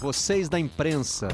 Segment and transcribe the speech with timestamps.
[0.00, 1.28] vocês da imprensa.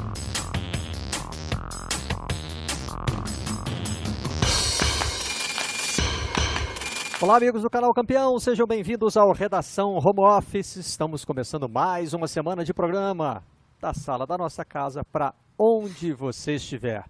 [7.21, 10.77] Olá, amigos do canal Campeão, sejam bem-vindos ao Redação Home Office.
[10.77, 13.43] Estamos começando mais uma semana de programa
[13.80, 17.05] da sala da nossa casa para onde você estiver.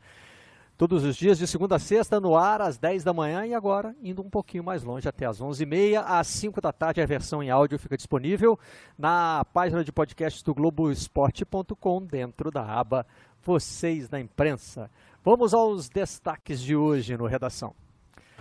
[0.76, 3.96] Todos os dias, de segunda a sexta, no ar, às 10 da manhã e agora
[4.02, 6.04] indo um pouquinho mais longe, até às 11h30.
[6.06, 8.58] Às 5 da tarde, a versão em áudio fica disponível
[8.98, 13.06] na página de podcasts do Globoesporte.com, dentro da aba
[13.42, 14.90] Vocês na Imprensa.
[15.24, 17.74] Vamos aos destaques de hoje no Redação.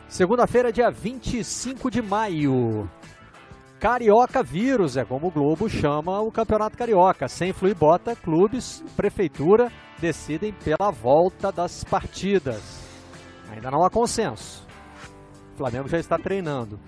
[0.09, 2.89] Segunda-feira, dia 25 de maio.
[3.85, 7.27] Carioca Vírus, é como o Globo chama o Campeonato Carioca.
[7.27, 12.84] Sem fluir bota, clubes, prefeitura decidem pela volta das partidas.
[13.52, 14.66] Ainda não há consenso.
[15.53, 16.80] O Flamengo já está treinando.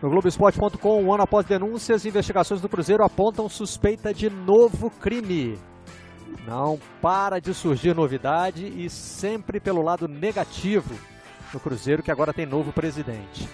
[0.00, 5.58] No Globoesporte.com, um ano após denúncias, investigações do Cruzeiro apontam suspeita de novo crime.
[6.46, 10.94] Não para de surgir novidade e sempre pelo lado negativo
[11.52, 13.46] no Cruzeiro, que agora tem novo presidente.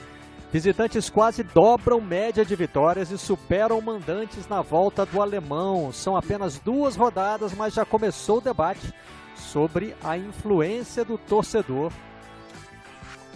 [0.55, 5.93] Visitantes quase dobram média de vitórias e superam mandantes na volta do alemão.
[5.93, 8.95] São apenas duas rodadas, mas já começou o debate
[9.35, 11.91] sobre a influência do torcedor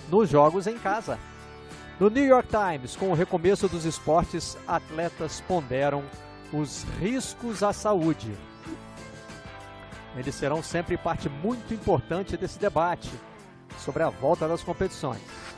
[0.08, 1.18] nos jogos em casa.
[1.98, 6.04] No New York Times, com o recomeço dos esportes, atletas ponderam
[6.52, 8.32] os riscos à saúde.
[10.16, 13.10] Eles serão sempre parte muito importante desse debate
[13.76, 15.57] sobre a volta das competições.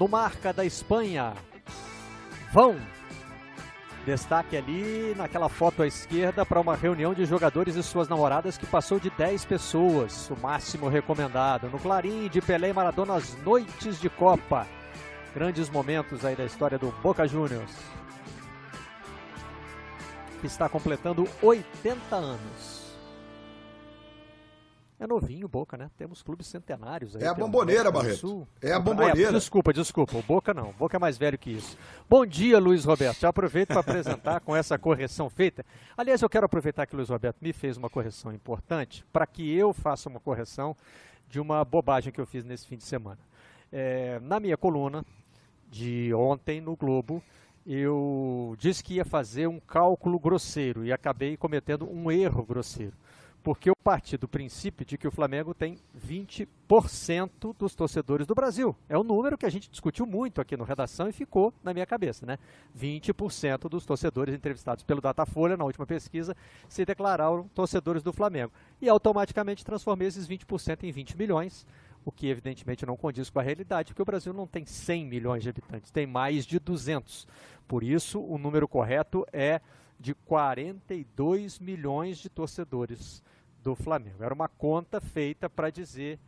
[0.00, 1.34] No Marca da Espanha,
[2.54, 2.74] vão.
[4.06, 8.64] Destaque ali naquela foto à esquerda para uma reunião de jogadores e suas namoradas que
[8.64, 11.68] passou de 10 pessoas, o máximo recomendado.
[11.68, 14.66] No Clarim de Pelé e Maradona, as noites de Copa.
[15.34, 17.76] Grandes momentos aí da história do Boca Juniors.
[20.40, 22.79] Que está completando 80 anos.
[25.00, 25.90] É novinho o Boca, né?
[25.96, 27.22] Temos clubes centenários aí.
[27.22, 28.46] É a bomboneira, Barreto.
[28.60, 29.28] É a bomboneira.
[29.28, 30.18] Ah, é, desculpa, desculpa.
[30.18, 30.68] O Boca não.
[30.68, 31.74] O Boca é mais velho que isso.
[32.06, 33.18] Bom dia, Luiz Roberto.
[33.18, 35.64] Já aproveito para apresentar com essa correção feita.
[35.96, 39.50] Aliás, eu quero aproveitar que o Luiz Roberto me fez uma correção importante para que
[39.56, 40.76] eu faça uma correção
[41.30, 43.20] de uma bobagem que eu fiz nesse fim de semana.
[43.72, 45.02] É, na minha coluna
[45.70, 47.22] de ontem no Globo,
[47.66, 52.99] eu disse que ia fazer um cálculo grosseiro e acabei cometendo um erro grosseiro
[53.42, 58.76] porque eu parti do princípio de que o Flamengo tem 20% dos torcedores do Brasil.
[58.88, 61.86] É um número que a gente discutiu muito aqui no Redação e ficou na minha
[61.86, 62.38] cabeça, né?
[62.78, 66.36] 20% dos torcedores entrevistados pelo Datafolha na última pesquisa
[66.68, 68.52] se declararam torcedores do Flamengo.
[68.80, 71.66] E automaticamente transformei esses 20% em 20 milhões,
[72.04, 75.42] o que evidentemente não condiz com a realidade, porque o Brasil não tem 100 milhões
[75.42, 77.26] de habitantes, tem mais de 200.
[77.66, 79.60] Por isso, o número correto é
[79.98, 83.22] de 42 milhões de torcedores
[83.62, 84.22] do Flamengo.
[84.22, 86.18] Era uma conta feita para dizer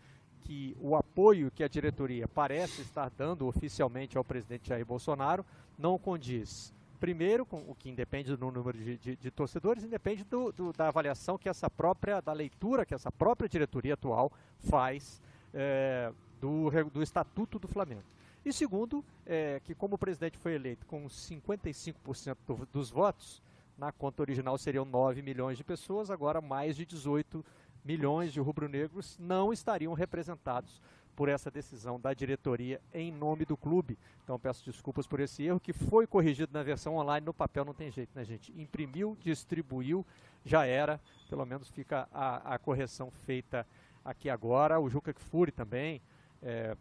[0.45, 5.45] que o apoio que a diretoria parece estar dando oficialmente ao presidente Jair Bolsonaro
[5.79, 10.53] não condiz, primeiro, com o que independe do número de, de, de torcedores, independe do,
[10.53, 15.21] do, da avaliação que essa própria, da leitura que essa própria diretoria atual faz
[15.55, 18.05] é, do, do estatuto do Flamengo.
[18.45, 23.41] E segundo, é, que como o presidente foi eleito com 55% do, dos votos,
[23.77, 27.45] na conta original seriam 9 milhões de pessoas, agora mais de 18
[27.85, 30.81] milhões de rubro-negros não estariam representados
[31.15, 33.99] por essa decisão da diretoria em nome do clube.
[34.25, 37.75] Então peço desculpas por esse erro que foi corrigido na versão online, no papel não
[37.75, 38.53] tem jeito, né, gente?
[38.61, 40.07] Imprimiu, distribuiu,
[40.45, 43.67] já era, pelo menos fica a, a correção feita
[44.05, 44.81] aqui agora.
[44.81, 46.01] O Juca Kfouri também,
[46.43, 46.77] é,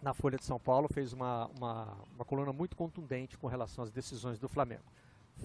[0.00, 3.90] na Folha de São Paulo, fez uma, uma, uma coluna muito contundente com relação às
[3.90, 4.84] decisões do Flamengo.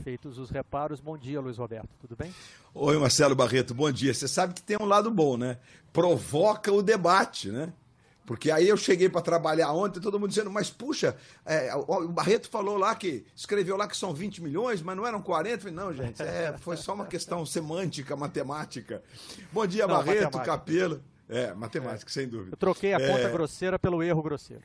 [0.01, 2.33] Feitos os reparos, bom dia, Luiz Roberto, tudo bem?
[2.73, 4.13] Oi, Marcelo Barreto, bom dia.
[4.13, 5.57] Você sabe que tem um lado bom, né?
[5.91, 7.71] Provoca o debate, né?
[8.25, 11.15] Porque aí eu cheguei para trabalhar ontem, todo mundo dizendo, mas puxa,
[11.45, 15.22] é, o Barreto falou lá que, escreveu lá que são 20 milhões, mas não eram
[15.22, 15.57] 40.
[15.59, 19.03] Falei, não, gente, é, foi só uma questão semântica, matemática.
[19.51, 20.46] Bom dia, não, Barreto, matemática.
[20.46, 21.03] Capelo.
[21.28, 22.13] É, matemática, é.
[22.13, 22.53] sem dúvida.
[22.53, 23.31] Eu troquei a conta é...
[23.31, 24.63] grosseira pelo erro grosseiro.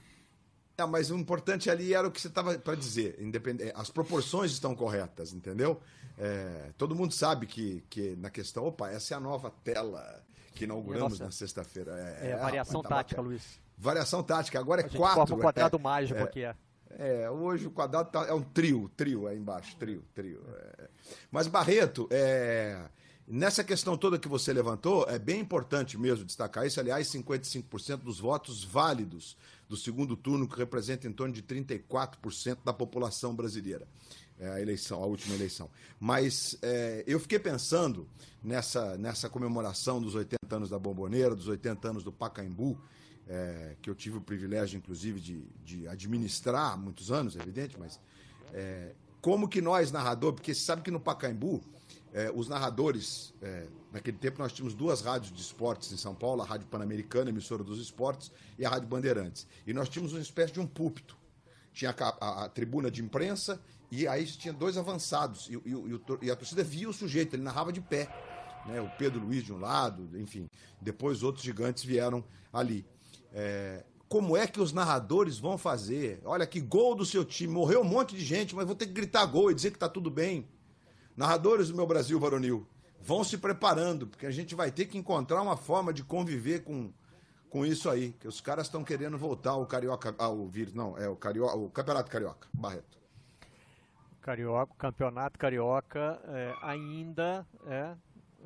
[0.78, 3.16] Não, mas o importante ali era o que você estava para dizer.
[3.20, 5.80] Independente, as proporções estão corretas, entendeu?
[6.16, 10.22] É, todo mundo sabe que, que na questão, opa, essa é a nova tela
[10.54, 11.25] que inauguramos Nossa.
[11.25, 11.90] na sexta-feira.
[12.20, 13.20] É, é, variação tá tática.
[13.20, 13.60] Luiz.
[13.76, 14.60] Variação tática.
[14.60, 15.16] Agora é quatro.
[15.16, 16.54] Forma um quadrado é, mágico é, aqui, é.
[16.90, 20.40] É, hoje o quadrado tá, é um trio, trio aí embaixo, trio, trio.
[20.78, 20.88] É.
[21.32, 22.88] Mas Barreto, é,
[23.31, 26.81] Nessa questão toda que você levantou, é bem importante mesmo destacar isso.
[26.81, 29.36] Aliás, 55% dos votos válidos
[29.69, 33.87] do segundo turno, que representa em torno de 34% da população brasileira.
[34.38, 35.69] É a eleição, a última eleição.
[35.99, 38.09] Mas é, eu fiquei pensando
[38.43, 42.81] nessa, nessa comemoração dos 80 anos da Bomboneira, dos 80 anos do Pacaembu,
[43.29, 47.76] é, que eu tive o privilégio, inclusive, de, de administrar há muitos anos, é evidente,
[47.79, 48.00] mas
[48.55, 51.61] é, como que nós, narrador, porque você sabe que no Pacaembu
[52.12, 56.43] é, os narradores, é, naquele tempo nós tínhamos duas rádios de esportes em São Paulo,
[56.43, 59.46] a Rádio Pan-Americana, emissora dos esportes, e a Rádio Bandeirantes.
[59.67, 61.17] E nós tínhamos uma espécie de um púlpito.
[61.73, 65.49] Tinha a, a, a tribuna de imprensa e aí tinha dois avançados.
[65.49, 68.08] E, e, e, e, a torcida via o sujeito, ele narrava de pé.
[68.67, 68.81] Né?
[68.81, 70.49] O Pedro Luiz de um lado, enfim.
[70.81, 72.84] Depois outros gigantes vieram ali.
[73.32, 76.20] É, como é que os narradores vão fazer?
[76.25, 78.93] Olha que gol do seu time, morreu um monte de gente, mas vou ter que
[78.93, 80.49] gritar gol e dizer que está tudo bem.
[81.17, 82.67] Narradores do meu Brasil varonil,
[83.00, 86.92] vão se preparando, porque a gente vai ter que encontrar uma forma de conviver com,
[87.48, 91.08] com isso aí, que os caras estão querendo voltar ao carioca, ao vírus, não, é
[91.08, 92.98] o carioca, o campeonato carioca, Barreto.
[94.20, 97.96] Carioca, campeonato carioca é, ainda é,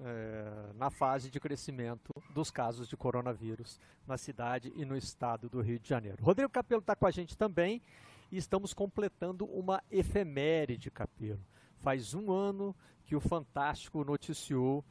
[0.05, 5.61] é, na fase de crescimento dos casos de coronavírus na cidade e no estado do
[5.61, 6.23] Rio de Janeiro.
[6.23, 7.83] Rodrigo Capelo está com a gente também
[8.31, 11.45] e estamos completando uma efeméride, Capelo.
[11.81, 12.75] Faz um ano
[13.07, 14.85] que o Fantástico noticiou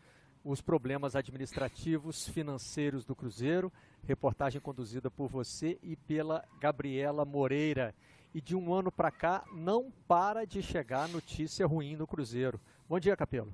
[0.44, 3.72] os problemas administrativos, financeiros do Cruzeiro.
[4.08, 7.94] Reportagem conduzida por você e pela Gabriela Moreira.
[8.34, 12.60] E de um ano para cá não para de chegar notícia ruim no Cruzeiro.
[12.88, 13.52] Bom dia, Capelo.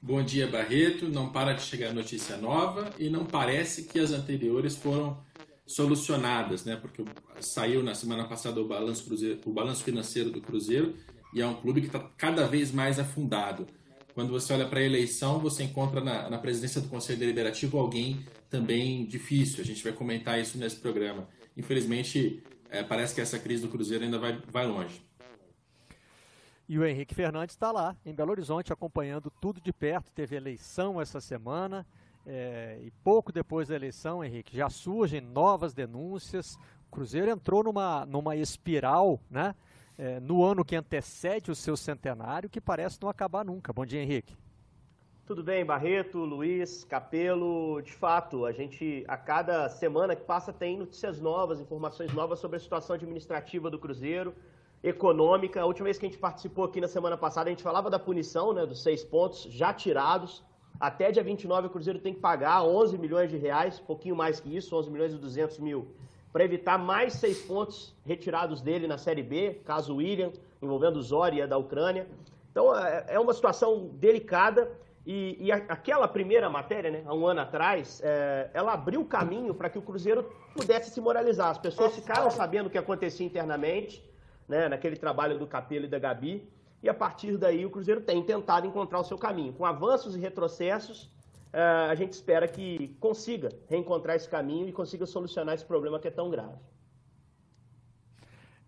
[0.00, 1.08] Bom dia, Barreto.
[1.08, 5.18] Não para de chegar notícia nova e não parece que as anteriores foram
[5.66, 6.76] solucionadas, né?
[6.76, 7.04] Porque
[7.40, 10.94] saiu na semana passada o balanço, cruzeiro, o balanço financeiro do Cruzeiro
[11.32, 13.66] e é um clube que está cada vez mais afundado.
[14.14, 18.24] Quando você olha para a eleição, você encontra na, na, presidência do Conselho Deliberativo alguém
[18.50, 19.62] também difícil.
[19.62, 21.28] A gente vai comentar isso nesse programa.
[21.56, 25.00] Infelizmente, é, parece que essa crise do Cruzeiro ainda vai, vai longe.
[26.68, 30.12] E o Henrique Fernandes está lá, em Belo Horizonte, acompanhando tudo de perto.
[30.12, 31.86] Teve eleição essa semana.
[32.26, 36.56] É, e pouco depois da eleição, Henrique, já surgem novas denúncias.
[36.88, 39.54] O Cruzeiro entrou numa, numa espiral, né?
[39.98, 43.72] É, no ano que antecede o seu centenário, que parece não acabar nunca.
[43.72, 44.34] Bom dia, Henrique.
[45.26, 47.82] Tudo bem, Barreto, Luiz, Capelo.
[47.82, 52.56] De fato, a gente, a cada semana que passa, tem notícias novas, informações novas sobre
[52.56, 54.34] a situação administrativa do Cruzeiro,
[54.82, 55.60] econômica.
[55.60, 57.98] A última vez que a gente participou aqui na semana passada, a gente falava da
[57.98, 60.42] punição, né, dos seis pontos já tirados.
[60.80, 64.56] Até dia 29, o Cruzeiro tem que pagar 11 milhões de reais, pouquinho mais que
[64.56, 65.88] isso, 11 milhões e 200 mil
[66.38, 70.30] para evitar mais seis pontos retirados dele na Série B, caso William,
[70.62, 72.06] envolvendo Zória da Ucrânia.
[72.52, 74.70] Então é, é uma situação delicada
[75.04, 79.68] e, e aquela primeira matéria, né, há um ano atrás, é, ela abriu caminho para
[79.68, 81.50] que o Cruzeiro pudesse se moralizar.
[81.50, 84.00] As pessoas ficaram sabendo o que acontecia internamente,
[84.46, 86.48] né, naquele trabalho do Capelo e da Gabi,
[86.80, 89.52] e a partir daí o Cruzeiro tem tentado encontrar o seu caminho.
[89.54, 91.10] Com avanços e retrocessos,
[91.52, 96.10] a gente espera que consiga reencontrar esse caminho e consiga solucionar esse problema que é
[96.10, 96.58] tão grave.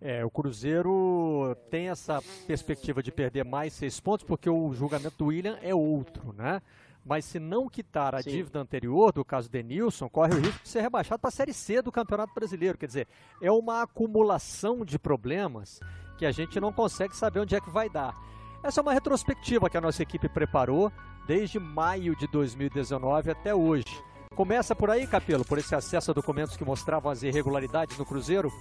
[0.01, 5.27] É, o Cruzeiro tem essa perspectiva de perder mais seis pontos, porque o julgamento do
[5.27, 6.63] William é outro, né?
[7.05, 8.31] Mas se não quitar a Sim.
[8.31, 11.83] dívida anterior, do caso Denilson, corre o risco de ser rebaixado para a Série C
[11.83, 12.79] do Campeonato Brasileiro.
[12.79, 13.09] Quer dizer,
[13.43, 15.81] é uma acumulação de problemas
[16.19, 18.15] que a gente não consegue saber onde é que vai dar.
[18.63, 20.93] Essa é uma retrospectiva que a nossa equipe preparou
[21.27, 24.03] desde maio de 2019 até hoje.
[24.35, 28.53] Começa por aí, Capelo, por esse acesso a documentos que mostravam as irregularidades no Cruzeiro?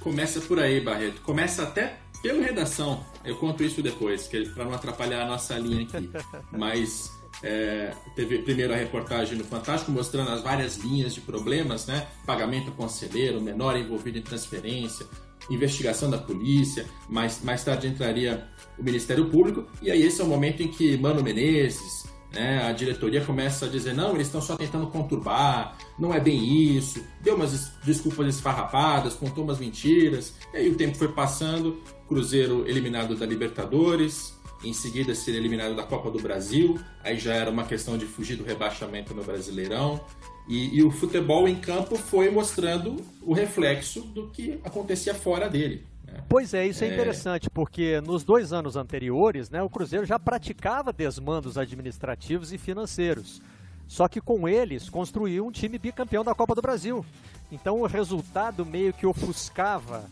[0.00, 1.20] Começa por aí, Barreto.
[1.20, 3.04] Começa até pela redação.
[3.24, 6.10] Eu conto isso depois, para não atrapalhar a nossa linha aqui.
[6.50, 12.06] Mas é, teve primeiro a reportagem no Fantástico mostrando as várias linhas de problemas, né?
[12.24, 15.06] Pagamento conselheiro, menor envolvido em transferência,
[15.50, 20.26] investigação da polícia, mais, mais tarde entraria o Ministério Público, e aí esse é o
[20.26, 24.56] momento em que Mano Menezes, né, a diretoria começa a dizer: não, eles estão só
[24.56, 30.70] tentando conturbar, não é bem isso, deu umas desculpas esfarrapadas, contou umas mentiras, e aí
[30.70, 36.20] o tempo foi passando, Cruzeiro eliminado da Libertadores, em seguida ser eliminado da Copa do
[36.20, 40.00] Brasil, aí já era uma questão de fugir do rebaixamento no Brasileirão.
[40.48, 45.86] E, e, o futebol em campo foi mostrando o reflexo do que acontecia fora dele.
[46.04, 46.20] Né?
[46.28, 50.18] Pois é, isso é, é interessante, porque nos dois anos anteriores, né, o Cruzeiro já
[50.18, 53.40] praticava desmandos administrativos e financeiros.
[53.86, 57.04] Só que com eles construiu um time bicampeão da Copa do Brasil.
[57.50, 60.04] Então o resultado meio que ofuscava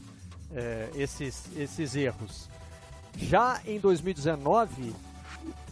[0.53, 2.49] é, esses, esses erros.
[3.17, 4.93] Já em 2019,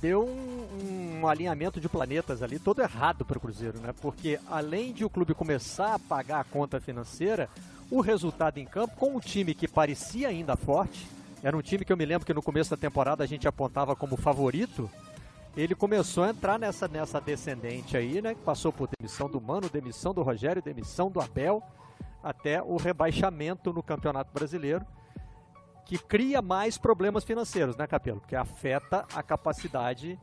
[0.07, 3.93] deu um, um, alinhamento de planetas ali todo errado para o Cruzeiro, né?
[4.01, 7.51] Porque além de o clube começar a pagar a conta financeira,
[7.91, 11.09] o resultado em campo com um time que parecia ainda forte,
[11.43, 13.97] era um time que eu me lembro que no começo da temporada a gente apontava
[13.97, 14.89] como favorito.
[15.57, 18.37] Ele começou a entrar nessa, nessa descendente aí, né?
[18.45, 21.61] Passou por demissão do Mano, demissão do Rogério, demissão do Abel,
[22.23, 24.87] até o rebaixamento no Campeonato Brasileiro
[25.87, 28.21] que cria mais problemas financeiros, né, Capelo?
[28.21, 30.19] Porque afeta a capacidade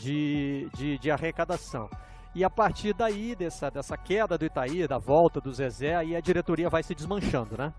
[0.00, 1.88] de, de, de, arrecadação.
[2.34, 6.20] E a partir daí, dessa, dessa queda do Itaí, da volta do Zezé, aí a
[6.20, 7.74] diretoria vai se desmanchando, né?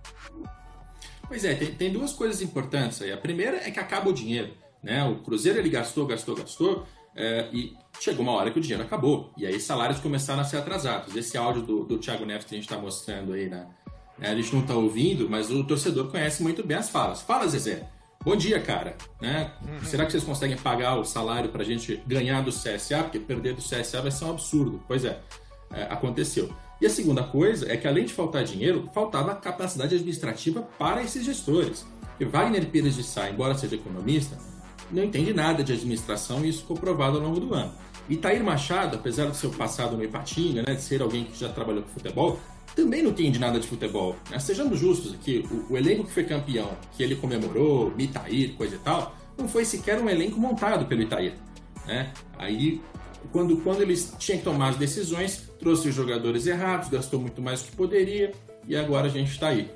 [1.28, 3.12] Pois é, tem, tem duas coisas importantes aí.
[3.12, 4.54] A primeira é que acaba o dinheiro.
[4.84, 5.04] Né?
[5.04, 6.86] O Cruzeiro ele gastou, gastou, gastou,
[7.16, 9.34] é, e chegou uma hora que o dinheiro acabou.
[9.36, 11.16] E aí salários começaram a ser atrasados.
[11.16, 13.66] Esse áudio do, do Thiago Neves que a gente está mostrando aí na, é,
[14.30, 17.22] a gente não está ouvindo, mas o torcedor conhece muito bem as falas.
[17.22, 17.88] Fala, Zezé.
[18.24, 18.96] Bom dia, cara.
[19.22, 19.52] Né?
[19.62, 19.84] Uhum.
[19.84, 23.04] Será que vocês conseguem pagar o salário para a gente ganhar do CSA?
[23.04, 24.82] Porque perder do CSA vai ser um absurdo.
[24.88, 25.20] Pois é,
[25.74, 26.50] é, aconteceu.
[26.80, 31.26] E a segunda coisa é que, além de faltar dinheiro, faltava capacidade administrativa para esses
[31.26, 31.86] gestores.
[32.20, 34.38] E Wagner Pires de Sá, embora seja economista,
[34.92, 37.72] não entende nada de administração e isso ficou provado ao longo do ano.
[38.08, 41.50] E Tair Machado, apesar do seu passado no Ipatinga, né, de ser alguém que já
[41.50, 42.40] trabalhou com futebol,
[42.76, 44.16] também não entende nada de futebol.
[44.30, 44.40] Né?
[44.40, 48.80] Sejamos justos aqui, o, o, elenco que foi campeão, que ele comemorou, Mitair, coisa e
[48.80, 51.36] tal, não foi sequer um elenco montado pelo Itair.
[51.86, 52.12] Né?
[52.38, 52.82] Aí,
[53.32, 57.62] quando, quando eles tinham que tomar as decisões, trouxe os jogadores errados, gastou muito mais
[57.62, 58.32] do que poderia,
[58.68, 59.70] e agora a gente está aí.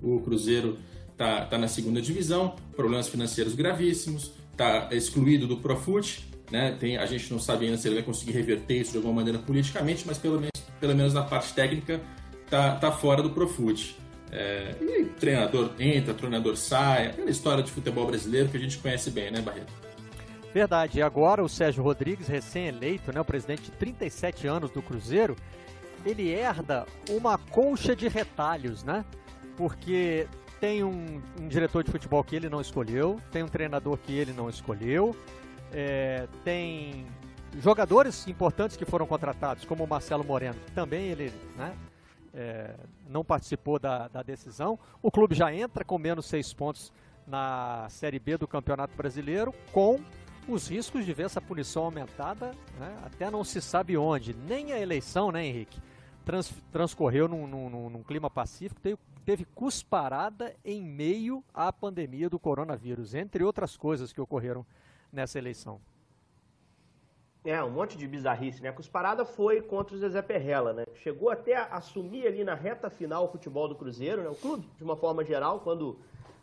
[0.00, 0.78] O Cruzeiro
[1.12, 6.76] está tá na segunda divisão, problemas financeiros gravíssimos, está excluído do Profut, né?
[6.78, 9.38] Tem, a gente não sabe ainda se ele vai conseguir reverter isso de alguma maneira
[9.38, 12.00] politicamente, mas pelo menos, pelo menos na parte técnica
[12.50, 13.96] tá, tá fora do Profute.
[14.30, 19.10] É, e treinador entra, treinador sai, aquela história de futebol brasileiro que a gente conhece
[19.10, 19.72] bem, né, Barreto?
[20.52, 20.98] Verdade.
[20.98, 25.36] E agora o Sérgio Rodrigues, recém-eleito, né, o presidente de 37 anos do Cruzeiro,
[26.04, 29.04] ele herda uma colcha de retalhos, né?
[29.56, 30.26] Porque
[30.60, 34.32] tem um, um diretor de futebol que ele não escolheu, tem um treinador que ele
[34.32, 35.14] não escolheu,
[35.72, 37.06] é, tem
[37.60, 41.72] jogadores importantes que foram contratados, como o Marcelo Moreno, também ele né,
[42.34, 42.74] é,
[43.08, 44.78] não participou da, da decisão.
[45.02, 46.92] O clube já entra com menos seis pontos
[47.26, 50.00] na Série B do Campeonato Brasileiro, com
[50.48, 54.34] os riscos de ver essa punição aumentada, né, até não se sabe onde.
[54.34, 55.80] Nem a eleição, né, Henrique?
[56.24, 62.38] Trans, transcorreu num, num, num, clima pacífico, teve, teve cusparada em meio à pandemia do
[62.38, 64.64] coronavírus, entre outras coisas que ocorreram
[65.12, 65.80] nessa eleição.
[67.48, 68.68] É, um monte de bizarrice, né?
[68.68, 70.84] A cusparada foi contra o Zezé Perrella, né?
[70.96, 74.28] Chegou até a assumir ali na reta final o futebol do Cruzeiro, né?
[74.28, 75.98] O clube, de uma forma geral, quando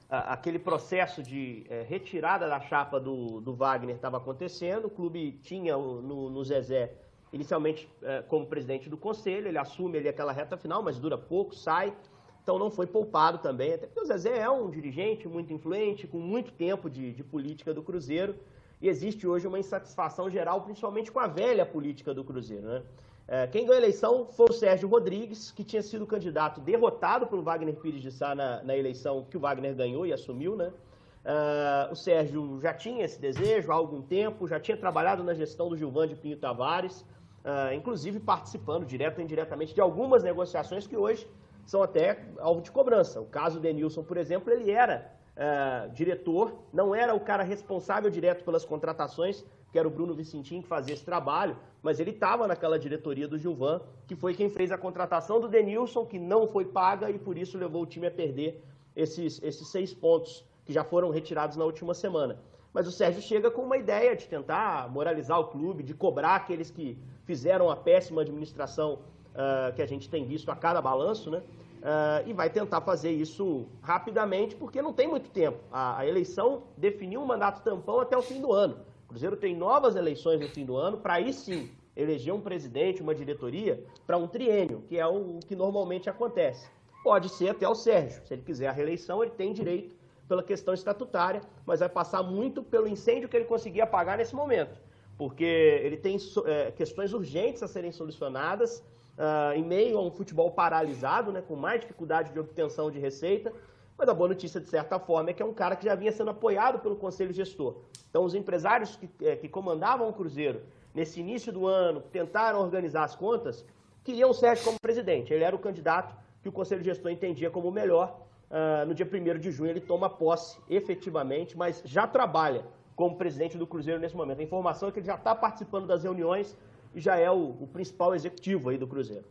[0.10, 5.34] a, aquele processo de é, retirada da chapa do, do Wagner estava acontecendo, o clube
[5.44, 6.92] tinha no, no Zezé,
[7.32, 11.54] inicialmente é, como presidente do conselho, ele assume ali aquela reta final, mas dura pouco,
[11.54, 11.94] sai,
[12.42, 16.18] então não foi poupado também, até porque o Zezé é um dirigente muito influente, com
[16.18, 18.36] muito tempo de, de política do Cruzeiro,
[18.82, 22.68] e existe hoje uma insatisfação geral, principalmente com a velha política do Cruzeiro.
[22.68, 22.84] Né?
[23.28, 27.42] É, quem ganhou a eleição foi o Sérgio Rodrigues, que tinha sido candidato derrotado pelo
[27.42, 30.56] Wagner Pires de Sá na, na eleição que o Wagner ganhou e assumiu.
[30.56, 30.68] Né?
[30.68, 35.70] Uh, o Sérgio já tinha esse desejo há algum tempo, já tinha trabalhado na gestão
[35.70, 40.96] do Gilvan de Pinho Tavares, uh, inclusive participando direto ou indiretamente de algumas negociações que
[40.96, 41.28] hoje
[41.66, 43.20] são até alvo de cobrança.
[43.20, 48.10] O caso do Denilson, por exemplo, ele era uh, diretor, não era o cara responsável
[48.10, 52.48] direto pelas contratações, que era o Bruno Vicentim que fazia esse trabalho, mas ele estava
[52.48, 56.66] naquela diretoria do Gilvan, que foi quem fez a contratação do Denilson, que não foi
[56.66, 58.64] paga e por isso levou o time a perder
[58.96, 62.40] esses, esses seis pontos que já foram retirados na última semana.
[62.74, 66.70] Mas o Sérgio chega com uma ideia de tentar moralizar o clube, de cobrar aqueles
[66.70, 69.00] que fizeram a péssima administração
[69.32, 71.42] uh, que a gente tem visto a cada balanço, né?
[71.86, 75.60] Uh, e vai tentar fazer isso rapidamente, porque não tem muito tempo.
[75.72, 78.80] A, a, eleição definiu um mandato tampão até o fim do ano.
[79.04, 83.04] O Cruzeiro tem novas eleições no fim do ano, para aí sim eleger um presidente,
[83.04, 86.68] uma diretoria, para um triênio, que é o, o que normalmente acontece.
[87.04, 88.26] Pode ser até o Sérgio.
[88.26, 89.96] Se ele quiser a reeleição, ele tem direito
[90.28, 94.82] pela questão estatutária, mas vai passar muito pelo incêndio que ele conseguir apagar nesse momento.
[95.20, 98.84] Porque ele tem é, questões urgentes a serem solucionadas,
[99.18, 103.52] uh, em meio a um futebol paralisado, né, com mais dificuldade de obtenção de receita.
[103.98, 106.12] Mas a boa notícia, de certa forma, é que é um cara que já vinha
[106.12, 107.78] sendo apoiado pelo Conselho Gestor.
[108.10, 110.62] Então, os empresários que, é, que comandavam o Cruzeiro
[110.94, 113.66] nesse início do ano, tentaram organizar as contas,
[114.04, 115.34] queriam o Sérgio como presidente.
[115.34, 118.22] Ele era o candidato que o Conselho Gestor entendia como o melhor.
[118.50, 122.64] Uh, no dia 1 de junho, ele toma posse efetivamente, mas já trabalha
[122.96, 124.40] como presidente do Cruzeiro nesse momento.
[124.40, 126.56] A informação é que ele já está participando das reuniões
[126.96, 129.26] e já é o, o principal executivo aí do Cruzeiro.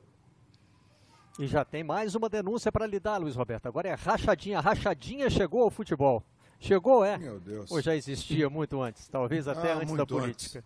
[1.38, 3.66] E já tem mais uma denúncia para lidar, Luiz Roberto.
[3.66, 4.58] Agora é rachadinha.
[4.58, 6.22] A rachadinha chegou ao futebol.
[6.60, 7.18] Chegou, é?
[7.18, 7.70] Meu Deus.
[7.72, 9.08] Ou já existia muito antes?
[9.08, 10.64] Talvez até Ah, antes da muito política.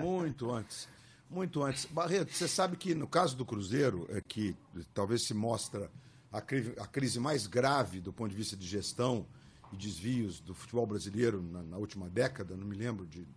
[0.00, 0.88] Muito antes.
[1.28, 1.84] Muito antes.
[1.84, 4.56] Barreto, você sabe que no caso do Cruzeiro, é que
[4.94, 5.90] talvez se mostra
[6.32, 9.26] a, cri- a crise mais grave do ponto de vista de gestão
[9.72, 13.28] e desvios do futebol brasileiro na, na última década, não me lembro de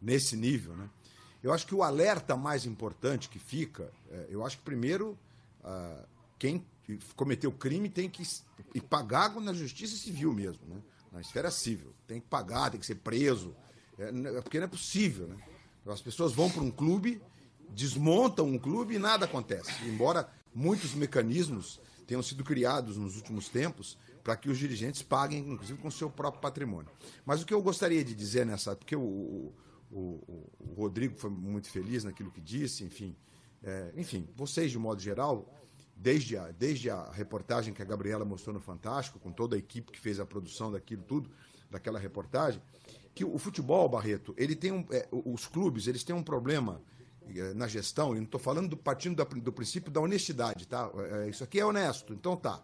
[0.00, 0.88] nesse nível, né?
[1.42, 5.16] Eu acho que o alerta mais importante que fica, é, eu acho que primeiro
[5.62, 6.04] ah,
[6.38, 6.64] quem
[7.14, 8.22] cometeu crime tem que
[8.74, 10.80] ir pagar na justiça civil mesmo, né?
[11.12, 13.54] Na esfera civil, tem que pagar, tem que ser preso,
[13.98, 15.36] é, é porque não é possível, né?
[15.86, 17.20] As pessoas vão para um clube,
[17.70, 19.70] desmontam um clube e nada acontece.
[19.86, 25.78] Embora muitos mecanismos tenham sido criados nos últimos tempos para que os dirigentes paguem, inclusive,
[25.78, 26.90] com o seu próprio patrimônio.
[27.24, 28.76] Mas o que eu gostaria de dizer nessa.
[28.76, 29.52] Porque o,
[29.90, 30.22] o,
[30.60, 33.16] o- Rodrigo foi muito feliz naquilo que disse, enfim.
[33.62, 35.52] é, enfim, vocês, de modo geral,
[35.96, 39.90] desde a, desde a reportagem que a Gabriela mostrou no Fantástico, com toda a equipe
[39.90, 41.30] que fez a produção daquilo tudo,
[41.70, 42.62] daquela reportagem,
[43.14, 46.80] que o futebol, Barreto, ele tem um, é, os clubes, eles têm um problema
[47.28, 50.88] eh, na gestão, e não estou falando do partindo da- do princípio da honestidade, tá?
[51.24, 52.62] É, Isso aqui é honesto, então tá.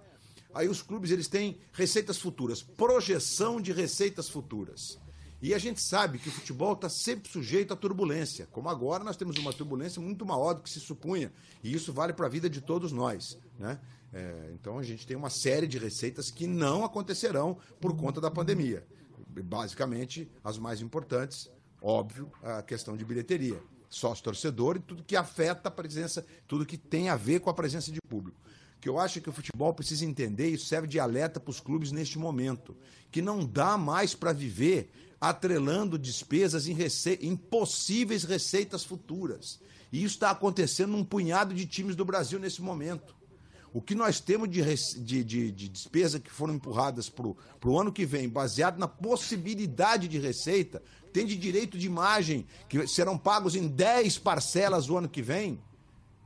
[0.54, 4.98] Aí os clubes eles têm receitas futuras, projeção de receitas futuras.
[5.44, 9.14] E a gente sabe que o futebol está sempre sujeito à turbulência, como agora nós
[9.14, 11.30] temos uma turbulência muito maior do que se supunha,
[11.62, 13.78] e isso vale para a vida de todos nós, né?
[14.10, 18.30] É, então a gente tem uma série de receitas que não acontecerão por conta da
[18.30, 18.86] pandemia.
[19.44, 21.50] Basicamente, as mais importantes,
[21.82, 27.10] óbvio, a questão de bilheteria, sócio-torcedor e tudo que afeta a presença, tudo que tem
[27.10, 28.40] a ver com a presença de público.
[28.84, 31.90] Que eu acho que o futebol precisa entender, e serve de alerta para os clubes
[31.90, 32.76] neste momento,
[33.10, 37.18] que não dá mais para viver atrelando despesas em, rece...
[37.22, 39.58] em possíveis receitas futuras.
[39.90, 43.16] E isso está acontecendo num punhado de times do Brasil nesse momento.
[43.72, 44.62] O que nós temos de,
[45.02, 50.08] de, de, de despesa que foram empurradas para o ano que vem, baseado na possibilidade
[50.08, 55.08] de receita, tem de direito de imagem, que serão pagos em 10 parcelas o ano
[55.08, 55.58] que vem.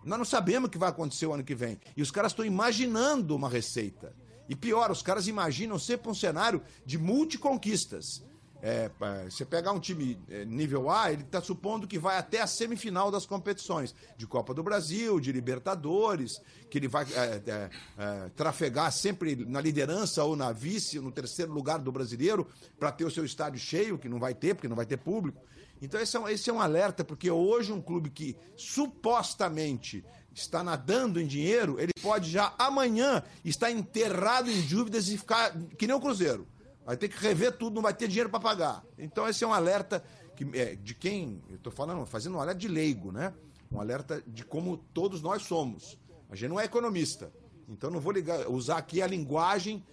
[0.04, 1.78] Nós não sabemos o que vai acontecer o ano que vem.
[1.96, 4.14] E os caras estão imaginando uma receita.
[4.48, 8.22] E pior, os caras imaginam sempre um cenário de multiconquistas.
[8.60, 12.40] É, é, você pegar um time é, nível A, ele está supondo que vai até
[12.40, 17.70] a semifinal das competições de Copa do Brasil, de Libertadores, que ele vai é, é,
[17.96, 23.04] é, trafegar sempre na liderança ou na vice, no terceiro lugar do brasileiro, para ter
[23.04, 25.40] o seu estádio cheio, que não vai ter, porque não vai ter público.
[25.80, 30.62] Então esse é, um, esse é um alerta, porque hoje um clube que supostamente está
[30.62, 35.96] nadando em dinheiro, ele pode já amanhã estar enterrado em dívidas e ficar que nem
[35.96, 36.46] o Cruzeiro.
[36.84, 38.84] Vai ter que rever tudo, não vai ter dinheiro para pagar.
[38.96, 40.02] Então esse é um alerta
[40.34, 43.34] que, é, de quem, eu estou falando, fazendo um alerta de leigo, né?
[43.70, 45.98] Um alerta de como todos nós somos.
[46.30, 47.32] A gente não é economista.
[47.68, 49.84] Então não vou ligar, usar aqui a linguagem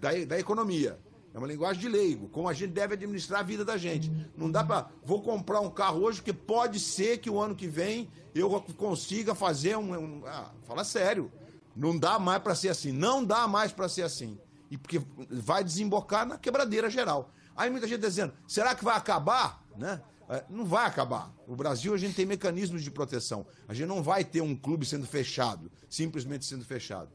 [0.00, 0.98] da, da economia.
[1.38, 4.10] É uma linguagem de leigo, como a gente deve administrar a vida da gente.
[4.36, 4.88] Não dá para.
[5.04, 9.36] Vou comprar um carro hoje, porque pode ser que o ano que vem eu consiga
[9.36, 9.96] fazer um.
[9.96, 11.30] um ah, fala sério.
[11.76, 12.90] Não dá mais para ser assim.
[12.90, 14.36] Não dá mais para ser assim.
[14.68, 17.30] E porque vai desembocar na quebradeira geral.
[17.56, 19.64] Aí muita gente tá dizendo: será que vai acabar?
[19.76, 20.02] Né?
[20.28, 21.32] É, Não vai acabar.
[21.46, 23.46] O Brasil a gente tem mecanismos de proteção.
[23.68, 27.10] A gente não vai ter um clube sendo fechado, simplesmente sendo fechado.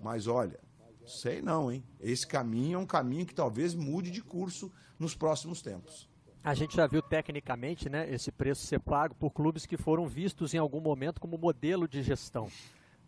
[0.00, 0.58] Mas olha,
[1.06, 1.84] Sei não, hein?
[2.00, 6.08] Esse caminho é um caminho que talvez mude de curso nos próximos tempos.
[6.42, 10.54] A gente já viu tecnicamente né, esse preço ser pago por clubes que foram vistos
[10.54, 12.48] em algum momento como modelo de gestão.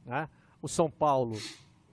[0.05, 0.29] Né?
[0.61, 1.39] O São Paulo,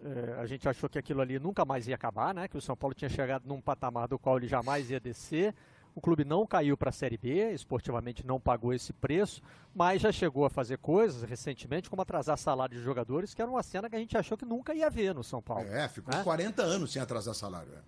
[0.04, 2.50] eh, a gente achou que aquilo ali nunca mais ia acabar, né?
[2.50, 5.56] que o São Paulo tinha chegado num patamar do qual ele jamais ia descer.
[6.00, 9.42] O clube não caiu para a Série B, esportivamente não pagou esse preço,
[9.76, 13.62] mas já chegou a fazer coisas recentemente, como atrasar salário de jogadores, que era uma
[13.62, 15.68] cena que a gente achou que nunca ia ver no São Paulo.
[15.68, 16.24] É, ficou né?
[16.24, 17.74] 40 anos sem atrasar salário.
[17.74, 17.82] é.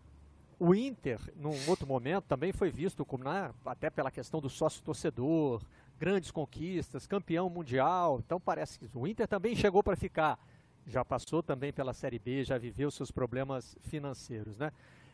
[0.59, 5.61] O Inter, num outro momento, também foi visto como, né, até pela questão do sócio-torcedor,
[5.97, 8.21] grandes conquistas, campeão mundial.
[8.25, 10.37] Então parece que o Inter também chegou para ficar.
[10.85, 14.57] Já passou também pela Série B, já viveu seus problemas financeiros.
[14.57, 14.69] Né?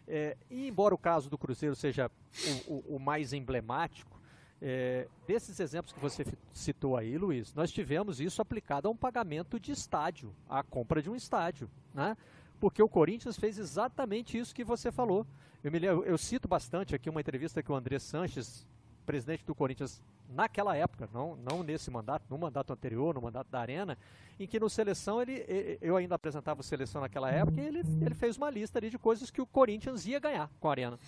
[0.08, 2.10] É, e embora o caso do Cruzeiro seja
[2.68, 4.18] o, o- o mais emblemático,
[4.62, 9.60] é, desses exemplos que você citou aí, Luiz, nós tivemos isso aplicado a um pagamento
[9.60, 12.16] de estádio, a compra de um estádio, né?
[12.60, 15.28] Porque o Corinthians fez exatamente isso que você falou.
[15.64, 18.66] Eu, me lembro, eu cito bastante aqui uma entrevista que o André Sanches,
[19.08, 23.62] presidente do Corinthians, naquela época, não, não nesse mandato, no mandato anterior, no mandato da
[23.62, 23.98] Arena,
[24.38, 25.46] em que no Seleção, ele,
[25.82, 29.00] eu ainda apresentava o Seleção naquela época, e ele, ele fez uma lista ali de
[29.00, 31.00] coisas que o Corinthians ia ganhar com a Arena.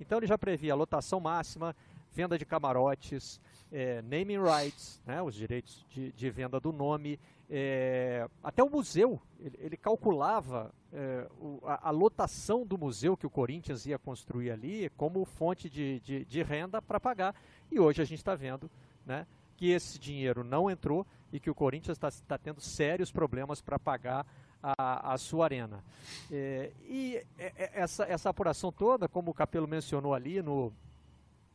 [0.00, 1.76] Então ele já previa lotação máxima,
[2.10, 3.38] venda de camarotes,
[3.70, 7.20] é, naming rights, né, os direitos de, de venda do nome,
[7.54, 13.26] é, até o museu, ele, ele calculava é, o, a, a, lotação do museu que
[13.26, 17.34] o Corinthians ia construir ali como fonte de, de, de renda para pagar.
[17.70, 18.70] E hoje a gente está vendo
[19.04, 23.60] né, que esse dinheiro não entrou e que o Corinthians está tá tendo sérios problemas
[23.60, 24.26] para pagar
[24.62, 25.84] a, a, sua arena.
[26.30, 30.72] É, e é, é, essa, essa apuração toda, como o Capelo mencionou ali no,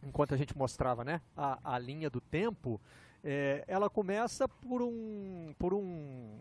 [0.04, 2.80] enquanto a gente mostrava né, a, a linha do tempo,
[3.30, 6.40] é, ela começa por um, por um,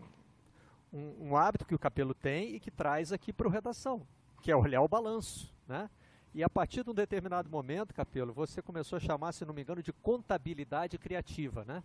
[0.93, 4.07] um, um, hábito que o Capelo tem e que traz aqui para o redação,
[4.41, 5.53] que é olhar o balanço.
[5.67, 5.91] Né?
[6.33, 9.63] E a partir de um determinado momento, Capelo, você começou a chamar, se não me
[9.63, 11.65] engano, de contabilidade criativa.
[11.65, 11.83] Né?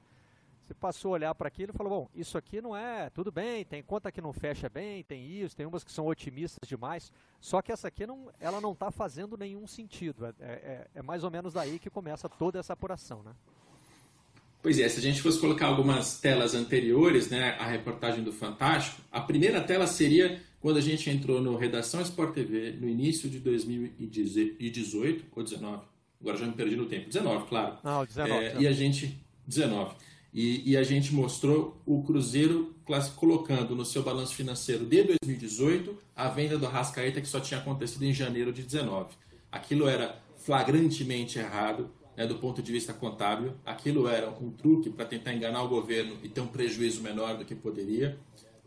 [0.61, 3.65] Você passou a olhar para aquilo e falou, bom, isso aqui não é, tudo bem,
[3.65, 7.59] tem conta que não fecha bem, tem isso, tem umas que são otimistas demais, só
[7.59, 10.27] que essa aqui não, ela não está fazendo nenhum sentido.
[10.27, 13.33] É, é, é, mais ou menos daí que começa toda essa apuração, né?
[14.61, 19.01] Pois é, se a gente fosse colocar algumas telas anteriores, né, a reportagem do Fantástico,
[19.11, 23.39] a primeira tela seria quando a gente entrou no Redação Sport TV no início de
[23.39, 25.81] 2018 ou 19.
[26.21, 27.07] Agora já me perdi no tempo.
[27.07, 27.77] 19, claro.
[27.83, 28.45] Não, 19.
[28.45, 29.95] É, e a gente 19.
[30.33, 32.73] E, e, a gente mostrou o Cruzeiro
[33.17, 38.03] colocando no seu balanço financeiro de 2018 a venda do Rascaeta que só tinha acontecido
[38.03, 39.09] em janeiro de 19.
[39.51, 43.53] Aquilo era flagrantemente errado né, do ponto de vista contábil.
[43.65, 47.45] Aquilo era um truque para tentar enganar o governo e ter um prejuízo menor do
[47.45, 48.17] que poderia.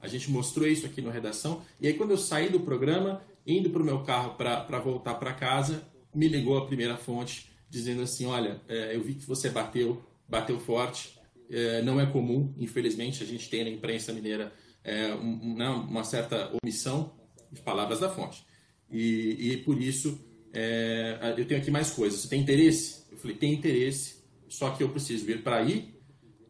[0.00, 1.62] A gente mostrou isso aqui na redação.
[1.80, 5.33] E aí, quando eu saí do programa, indo para o meu carro para voltar para
[5.33, 5.83] casa,
[6.14, 10.59] me ligou a primeira fonte dizendo assim: Olha, é, eu vi que você bateu, bateu
[10.61, 11.14] forte
[11.50, 14.52] é, não é comum, infelizmente, a gente tem na imprensa mineira
[14.83, 17.14] é, né, uma certa omissão
[17.52, 18.44] de palavras da fonte.
[18.90, 20.18] E, e por isso,
[20.54, 22.20] é, eu tenho aqui mais coisas.
[22.20, 23.04] Você tem interesse?
[23.10, 25.94] Eu falei, tem interesse, só que eu preciso vir para aí.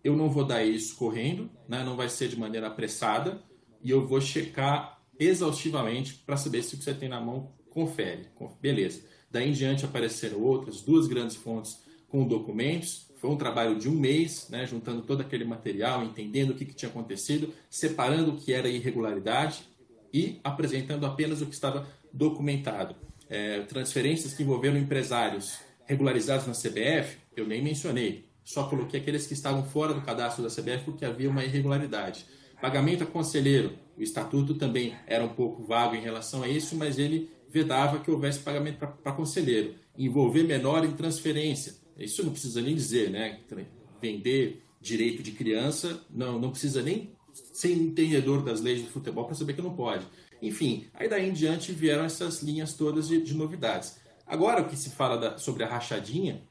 [0.03, 3.43] Eu não vou dar isso correndo, né, não vai ser de maneira apressada,
[3.83, 8.29] e eu vou checar exaustivamente para saber se o que você tem na mão confere.
[8.61, 9.03] Beleza.
[9.31, 13.95] Daí em diante apareceram outras, duas grandes fontes com documentos, foi um trabalho de um
[13.95, 18.53] mês, né, juntando todo aquele material, entendendo o que, que tinha acontecido, separando o que
[18.53, 19.67] era irregularidade
[20.13, 22.95] e apresentando apenas o que estava documentado.
[23.35, 28.27] É, transferências que envolveram empresários regularizados na CBF, eu nem mencionei.
[28.45, 32.27] Só coloquei aqueles que estavam fora do cadastro da CBF porque havia uma irregularidade.
[32.61, 36.97] Pagamento a conselheiro, o estatuto também era um pouco vago em relação a isso, mas
[36.97, 39.75] ele vedava que houvesse pagamento para conselheiro.
[39.99, 43.41] Envolver menor em transferência, isso não precisa nem dizer, né?
[44.01, 47.11] Vender direito de criança, não, não precisa nem
[47.53, 50.07] ser entendedor das leis do futebol para saber que não pode.
[50.45, 53.99] Enfim, aí daí em diante vieram essas linhas todas de, de novidades.
[54.27, 56.43] Agora, o que se fala da, sobre a rachadinha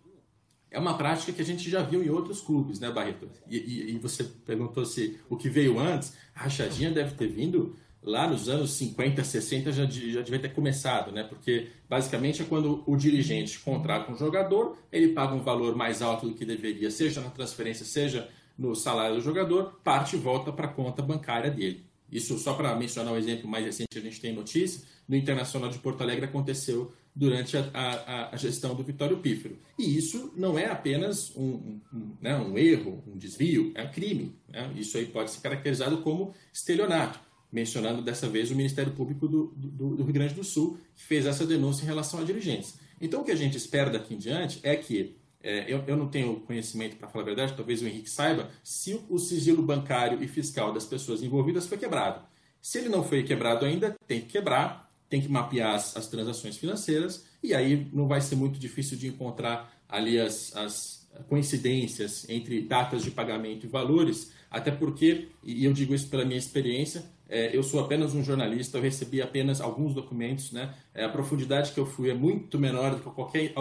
[0.71, 3.29] é uma prática que a gente já viu em outros clubes, né, Barreto?
[3.47, 7.75] E, e, e você perguntou se o que veio antes, a rachadinha deve ter vindo
[8.01, 11.23] lá nos anos 50, 60 já, já devia ter começado, né?
[11.23, 16.27] Porque basicamente é quando o dirigente contrata um jogador, ele paga um valor mais alto
[16.27, 18.27] do que deveria, seja na transferência, seja
[18.57, 21.85] no salário do jogador, parte volta para a conta bancária dele.
[22.13, 25.69] Isso só para mencionar um exemplo mais recente que a gente tem notícia, no Internacional
[25.69, 29.57] de Porto Alegre aconteceu durante a, a, a gestão do Vitório Pífero.
[29.77, 34.35] E isso não é apenas um, um, né, um erro, um desvio, é um crime.
[34.47, 34.71] Né?
[34.75, 37.19] Isso aí pode ser caracterizado como estelionato
[37.53, 41.27] mencionando dessa vez o Ministério Público do, do, do, Rio Grande do Sul, que fez
[41.27, 42.73] essa denúncia em relação a dirigentes.
[42.99, 46.07] Então, o que a gente espera daqui em diante é que, é, eu, eu, não
[46.07, 50.27] tenho conhecimento, para falar a verdade, talvez o Henrique saiba, se o sigilo bancário e
[50.27, 52.25] fiscal das pessoas envolvidas foi quebrado.
[52.61, 56.55] Se ele não foi quebrado ainda, tem que quebrar, tem que mapear as, as transações
[56.55, 62.61] financeiras, e aí não vai ser muito difícil de encontrar ali as, as coincidências entre
[62.61, 67.55] datas de pagamento e valores, até porque, e eu digo isso pela minha experiência, é,
[67.55, 70.73] eu sou apenas um jornalista, eu recebi apenas alguns documentos, né?
[70.93, 73.51] É, a profundidade que eu fui é muito menor do que qualquer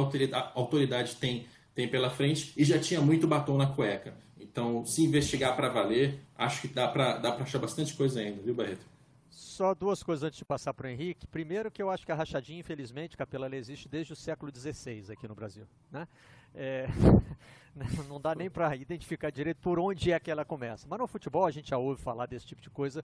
[0.54, 4.14] autoridade tem, tem pela frente e já tinha muito batom na cueca.
[4.38, 8.54] Então, se investigar para valer, acho que dá para dá achar bastante coisa ainda, viu,
[8.54, 8.84] Barreto?
[9.30, 11.26] Só duas coisas antes de passar para o Henrique.
[11.26, 15.04] Primeiro, que eu acho que a rachadinha, infelizmente, Capela, ela existe desde o século XVI
[15.10, 15.66] aqui no Brasil.
[15.90, 16.06] Né?
[16.54, 16.86] É,
[18.08, 20.86] não dá nem para identificar direito por onde é que ela começa.
[20.88, 23.02] Mas no futebol a gente já ouve falar desse tipo de coisa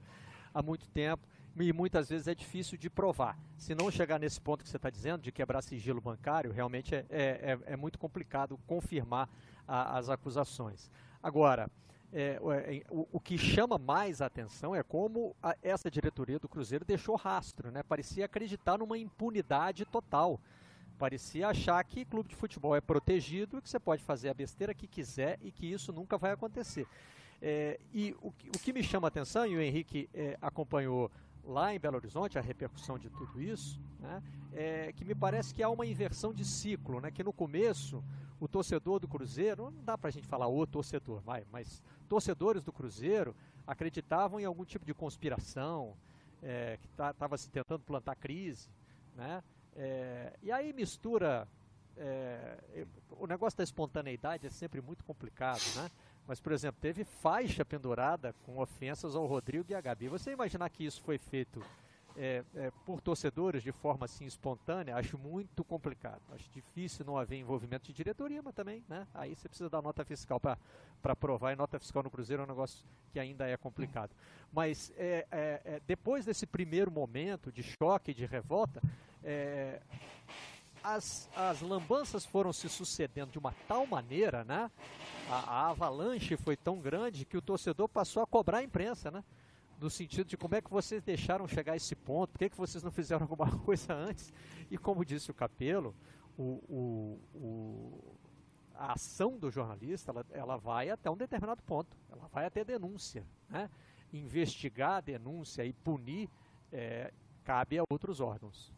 [0.53, 1.27] há muito tempo
[1.61, 3.39] e muitas vezes é difícil de provar.
[3.57, 7.05] Se não chegar nesse ponto que você está dizendo, de quebrar sigilo bancário, realmente é,
[7.11, 9.29] é, é, é muito complicado confirmar
[9.67, 10.91] a, as acusações.
[11.23, 11.71] Agora,
[12.13, 16.49] é, é, o, o, que chama mais a atenção é como a, essa diretoria do
[16.49, 17.83] Cruzeiro deixou rastro, né?
[17.83, 20.41] parecia acreditar numa impunidade total.
[20.99, 24.87] parecia achar que clube de futebol é protegido, que você pode fazer a besteira que
[24.87, 26.87] quiser e que isso nunca vai acontecer.
[27.41, 31.11] É, e o, o, que me chama a atenção, e o Henrique é, acompanhou
[31.49, 35.63] lá em Belo Horizonte a repercussão de tudo isso, né, é que me parece que
[35.63, 38.05] há uma inversão de ciclo, né, que no começo
[38.39, 42.63] o torcedor do Cruzeiro, não dá para a gente falar o torcedor, vai, mas torcedores
[42.63, 43.35] do Cruzeiro
[43.67, 45.97] acreditavam em algum tipo de conspiração,
[46.43, 48.69] é, que estava se tentando plantar crise,
[49.17, 49.43] né,
[49.75, 51.49] é, e aí mistura
[51.97, 55.91] é, o negócio da espontaneidade é sempre muito complicado, né?
[56.29, 60.09] Mas, por exemplo, teve faixa pendurada com ofensas ao Rodrigo e à Gabi.
[60.09, 61.65] Você imaginar que isso foi feito
[62.15, 66.21] é, é, por torcedores de forma assim espontânea, acho muito complicado.
[66.35, 69.07] Acho difícil não haver envolvimento de diretoria, mas também, né?
[69.15, 72.49] Aí você precisa dar nota fiscal para provar, e nota fiscal no Cruzeiro é um
[72.49, 74.11] negócio que ainda é complicado.
[74.53, 78.83] Mas é, é, é depois desse primeiro momento de choque, de revolta,
[79.25, 79.81] é,
[80.83, 84.71] as, as lambanças foram se sucedendo de uma tal maneira, né?
[85.31, 89.25] A, a, avalanche foi tão grande que o torcedor passou a cobrar a imprensa, né?
[89.81, 92.57] No sentido de como é que vocês deixaram chegar a esse ponto, por que, que
[92.57, 94.33] vocês não fizeram alguma coisa antes?
[94.71, 95.95] E como disse o Capelo,
[96.37, 98.17] o, o, o,
[98.75, 103.27] a ação do jornalista ela, ela vai até um determinado ponto, ela vai até denúncia,
[103.49, 103.71] né?
[104.13, 106.31] Investigar a denúncia e punir
[106.73, 107.13] é,
[107.45, 108.73] cabe a outros órgãos.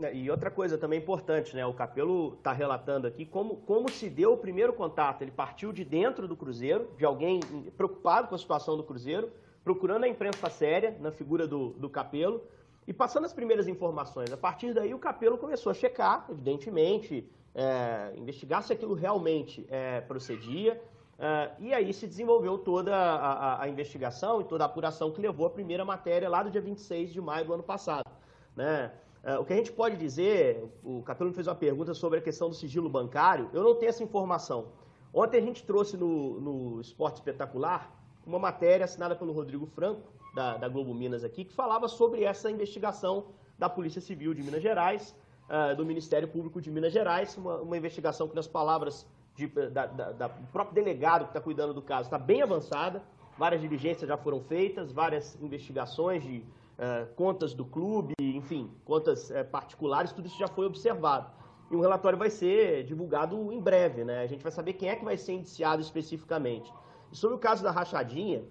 [0.00, 1.66] É, e outra coisa também importante, né?
[1.66, 5.22] O Capelo está relatando aqui como, como se deu o primeiro contato.
[5.22, 7.40] Ele partiu de dentro do Cruzeiro, de alguém
[7.76, 9.30] preocupado com a situação do Cruzeiro,
[9.64, 12.42] procurando a imprensa séria na figura do, do Capelo
[12.86, 14.32] e passando as primeiras informações.
[14.32, 20.00] A partir daí, o Capelo começou a checar, evidentemente, é, investigar se aquilo realmente é,
[20.02, 20.80] procedia.
[21.18, 25.20] É, e aí se desenvolveu toda a, a, a, investigação e toda a apuração que
[25.20, 28.08] levou a primeira matéria lá do dia 26 de maio do ano passado.
[28.54, 28.92] Né?
[29.28, 32.48] Uh, o que a gente pode dizer, o Capelo fez uma pergunta sobre a questão
[32.48, 34.68] do sigilo bancário, eu não tenho essa informação.
[35.12, 37.94] Ontem a gente trouxe no, no Esporte Espetacular
[38.26, 40.00] uma matéria assinada pelo Rodrigo Franco,
[40.34, 43.26] da, da, Globo Minas aqui, que falava sobre essa investigação
[43.58, 45.14] da Polícia Civil de Minas Gerais,
[45.50, 49.84] uh, do Ministério Público de Minas Gerais, uma, uma investigação que, nas palavras de, da,
[49.86, 53.02] da, do próprio delegado que está cuidando do caso, está bem avançada,
[53.36, 56.42] várias diligências já foram feitas, várias investigações de
[56.78, 61.30] uh, contas do clube, enfim, contas uh, particulares, tudo isso já foi observado.
[61.70, 64.22] E o relatório vai ser divulgado em breve, né?
[64.22, 66.72] A gente vai saber quem é que vai ser indiciado especificamente.
[67.12, 68.42] E sobre o caso da rachadinha,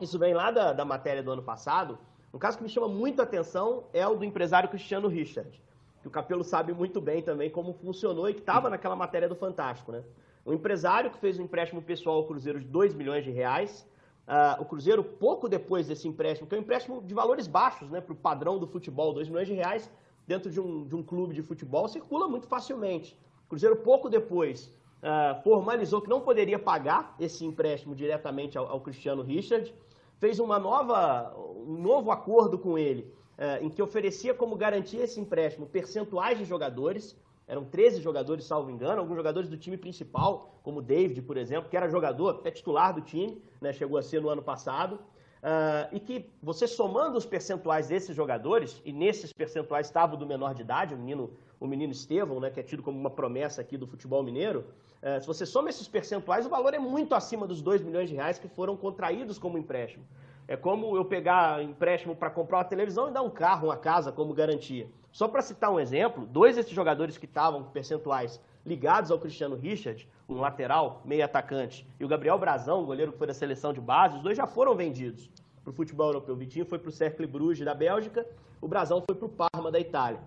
[0.00, 1.98] isso vem lá da, da matéria do ano passado.
[2.32, 5.62] Um caso que me chama muito a atenção é o do empresário Cristiano Richard,
[6.02, 9.34] que o Capelo sabe muito bem também como funcionou e que estava naquela matéria do
[9.34, 10.02] Fantástico, né?
[10.44, 13.86] Um empresário que fez um empréstimo pessoal ao Cruzeiro de 2 milhões de reais,
[14.28, 17.98] Uh, o Cruzeiro, pouco depois desse empréstimo, que é um empréstimo de valores baixos né,
[17.98, 19.90] para o padrão do futebol, 2 milhões de reais
[20.26, 23.16] dentro de um, de um clube de futebol, circula muito facilmente.
[23.46, 24.66] O Cruzeiro, pouco depois,
[25.02, 29.74] uh, formalizou que não poderia pagar esse empréstimo diretamente ao, ao Cristiano Richard,
[30.18, 31.34] fez uma nova,
[31.66, 36.44] um novo acordo com ele, uh, em que oferecia como garantia esse empréstimo percentuais de
[36.44, 37.16] jogadores,
[37.48, 41.70] eram 13 jogadores, salvo engano, alguns jogadores do time principal, como o David, por exemplo,
[41.70, 45.88] que era jogador, até titular do time, né, chegou a ser no ano passado, uh,
[45.90, 50.52] e que você somando os percentuais desses jogadores, e nesses percentuais estava o do menor
[50.52, 53.78] de idade, o menino, o menino Estevão, né, que é tido como uma promessa aqui
[53.78, 54.66] do futebol mineiro,
[55.02, 58.14] uh, se você soma esses percentuais, o valor é muito acima dos 2 milhões de
[58.14, 60.04] reais que foram contraídos como empréstimo.
[60.46, 64.12] É como eu pegar empréstimo para comprar uma televisão e dar um carro, uma casa
[64.12, 64.88] como garantia.
[65.18, 70.08] Só para citar um exemplo, dois desses jogadores que estavam percentuais ligados ao Cristiano Richard,
[70.28, 74.16] um lateral, meio atacante, e o Gabriel Brazão, goleiro que foi da seleção de base,
[74.16, 75.28] os dois já foram vendidos
[75.64, 76.36] para o futebol europeu.
[76.36, 78.24] O Vitinho foi para o Cercle Bruges da Bélgica,
[78.60, 80.20] o Brazão foi para o Parma da Itália.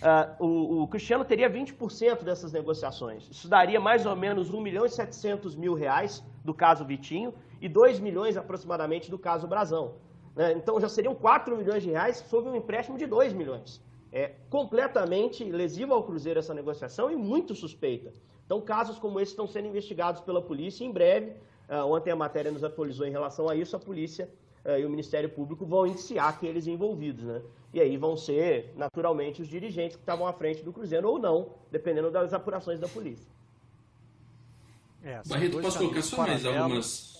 [0.00, 3.28] Uh, o, o, Cristiano teria 20% dessas negociações.
[3.28, 7.68] Isso daria mais ou menos 1 milhão e 700 mil reais do caso Vitinho e
[7.68, 9.94] 2 milhões aproximadamente do caso Brazão.
[10.36, 10.52] Né?
[10.52, 13.84] Então já seriam 4 milhões de reais sob um empréstimo de 2 milhões.
[14.12, 18.12] É completamente lesiva ao Cruzeiro essa negociação e muito suspeita.
[18.44, 21.32] Então, casos como esse estão sendo investigados pela polícia e em breve,
[21.68, 24.28] uh, ontem a matéria nos atualizou em relação a isso, a polícia
[24.64, 27.42] uh, e o Ministério Público vão indiciar aqueles envolvidos, né?
[27.74, 31.50] E aí vão ser, naturalmente, os dirigentes que estavam à frente do Cruzeiro ou não,
[31.70, 33.26] dependendo das apurações da polícia.
[35.02, 37.15] É, Barreto, posso colocar só mais algumas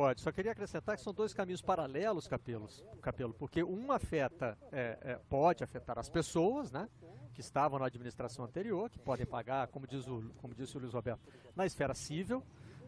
[0.00, 0.22] Pode.
[0.22, 5.20] Só queria acrescentar que são dois caminhos paralelos, Capelos, Capelo, porque um afeta, é, é,
[5.28, 6.88] pode afetar as pessoas, né,
[7.34, 10.94] que estavam na administração anterior, que podem pagar, como, diz o, como disse o Luiz
[10.94, 11.20] Roberto,
[11.54, 12.42] na esfera civil,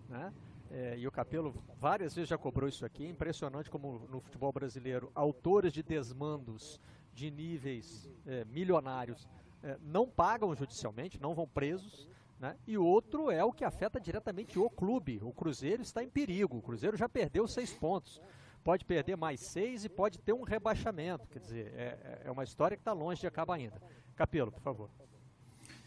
[0.08, 0.32] né,
[0.70, 3.04] é, e o Capelo várias vezes já cobrou isso aqui.
[3.04, 6.80] É impressionante como no futebol brasileiro autores de desmandos
[7.12, 9.28] de níveis é, milionários
[9.62, 12.08] é, não pagam judicialmente, não vão presos.
[12.42, 12.56] Né?
[12.66, 15.20] E outro é o que afeta diretamente o clube.
[15.22, 16.58] O Cruzeiro está em perigo.
[16.58, 18.20] O Cruzeiro já perdeu seis pontos.
[18.64, 21.28] Pode perder mais seis e pode ter um rebaixamento.
[21.28, 23.80] Quer dizer, é, é uma história que está longe de acabar ainda.
[24.16, 24.90] Capelo, por favor.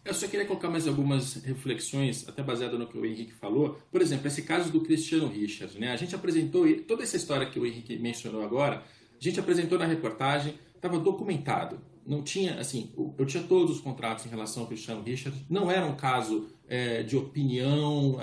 [0.06, 3.78] Eu só queria colocar mais algumas reflexões, até baseado no que o Henrique falou.
[3.92, 5.78] Por exemplo, esse caso do Cristiano Richard.
[5.78, 5.92] Né?
[5.92, 8.82] A gente apresentou toda essa história que o Henrique mencionou agora,
[9.20, 11.82] a gente apresentou na reportagem, estava documentado.
[12.06, 15.46] Não tinha, assim, eu tinha todos os contratos em relação ao Cristiano Richard.
[15.50, 18.20] Não era um caso é, de opinião.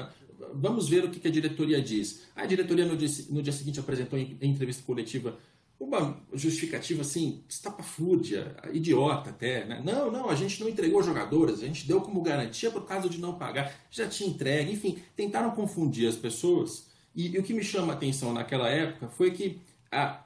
[0.54, 2.22] Vamos ver o que a diretoria diz.
[2.36, 5.36] A diretoria no dia, no dia seguinte apresentou em, em entrevista coletiva
[5.82, 9.82] uma justificativa assim, estapafúrdia, idiota até, né?
[9.84, 13.20] Não, não, a gente não entregou jogadores, a gente deu como garantia por causa de
[13.20, 16.86] não pagar, já tinha entregue, enfim, tentaram confundir as pessoas.
[17.14, 19.60] E, e o que me chama a atenção naquela época foi que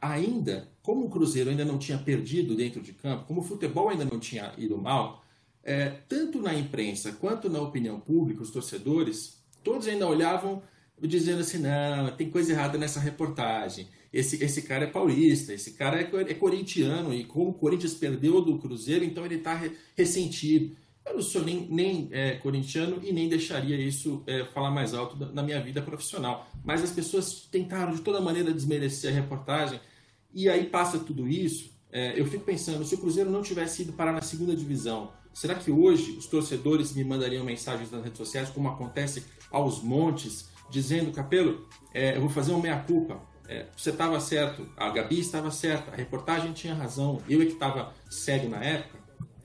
[0.00, 4.05] ainda, como o Cruzeiro ainda não tinha perdido dentro de campo, como o futebol ainda
[4.05, 5.24] não tinha ido mal,
[5.64, 10.62] é, tanto na imprensa quanto na opinião pública, os torcedores, todos ainda olhavam
[11.00, 16.00] dizendo assim, não, tem coisa errada nessa reportagem esse, esse cara é paulista, esse cara
[16.00, 20.74] é, é corintiano, e como o Corinthians perdeu do Cruzeiro, então ele está re, ressentido.
[21.07, 25.16] Eu não sou nem, nem é, corintiano e nem deixaria isso é, falar mais alto
[25.33, 26.49] na minha vida profissional.
[26.64, 29.81] Mas as pessoas tentaram de toda maneira desmerecer a reportagem,
[30.35, 31.71] e aí passa tudo isso.
[31.92, 35.55] É, eu fico pensando, se o Cruzeiro não tivesse ido parar na segunda divisão, será
[35.55, 41.12] que hoje os torcedores me mandariam mensagens nas redes sociais, como acontece aos montes, dizendo,
[41.12, 45.92] Capelo, é, eu vou fazer uma meia-culpa, é, você estava certo, a Gabi estava certa,
[45.92, 48.99] a reportagem tinha razão, eu é que estava cego na época.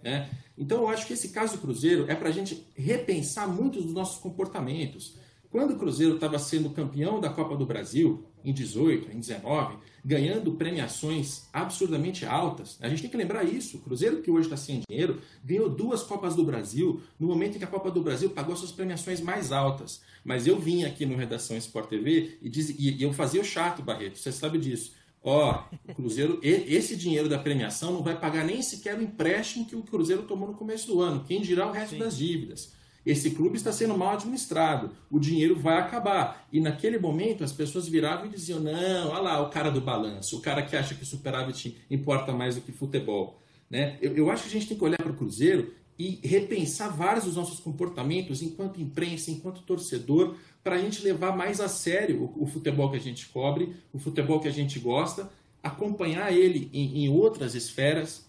[0.04, 0.30] Né?
[0.62, 3.94] Então eu acho que esse caso do Cruzeiro é para a gente repensar muitos dos
[3.96, 5.16] nossos comportamentos.
[5.50, 10.54] Quando o Cruzeiro estava sendo campeão da Copa do Brasil, em 18, em 19, ganhando
[10.54, 12.78] premiações absurdamente altas.
[12.80, 13.78] A gente tem que lembrar isso.
[13.78, 17.58] O Cruzeiro, que hoje está sem dinheiro, ganhou duas Copas do Brasil no momento em
[17.58, 20.02] que a Copa do Brasil pagou suas premiações mais altas.
[20.24, 23.82] Mas eu vim aqui no Redação Sport TV e, diz, e eu fazia o chato,
[23.82, 24.94] Barreto, você sabe disso.
[25.24, 29.76] Ó, o Cruzeiro, esse dinheiro da premiação não vai pagar nem sequer o empréstimo que
[29.76, 31.24] o Cruzeiro tomou no começo do ano.
[31.24, 32.00] Quem dirá o resto Sim.
[32.00, 32.74] das dívidas?
[33.06, 36.48] Esse clube está sendo mal administrado, o dinheiro vai acabar.
[36.52, 40.38] E naquele momento as pessoas viravam e diziam: não, olha lá o cara do balanço,
[40.38, 43.42] o cara que acha que o superávit importa mais do que futebol.
[43.70, 43.98] Né?
[44.02, 47.26] Eu, eu acho que a gente tem que olhar para o Cruzeiro e repensar vários
[47.26, 52.44] dos nossos comportamentos enquanto imprensa, enquanto torcedor, para a gente levar mais a sério o,
[52.44, 55.30] o, futebol que a gente cobre, o futebol que a gente gosta,
[55.62, 58.26] acompanhar ele em, em outras esferas.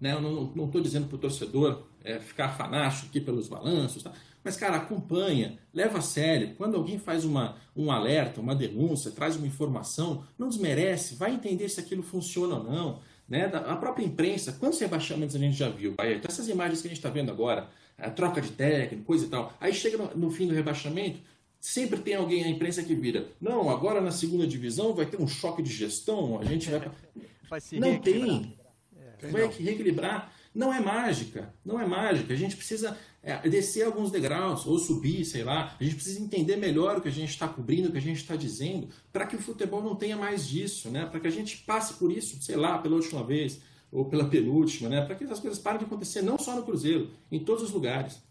[0.00, 0.14] Né?
[0.14, 4.10] Eu não estou dizendo para o torcedor é, ficar fanático aqui pelos balanços, tá?
[4.42, 6.54] mas, cara, acompanha, leva a sério.
[6.56, 11.68] Quando alguém faz uma, um alerta, uma denúncia, traz uma informação, não desmerece, vai entender
[11.68, 13.00] se aquilo funciona ou não.
[13.32, 13.46] Né?
[13.46, 15.94] A própria imprensa, quantos rebaixamentos a gente já viu?
[15.96, 17.66] Aí, então, essas imagens que a gente está vendo agora,
[17.96, 19.54] a troca de técnico, coisa e tal.
[19.58, 21.18] Aí chega no, no fim do rebaixamento,
[21.58, 23.28] sempre tem alguém na imprensa que vira.
[23.40, 26.90] Não, agora na segunda divisão vai ter um choque de gestão, a gente vai.
[27.48, 28.54] vai se não tem.
[28.94, 29.50] É, vai não.
[29.50, 30.30] reequilibrar.
[30.54, 32.32] Não é mágica, não é mágica.
[32.32, 35.76] A gente precisa é, descer alguns degraus ou subir, sei lá.
[35.80, 38.18] A gente precisa entender melhor o que a gente está cobrindo, o que a gente
[38.18, 41.06] está dizendo, para que o futebol não tenha mais disso, né?
[41.06, 43.60] Para que a gente passe por isso, sei lá, pela última vez
[43.90, 45.04] ou pela penúltima, né?
[45.04, 48.22] Para que essas coisas parem de acontecer não só no Cruzeiro, em todos os lugares.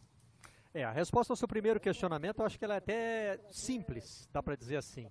[0.74, 4.42] É, a resposta ao seu primeiro questionamento, eu acho que ela é até simples, dá
[4.42, 5.08] para dizer assim.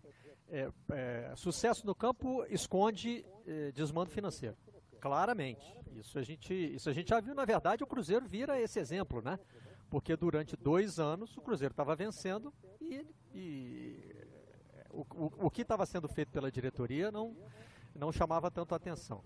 [0.48, 4.56] É, é, sucesso no campo esconde é, desmando financeiro.
[5.00, 5.74] Claramente.
[5.92, 9.20] Isso a, gente, isso a gente já viu, na verdade, o Cruzeiro vira esse exemplo,
[9.20, 9.38] né?
[9.88, 14.26] Porque durante dois anos o Cruzeiro estava vencendo e, e
[14.90, 17.36] o, o, o, que estava sendo feito pela diretoria não,
[17.94, 19.22] não chamava tanto atenção.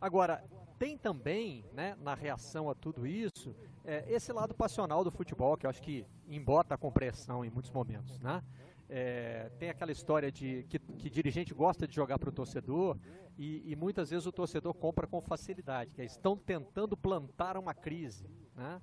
[0.00, 0.42] Agora,
[0.78, 5.66] tem também, né, na reação a tudo isso, é, esse lado passional do futebol, que
[5.66, 8.42] eu acho que embota a compreensão em muitos momentos, né?
[8.88, 12.96] É, tem aquela história de que, que dirigente gosta de jogar para o torcedor
[13.36, 17.74] e, e, muitas vezes o torcedor compra com facilidade, que é, estão tentando plantar uma
[17.74, 18.80] crise, né?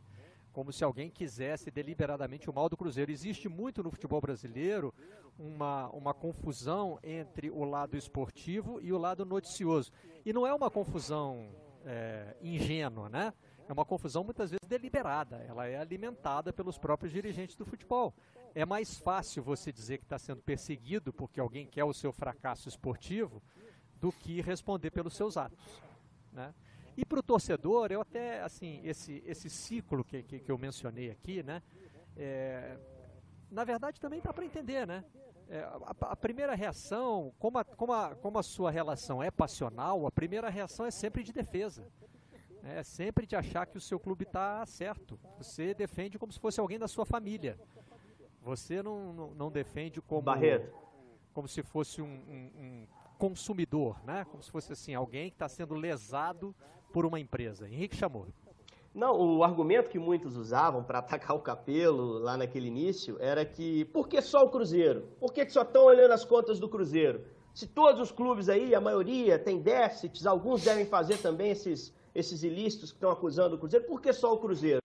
[0.54, 3.12] como se alguém quisesse deliberadamente o mal do Cruzeiro.
[3.12, 4.94] Existe muito no futebol brasileiro
[5.38, 9.92] uma, uma confusão entre o lado esportivo e o lado noticioso.
[10.24, 11.50] E não é uma confusão
[11.86, 13.34] é, ingênua, né?
[13.68, 18.14] É uma confusão muitas vezes deliberada, ela é alimentada pelos próprios dirigentes do futebol.
[18.56, 22.70] É mais fácil você dizer que está sendo perseguido porque alguém quer o seu fracasso
[22.70, 23.42] esportivo
[24.00, 25.82] do que responder pelos seus atos.
[26.32, 26.54] Né?
[26.96, 31.10] E para o torcedor, eu até, assim, esse, esse ciclo que, que, que eu mencionei
[31.10, 31.64] aqui, né?
[32.16, 32.78] É,
[33.50, 35.04] na verdade também dá para entender, né?
[35.50, 40.06] É, a, a, primeira reação, como a, como, a, como a sua relação é passional,
[40.06, 41.88] a primeira reação é sempre de defesa.
[42.64, 45.20] É sempre de achar que o seu clube está certo.
[45.38, 47.60] Você defende como se fosse alguém da sua família.
[48.44, 50.76] Você não, não, não defende como, Barreto.
[51.34, 52.88] como se fosse um, um, um
[53.18, 54.26] consumidor, né?
[54.30, 56.54] Como se fosse assim, alguém que está sendo lesado
[56.92, 57.68] por uma empresa.
[57.68, 58.28] Henrique chamou.
[58.94, 63.86] Não, o argumento que muitos usavam para atacar o Capelo lá naquele início era que
[63.86, 65.08] por que só o Cruzeiro?
[65.20, 67.26] Por que, que só estão olhando as contas do Cruzeiro?
[67.56, 72.44] Se todos os clubes aí, a maioria, tem déficits, alguns devem fazer também esses, esses
[72.44, 74.82] ilícitos que estão acusando o Cruzeiro, por que só o Cruzeiro?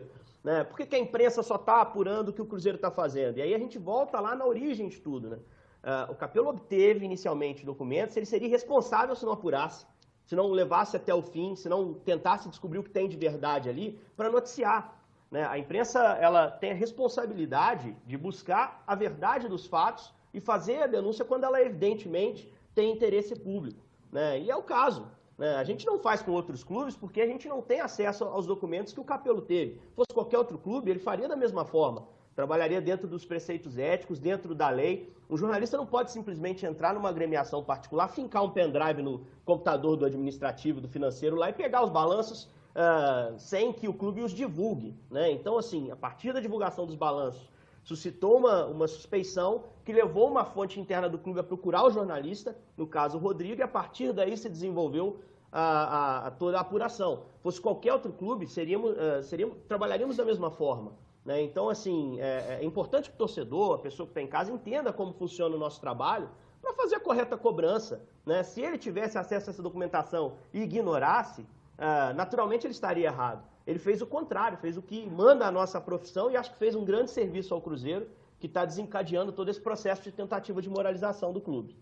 [0.49, 0.65] Né?
[0.65, 3.37] Por que, que a imprensa só está apurando o que o Cruzeiro está fazendo?
[3.37, 5.29] E aí a gente volta lá na origem de tudo.
[5.29, 5.37] Né?
[5.37, 9.85] Uh, o Capelo obteve inicialmente documentos, ele seria responsável se não apurasse,
[10.25, 13.69] se não levasse até o fim, se não tentasse descobrir o que tem de verdade
[13.69, 14.99] ali, para noticiar.
[15.31, 15.47] Né?
[15.47, 20.87] A imprensa ela tem a responsabilidade de buscar a verdade dos fatos e fazer a
[20.87, 23.85] denúncia quando ela evidentemente tem interesse público.
[24.11, 24.41] Né?
[24.41, 25.11] E é o caso.
[25.39, 25.55] Né?
[25.55, 28.93] A gente não faz com outros clubes porque a gente não tem acesso aos documentos
[28.93, 29.75] que o Capelo teve.
[29.75, 32.07] Se fosse qualquer outro clube, ele faria da mesma forma.
[32.35, 35.13] Trabalharia dentro dos preceitos éticos, dentro da lei.
[35.31, 40.05] Um jornalista não pode simplesmente entrar numa agremiação particular, fincar um pendrive no computador do
[40.05, 44.95] administrativo, do financeiro lá e pegar os balanços uh, sem que o clube os divulgue.
[45.11, 45.33] Né?
[45.33, 47.51] Então, assim, a partir da divulgação dos balanços,
[47.89, 52.55] suscitou uma, uma suspeição que levou uma fonte interna do clube a procurar o jornalista,
[52.77, 55.21] no caso o Rodrigo, e a partir daí se desenvolveu
[55.51, 57.23] a, a, a toda a apuração.
[57.43, 60.93] Fosse qualquer outro clube, seríamos, uh, seríamos, trabalharíamos da mesma forma.
[61.25, 61.41] Né?
[61.41, 64.93] Então, assim, é, é, importante que o torcedor, a pessoa que está em casa, entenda
[64.93, 66.29] como funciona o nosso trabalho
[66.61, 68.05] para fazer a correta cobrança.
[68.27, 68.43] Né?
[68.43, 73.43] Se ele tivesse acesso a essa documentação e ignorasse, uh, naturalmente ele estaria errado.
[73.69, 76.75] Ele fez o contrário, fez o que manda a nossa profissão e acho que fez
[76.75, 78.09] um grande serviço ao Cruzeiro,
[78.41, 81.77] que está desencadeando todo esse processo de tentativa de moralização do clube.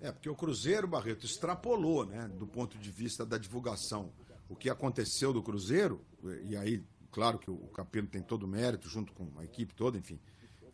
[0.00, 4.10] É, porque o Cruzeiro, Barreto, extrapolou, né, do ponto de vista da divulgação,
[4.48, 6.00] o que aconteceu do Cruzeiro,
[6.42, 9.96] e aí, claro que o Capelo tem todo o mérito, junto com a equipe toda,
[9.96, 10.18] enfim.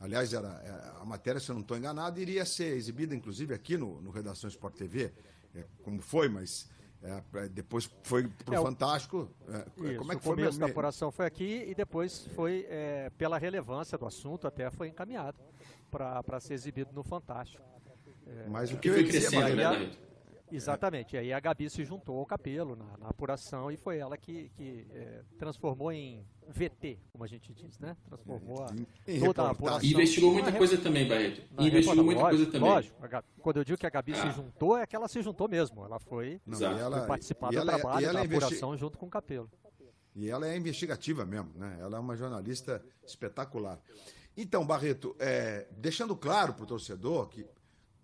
[0.00, 3.76] Aliás, era, é, a matéria, se eu não estou enganado, iria ser exibida, inclusive, aqui
[3.76, 5.12] no, no Redação Sport TV,
[5.54, 6.66] é, como foi, mas
[7.02, 9.30] é, depois foi pro é, Fantástico.
[9.48, 10.60] É, isso, como é que o foi começo mesmo?
[10.60, 15.38] da apuração foi aqui e depois foi, é, pela relevância do assunto, até foi encaminhado
[15.90, 17.64] para ser exibido no Fantástico.
[18.26, 19.90] É, Mas o que eu ia dizer, né?
[20.52, 21.16] Exatamente.
[21.16, 24.50] E aí a Gabi se juntou ao Capelo na, na apuração e foi ela que,
[24.50, 27.96] que é, transformou em VT, como a gente diz, né?
[28.06, 28.68] Transformou a,
[29.24, 29.88] toda a apuração.
[29.88, 31.42] E investigou muita coisa também, Barreto.
[31.58, 32.70] investigou muita lógico, coisa também.
[32.70, 32.96] Lógico.
[33.40, 34.16] Quando eu digo que a Gabi ah.
[34.16, 35.84] se juntou, é que ela se juntou mesmo.
[35.84, 39.10] Ela foi, Não, ela, foi participar do ela, é- trabalho da apuração junto com o
[39.10, 39.50] Capelo.
[40.14, 41.78] E ela é investigativa mesmo, né?
[41.80, 43.80] Ela é uma jornalista espetacular.
[44.36, 47.46] Então, Barreto, é, deixando claro para o torcedor que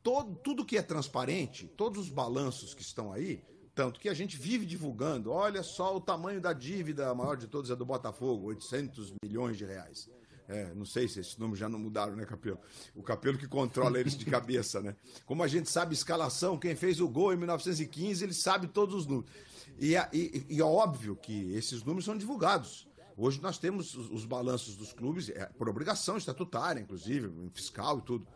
[0.06, 3.42] todo, tudo que é transparente, todos os balanços que estão aí,
[3.74, 7.48] tanto que a gente vive divulgando, olha só o tamanho da dívida, a maior de
[7.48, 10.08] todas é do Botafogo, 800 milhões de reais.
[10.46, 12.60] É, não sei se esses números já não mudaram, né, Capelo?
[12.94, 14.94] O Capelo que controla eles de cabeça, né?
[15.24, 19.06] Como a gente sabe escalação, quem fez o gol em 1915, ele sabe todos os
[19.08, 19.28] números.
[19.76, 22.86] E, e, e é óbvio que esses números são divulgados.
[23.16, 28.02] Hoje nós temos os, os balanços dos clubes, é, por obrigação estatutária, inclusive, fiscal e
[28.02, 28.28] tudo.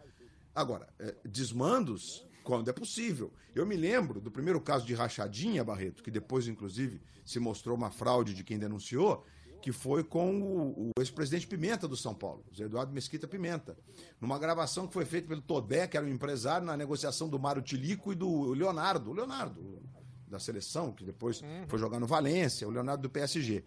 [0.55, 3.33] Agora, é, desmandos, quando é possível.
[3.55, 7.91] Eu me lembro do primeiro caso de rachadinha, Barreto, que depois, inclusive, se mostrou uma
[7.91, 9.25] fraude de quem denunciou,
[9.61, 13.77] que foi com o, o ex-presidente Pimenta do São Paulo, Zé Eduardo Mesquita Pimenta,
[14.21, 17.63] numa gravação que foi feita pelo Todé, que era um empresário, na negociação do Mário
[17.63, 19.81] Tilico e do Leonardo, o Leonardo,
[20.27, 21.67] da seleção, que depois uhum.
[21.69, 23.65] foi jogar no Valência, o Leonardo do PSG.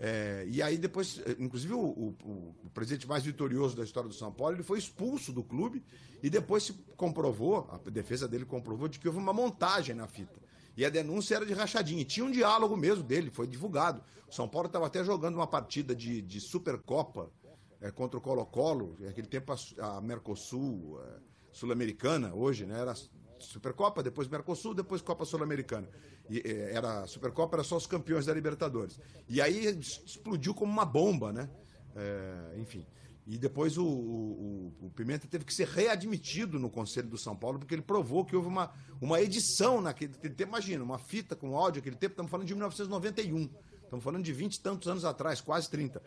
[0.00, 2.16] É, e aí depois, inclusive o, o,
[2.64, 5.82] o, presidente mais vitorioso da história do São Paulo, ele foi expulso do clube
[6.22, 10.40] e depois se comprovou, a defesa dele comprovou, de que houve uma montagem na fita.
[10.76, 12.02] E a denúncia era de rachadinha.
[12.02, 14.00] E tinha um diálogo mesmo dele, foi divulgado.
[14.28, 17.32] O São Paulo estava até jogando uma partida de, de Supercopa
[17.80, 21.18] é, contra o Colo-Colo, naquele tempo a, a Mercosul, é,
[21.50, 22.78] Sul-Americana, hoje, né?
[22.80, 22.94] Era
[23.40, 25.88] Supercopa, depois Mercosul, depois Copa Sul-Americana.
[26.28, 28.98] E, é, era Supercopa era só os campeões da Libertadores.
[29.28, 31.48] E aí explodiu como uma bomba, né?
[31.96, 32.86] É, enfim.
[33.26, 37.58] E depois o, o, o, Pimenta teve que ser readmitido no Conselho do São Paulo,
[37.58, 38.72] porque ele provou que houve uma,
[39.02, 40.42] uma edição naquele tempo.
[40.44, 43.50] Imagina, uma fita com áudio naquele tempo, estamos falando de 1991.
[43.82, 46.02] Estamos falando de 20 e tantos anos atrás, quase 30.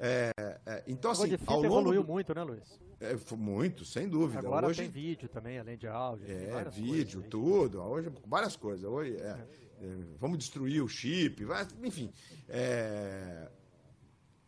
[0.00, 0.32] É,
[0.64, 2.80] é, então, assim, de fita ao longo evoluiu muito, né, Luiz?
[3.00, 4.38] É, muito, sem dúvida.
[4.38, 6.26] Agora hoje, tem vídeo também, além de áudio.
[6.30, 7.80] É, vídeo, coisas, tudo.
[7.80, 8.84] Hoje, várias coisas.
[8.84, 9.46] Hoje, é,
[9.80, 9.86] é,
[10.18, 11.44] vamos destruir o chip,
[11.82, 12.12] enfim.
[12.48, 13.48] É,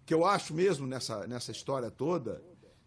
[0.07, 2.43] que eu acho mesmo nessa, nessa história toda,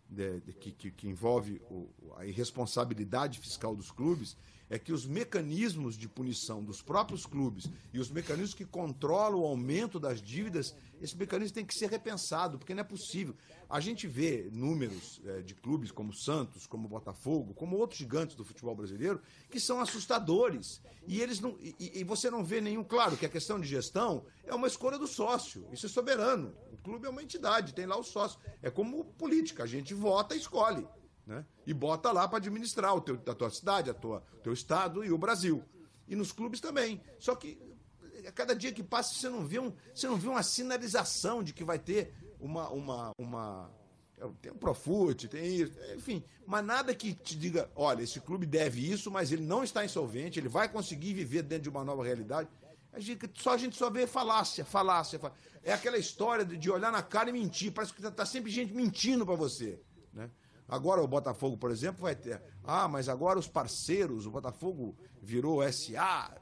[0.10, 4.38] de, de, que, que, que, envolve o, a irresponsabilidade fiscal dos clubes,
[4.74, 9.46] é que os mecanismos de punição dos próprios clubes e os mecanismos que controlam o
[9.46, 13.36] aumento das dívidas, esse mecanismo tem que ser repensado, porque não é possível.
[13.70, 18.44] A gente vê números é, de clubes como Santos, como Botafogo, como outros gigantes do
[18.44, 20.82] futebol brasileiro, que são assustadores.
[21.08, 21.56] E eles não.
[21.62, 22.84] E, e você não vê nenhum.
[22.84, 25.68] Claro que a questão de gestão é uma escolha do sócio.
[25.72, 26.52] Isso é soberano.
[26.72, 28.40] O clube é uma entidade, tem lá o sócio.
[28.60, 30.88] É como política, a gente vota e escolhe.
[31.26, 31.46] Né?
[31.66, 35.12] E bota lá para administrar o teu, a tua cidade, a tua teu estado e
[35.12, 35.64] o Brasil.
[36.08, 37.02] E nos clubes também.
[37.18, 37.58] Só que
[38.28, 41.54] a cada dia que passa você não vê, um, você não vê uma sinalização de
[41.54, 42.70] que vai ter uma.
[42.70, 43.72] uma, uma
[44.42, 48.90] tem o Profute, tem isso, enfim, mas nada que te diga, olha, esse clube deve
[48.90, 52.48] isso, mas ele não está insolvente, ele vai conseguir viver dentro de uma nova realidade.
[52.94, 55.42] A gente, só a gente só vê falácia, falácia, falácia.
[55.64, 57.72] É aquela história de, de olhar na cara e mentir.
[57.74, 59.82] Parece que está tá sempre gente mentindo para você.
[60.14, 60.30] Né?
[60.68, 62.42] Agora o Botafogo, por exemplo, vai ter.
[62.64, 66.36] Ah, mas agora os parceiros, o Botafogo virou SA.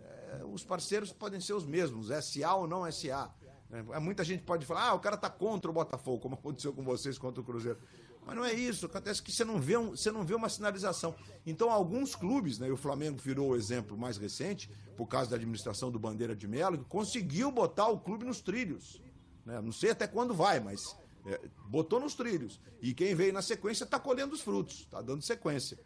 [0.00, 3.32] É, os parceiros podem ser os mesmos, SA ou não SA.
[3.70, 6.82] É, muita gente pode falar, ah, o cara está contra o Botafogo, como aconteceu com
[6.82, 7.78] vocês contra o Cruzeiro.
[8.24, 11.14] Mas não é isso, acontece que você não vê, um, você não vê uma sinalização.
[11.44, 15.36] Então, alguns clubes, né, e o Flamengo virou o exemplo mais recente, por causa da
[15.36, 19.02] administração do Bandeira de Melo, que conseguiu botar o clube nos trilhos.
[19.44, 19.60] Né?
[19.60, 20.96] Não sei até quando vai, mas
[21.26, 22.60] é, botou nos trilhos.
[22.80, 25.78] E quem veio na sequência está colhendo os frutos, está dando sequência.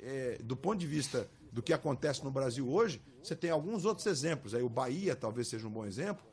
[0.00, 4.06] É, do ponto de vista do que acontece no Brasil hoje, você tem alguns outros
[4.06, 4.54] exemplos.
[4.54, 6.24] Aí o Bahia talvez seja um bom exemplo.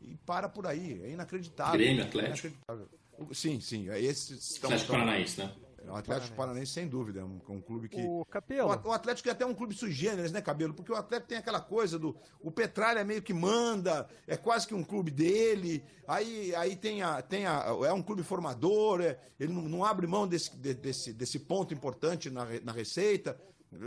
[0.00, 1.00] E para por aí.
[1.04, 1.78] É inacreditável.
[1.78, 2.48] Grêmio Atlético.
[2.48, 2.88] É inacreditável.
[3.32, 3.88] Sim, sim.
[3.90, 5.54] Esses estão, Atlético Paranaense, né?
[5.88, 8.00] O Atlético Paranaense, sem dúvida, é um, um clube que.
[8.00, 8.68] O Capelo.
[8.68, 10.74] O, o, Atlético é até um clube sui generis, né, Cabelo?
[10.74, 12.16] Porque o Atlético tem aquela coisa do.
[12.40, 15.84] O Petralha meio que manda, é quase que um clube dele.
[16.06, 17.64] Aí, aí tem, a, tem a.
[17.86, 22.30] É um clube formador, é, ele não, não abre mão desse, desse, desse ponto importante
[22.30, 23.38] na, na receita.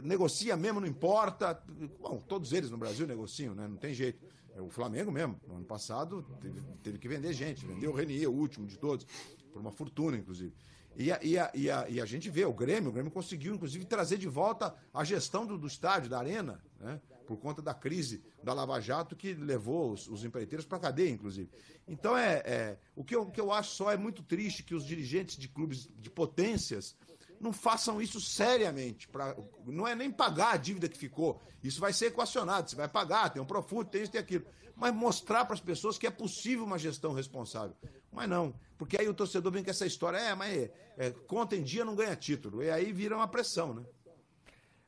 [0.04, 1.62] Negocia mesmo, não importa.
[2.00, 3.68] Bom, todos eles no Brasil negociam, né?
[3.68, 4.26] Não tem jeito.
[4.56, 7.66] É o Flamengo mesmo, no ano passado, teve, teve que vender gente.
[7.66, 9.06] Vendeu o Renier, o último de todos,
[9.52, 10.54] por uma fortuna, inclusive.
[10.98, 13.54] E a, e, a, e, a, e a gente vê, o Grêmio, o Grêmio conseguiu,
[13.54, 17.02] inclusive, trazer de volta a gestão do, do estádio, da arena, né?
[17.26, 21.10] por conta da crise da Lava Jato que levou os, os empreiteiros para a cadeia,
[21.10, 21.50] inclusive.
[21.88, 24.76] Então, é, é o, que eu, o que eu acho só é muito triste que
[24.76, 26.96] os dirigentes de clubes de potências
[27.40, 29.08] não façam isso seriamente.
[29.08, 29.36] Pra,
[29.66, 31.42] não é nem pagar a dívida que ficou.
[31.64, 32.70] Isso vai ser equacionado.
[32.70, 34.46] Você vai pagar, tem um Profut, tem isso, tem aquilo.
[34.76, 37.76] Mas mostrar para as pessoas que é possível uma gestão responsável.
[38.12, 38.54] Mas não.
[38.78, 41.86] Porque aí o torcedor vem com essa história, é, mas é, é, conta em dia
[41.86, 42.62] não ganha título.
[42.62, 43.86] E aí vira uma pressão, né?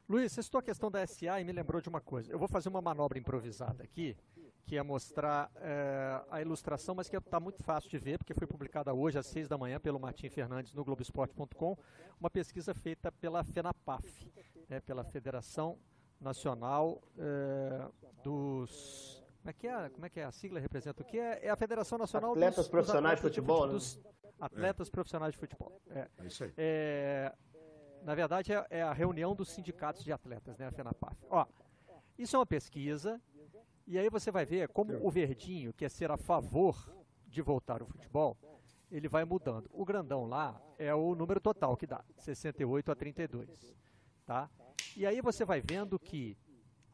[0.10, 2.32] Luiz, você citou a questão da SA e me lembrou de uma coisa.
[2.32, 4.16] Eu vou fazer uma manobra improvisada aqui
[4.68, 8.46] que ia mostrar é, a ilustração, mas que está muito fácil de ver, porque foi
[8.46, 11.78] publicada hoje às seis da manhã pelo Martim Fernandes no Globoesporte.com,
[12.20, 14.30] uma pesquisa feita pela FENAPAF,
[14.68, 15.80] né, pela Federação
[16.20, 17.88] Nacional é,
[18.22, 19.17] dos...
[19.48, 20.24] Como é, que é, como é que é?
[20.26, 21.18] A sigla representa o que?
[21.18, 24.00] É, é a Federação Nacional atletas dos, profissionais dos de futebol, de, dos
[24.42, 25.82] atletas profissionais de futebol.
[25.90, 26.54] É, é isso aí.
[26.58, 27.34] É,
[28.04, 31.16] na verdade, é, é, a reunião dos sindicatos de atletas, né, a FENAPAF.
[31.30, 31.46] Ó,
[32.18, 33.22] isso é uma pesquisa
[33.86, 36.94] e aí você vai ver como o verdinho, que é ser a favor
[37.26, 38.36] de voltar ao futebol,
[38.92, 39.70] ele vai mudando.
[39.72, 43.74] O grandão lá é o número total que dá, 68 a 32,
[44.26, 44.50] tá?
[44.96, 46.38] E aí você vai vendo que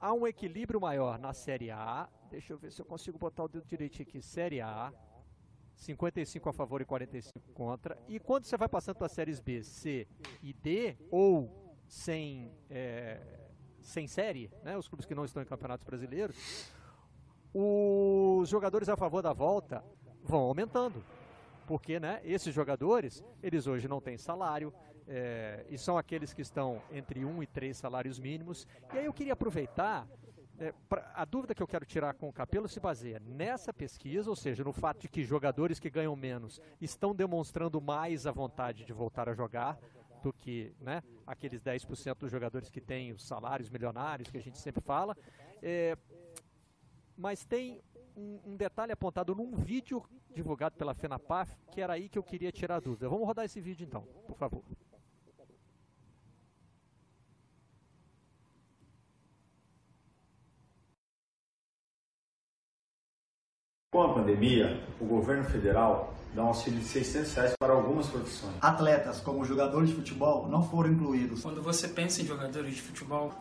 [0.03, 2.09] há um equilíbrio maior na Série A.
[2.29, 4.21] Deixa eu ver se eu consigo botar o dedo direito aqui.
[4.21, 4.91] Série A,
[5.75, 7.97] 55 a favor e 45 contra.
[8.09, 10.05] E quando você vai passando para séries B, C
[10.41, 11.49] e D, ou
[11.87, 13.17] sem, é,
[13.79, 16.35] sem série, né, os clubes que não estão em campeonatos brasileiros,
[17.53, 19.81] os jogadores a favor da volta
[20.21, 21.01] vão aumentando.
[21.65, 24.73] Porque né, esses jogadores, eles hoje não têm salário,
[25.07, 28.67] é, e são aqueles que estão entre um e três salários mínimos.
[28.93, 30.07] E aí eu queria aproveitar,
[30.57, 34.29] é, pra, a dúvida que eu quero tirar com o Capelo se baseia nessa pesquisa,
[34.29, 38.85] ou seja, no fato de que jogadores que ganham menos estão demonstrando mais a vontade
[38.85, 39.79] de voltar a jogar
[40.23, 44.57] do que né, aqueles 10% dos jogadores que têm os salários milionários que a gente
[44.57, 45.17] sempre fala.
[45.61, 45.97] É,
[47.17, 47.81] mas tem
[48.15, 52.51] um, um, detalhe apontado num vídeo divulgado pela FENAPAF, que era aí que eu queria
[52.51, 53.09] tirar a dúvida.
[53.09, 54.63] Vamos rodar esse vídeo então, por favor.
[63.93, 68.55] Com a pandemia, o governo federal dá um auxílio de 600 reais para algumas profissões.
[68.59, 71.43] Atletas, como jogadores de futebol, não foram incluídos.
[71.43, 73.31] Quando você pensa em jogadores de futebol,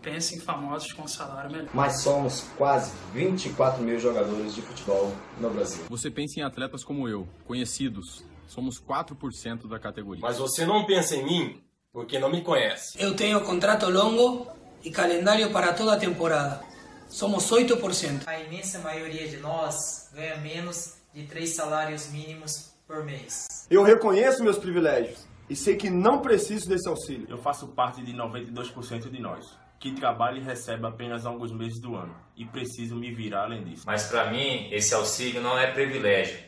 [0.00, 1.68] pense em famosos com salário melhor.
[1.74, 5.84] Mas somos quase 24 mil jogadores de futebol no Brasil.
[5.90, 8.24] Você pensa em atletas como eu, conhecidos.
[8.46, 10.22] Somos 4% da categoria.
[10.22, 11.60] Mas você não pensa em mim?
[11.92, 12.96] Porque não me conhece.
[12.98, 14.46] Eu tenho contrato longo
[14.82, 16.69] e calendário para toda a temporada.
[17.10, 18.22] Somos 8%.
[18.26, 23.46] A imensa maioria de nós ganha menos de três salários mínimos por mês.
[23.68, 27.26] Eu reconheço meus privilégios e sei que não preciso desse auxílio.
[27.28, 29.44] Eu faço parte de 92% de nós,
[29.80, 33.82] que trabalha e recebe apenas alguns meses do ano, e preciso me virar além disso.
[33.84, 36.38] Mas para mim, esse auxílio não é privilégio,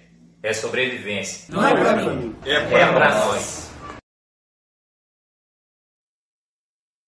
[0.43, 1.53] é sobrevivência.
[1.53, 3.27] Não, não é para mim, é para nós.
[3.27, 3.72] nós.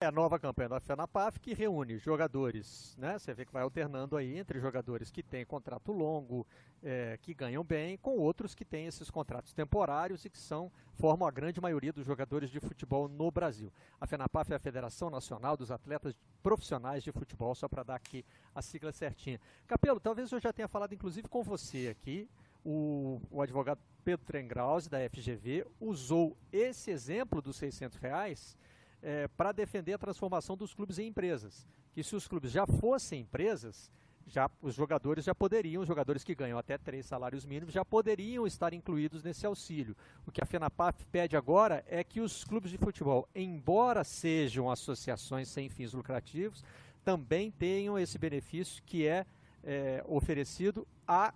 [0.01, 3.17] É a nova campanha da FENAPAF que reúne jogadores, né?
[3.17, 6.45] Você vê que vai alternando aí entre jogadores que têm contrato longo,
[6.83, 11.25] é, que ganham bem, com outros que têm esses contratos temporários e que são formam
[11.25, 13.71] a grande maioria dos jogadores de futebol no Brasil.
[13.97, 18.25] A FENAPAF é a Federação Nacional dos Atletas Profissionais de Futebol, só para dar aqui
[18.53, 19.39] a sigla certinha.
[19.65, 22.27] Capelo, talvez eu já tenha falado inclusive com você aqui.
[22.65, 28.57] O, o advogado Pedro Trengrause, da FGV, usou esse exemplo dos 600 reais
[29.05, 31.67] é, para defender a transformação dos clubes em empresas.
[31.93, 33.91] Que se os clubes já fossem empresas,
[34.25, 38.47] já os jogadores já poderiam, os jogadores que ganham até três salários mínimos, já poderiam
[38.47, 39.95] estar incluídos nesse auxílio.
[40.25, 45.49] O que a FENAPAF pede agora é que os clubes de futebol, embora sejam associações
[45.49, 46.63] sem fins lucrativos,
[47.03, 49.27] também tenham esse benefício que é,
[49.63, 51.31] é oferecido a,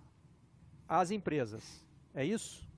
[0.88, 1.86] às empresas.
[2.12, 2.68] É isso?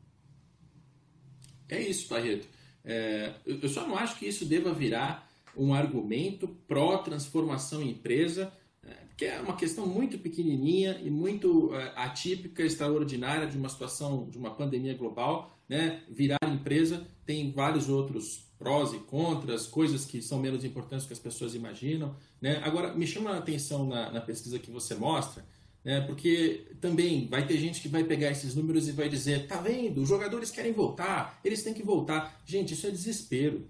[1.66, 2.62] É isso, Barreto.
[2.85, 8.53] É, eu só não acho que isso deva virar um argumento pró-transformação em empresa,
[8.85, 14.28] é, que é uma questão muito pequenininha e muito é, atípica, extraordinária de uma situação,
[14.28, 15.57] de uma pandemia global.
[15.68, 16.03] Né?
[16.09, 21.18] Virar empresa tem vários outros prós e contras, coisas que são menos importantes que as
[21.18, 22.14] pessoas imaginam.
[22.41, 22.61] Né?
[22.64, 25.45] Agora, me chama a atenção na, na pesquisa que você mostra,
[25.85, 26.01] né?
[26.03, 30.03] Porque também vai ter gente que vai pegar esses números e vai dizer: tá vendo,
[30.03, 32.41] os jogadores querem voltar, eles têm que voltar.
[32.47, 33.66] Gente, isso é desespero.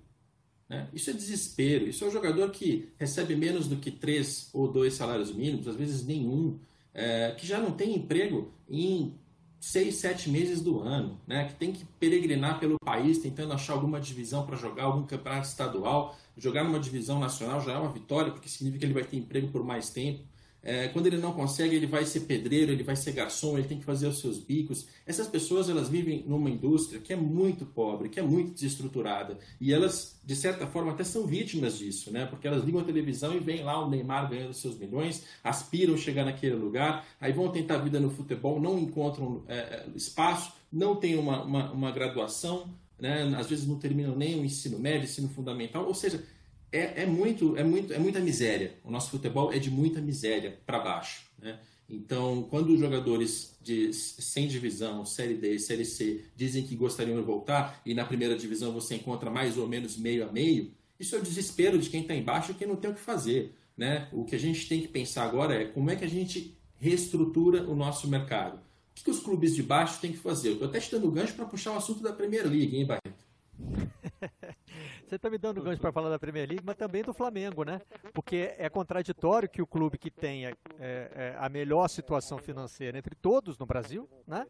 [0.68, 0.88] Né?
[0.92, 1.86] Isso é desespero.
[1.86, 5.76] Isso é um jogador que recebe menos do que três ou dois salários mínimos, às
[5.76, 6.58] vezes nenhum,
[6.94, 9.14] é, que já não tem emprego em
[9.60, 11.44] seis, sete meses do ano, né?
[11.46, 16.16] que tem que peregrinar pelo país tentando achar alguma divisão para jogar algum campeonato estadual.
[16.36, 19.48] Jogar numa divisão nacional já é uma vitória, porque significa que ele vai ter emprego
[19.48, 20.24] por mais tempo.
[20.62, 23.78] É, quando ele não consegue, ele vai ser pedreiro, ele vai ser garçom, ele tem
[23.78, 24.86] que fazer os seus bicos.
[25.04, 29.38] Essas pessoas elas vivem numa indústria que é muito pobre, que é muito desestruturada.
[29.60, 32.26] E elas, de certa forma, até são vítimas disso, né?
[32.26, 36.24] Porque elas ligam a televisão e vem lá o Neymar ganhando seus milhões, aspiram chegar
[36.24, 41.18] naquele lugar, aí vão tentar vida no futebol, não encontram é, é espaço, não têm
[41.18, 42.70] uma, uma, uma graduação,
[43.02, 43.34] né?
[43.36, 46.24] às vezes não terminam nem o ensino médio, ensino fundamental, ou seja,
[46.72, 48.74] é, é, muito, é, muito, é muita miséria.
[48.82, 51.26] O nosso futebol é de muita miséria para baixo.
[51.38, 51.60] Né?
[51.88, 57.22] Então, quando os jogadores de sem divisão, Série D, Série C, dizem que gostariam de
[57.22, 61.18] voltar e na primeira divisão você encontra mais ou menos meio a meio, isso é
[61.18, 63.54] o desespero de quem está embaixo e quem não tem o que fazer.
[63.76, 64.08] Né?
[64.12, 67.68] O que a gente tem que pensar agora é como é que a gente reestrutura
[67.68, 68.56] o nosso mercado.
[68.56, 70.48] O que, que os clubes de baixo têm que fazer?
[70.48, 73.24] Eu estou até te dando gancho para puxar o assunto da Premier League, hein, Barreto?
[75.12, 77.82] Você está me dando gancho para falar da Premier League, mas também do Flamengo, né?
[78.14, 83.14] Porque é contraditório que o clube que tenha é, é, a melhor situação financeira entre
[83.14, 84.46] todos no Brasil, né?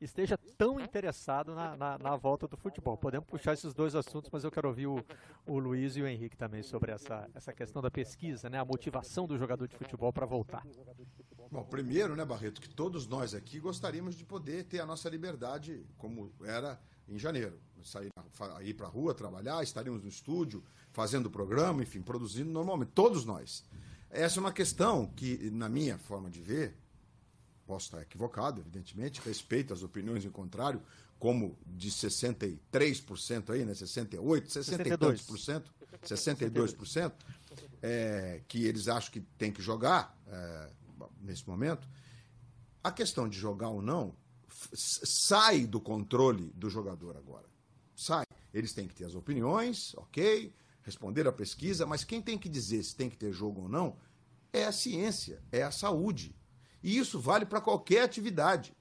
[0.00, 2.96] Esteja tão interessado na, na, na, volta do futebol.
[2.96, 5.04] Podemos puxar esses dois assuntos, mas eu quero ouvir o,
[5.44, 8.60] o Luiz e o Henrique também sobre essa, essa questão da pesquisa, né?
[8.60, 10.64] A motivação do jogador de futebol para voltar.
[11.50, 15.84] Bom, primeiro, né, Barreto, que todos nós aqui gostaríamos de poder ter a nossa liberdade
[15.98, 17.58] como era em janeiro.
[17.82, 18.08] Sair,
[18.62, 23.62] ir para a rua, trabalhar, estaríamos no estúdio, fazendo programa, enfim, produzindo normalmente, todos nós.
[24.08, 26.74] Essa é uma questão que, na minha forma de ver,
[27.66, 30.80] posso estar equivocado, evidentemente, respeito as opiniões em contrário,
[31.18, 33.74] como de 63% aí, né?
[33.74, 37.12] 68, 60 e tantos por cento, 62%,
[37.82, 40.70] é, que eles acham que tem que jogar é,
[41.20, 41.88] nesse momento.
[42.82, 44.14] A questão de jogar ou não
[44.72, 47.48] sai do controle do jogador agora.
[47.94, 48.24] Sai.
[48.52, 50.52] Eles têm que ter as opiniões, ok,
[50.82, 53.96] responder a pesquisa, mas quem tem que dizer se tem que ter jogo ou não
[54.52, 56.34] é a ciência, é a saúde.
[56.82, 58.74] E isso vale para qualquer atividade.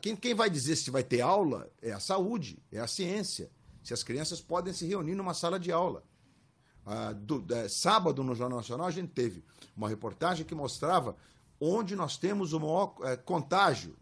[0.00, 3.50] Quem, quem vai dizer se vai ter aula é a saúde, é a ciência.
[3.82, 6.04] Se as crianças podem se reunir numa sala de aula.
[6.86, 9.44] Ah, do, sábado, no Jornal Nacional, a gente teve
[9.76, 11.16] uma reportagem que mostrava
[11.60, 14.01] onde nós temos o maior é, contágio é,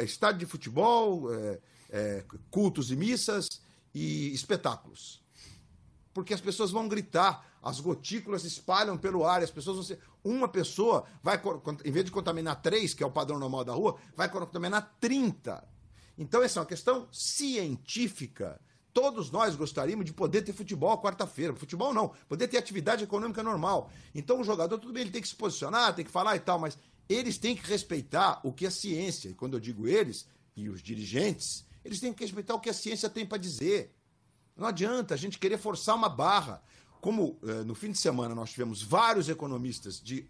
[0.00, 1.60] estádio de futebol, é,
[1.90, 3.48] é, cultos e missas
[3.94, 5.22] e espetáculos.
[6.12, 9.98] Porque as pessoas vão gritar, as gotículas se espalham pelo ar, as pessoas vão ser.
[10.22, 11.40] Uma pessoa vai,
[11.84, 15.66] em vez de contaminar três, que é o padrão normal da rua, vai contaminar 30.
[16.18, 18.60] Então, essa é uma questão científica
[18.92, 21.54] Todos nós gostaríamos de poder ter futebol quarta-feira.
[21.54, 23.90] Futebol não, poder ter atividade econômica normal.
[24.14, 26.58] Então o jogador, tudo bem, ele tem que se posicionar, tem que falar e tal,
[26.58, 26.76] mas
[27.12, 30.80] eles têm que respeitar o que a ciência, e quando eu digo eles, e os
[30.80, 33.92] dirigentes, eles têm que respeitar o que a ciência tem para dizer.
[34.56, 36.62] Não adianta a gente querer forçar uma barra.
[37.00, 40.28] Como eh, no fim de semana nós tivemos vários economistas de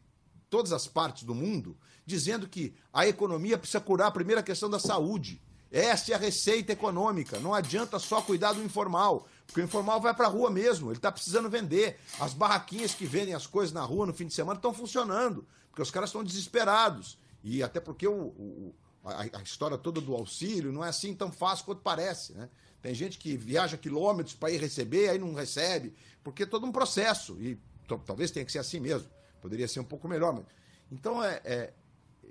[0.48, 1.76] todas as partes do mundo
[2.06, 5.40] dizendo que a economia precisa curar a primeira questão da saúde.
[5.70, 7.38] Essa é a receita econômica.
[7.38, 10.98] Não adianta só cuidar do informal, porque o informal vai para a rua mesmo, ele
[10.98, 12.00] está precisando vender.
[12.18, 15.82] As barraquinhas que vendem as coisas na rua no fim de semana estão funcionando, porque
[15.82, 17.18] os caras estão desesperados.
[17.42, 21.32] E até porque o, o a, a, história toda do auxílio não é assim tão
[21.32, 22.34] fácil quanto parece.
[22.34, 22.48] Né?
[22.82, 26.72] Tem gente que viaja quilômetros para ir receber, aí não recebe, porque é todo um
[26.72, 27.40] processo.
[27.40, 27.58] E
[28.06, 29.08] talvez tenha que ser assim mesmo.
[29.40, 30.34] Poderia ser um pouco melhor.
[30.34, 30.44] Mas...
[30.92, 31.72] Então, é, é,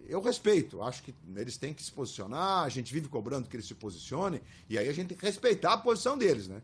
[0.08, 3.68] eu respeito, acho que eles têm que se posicionar, a gente vive cobrando que eles
[3.68, 6.62] se posicionem, e aí a gente tem que respeitar a posição deles, né?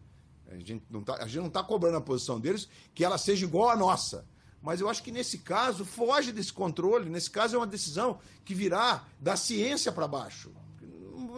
[0.48, 1.18] A gente não está
[1.52, 4.26] tá cobrando a posição deles que ela seja igual à nossa.
[4.66, 8.56] Mas eu acho que nesse caso foge desse controle, nesse caso é uma decisão que
[8.56, 10.52] virá da ciência para baixo.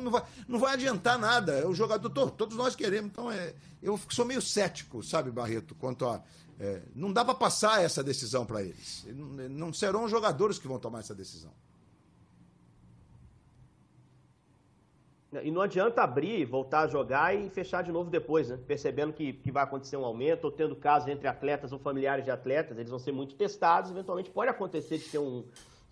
[0.02, 1.52] Não vai, não vai adiantar nada.
[1.52, 3.12] É o jogador, todos nós queremos.
[3.12, 3.54] Então, é,
[3.84, 6.24] eu sou meio cético, sabe, Barreto, quanto a.
[6.58, 9.06] É, não dá para passar essa decisão para eles.
[9.50, 11.52] Não serão os jogadores que vão tomar essa decisão.
[15.44, 18.58] E não adianta abrir, voltar a jogar e fechar de novo depois, né?
[18.66, 22.32] Percebendo que, que vai acontecer um aumento, ou tendo casos entre atletas ou familiares de
[22.32, 25.44] atletas, eles vão ser muito testados, eventualmente pode acontecer de ter um,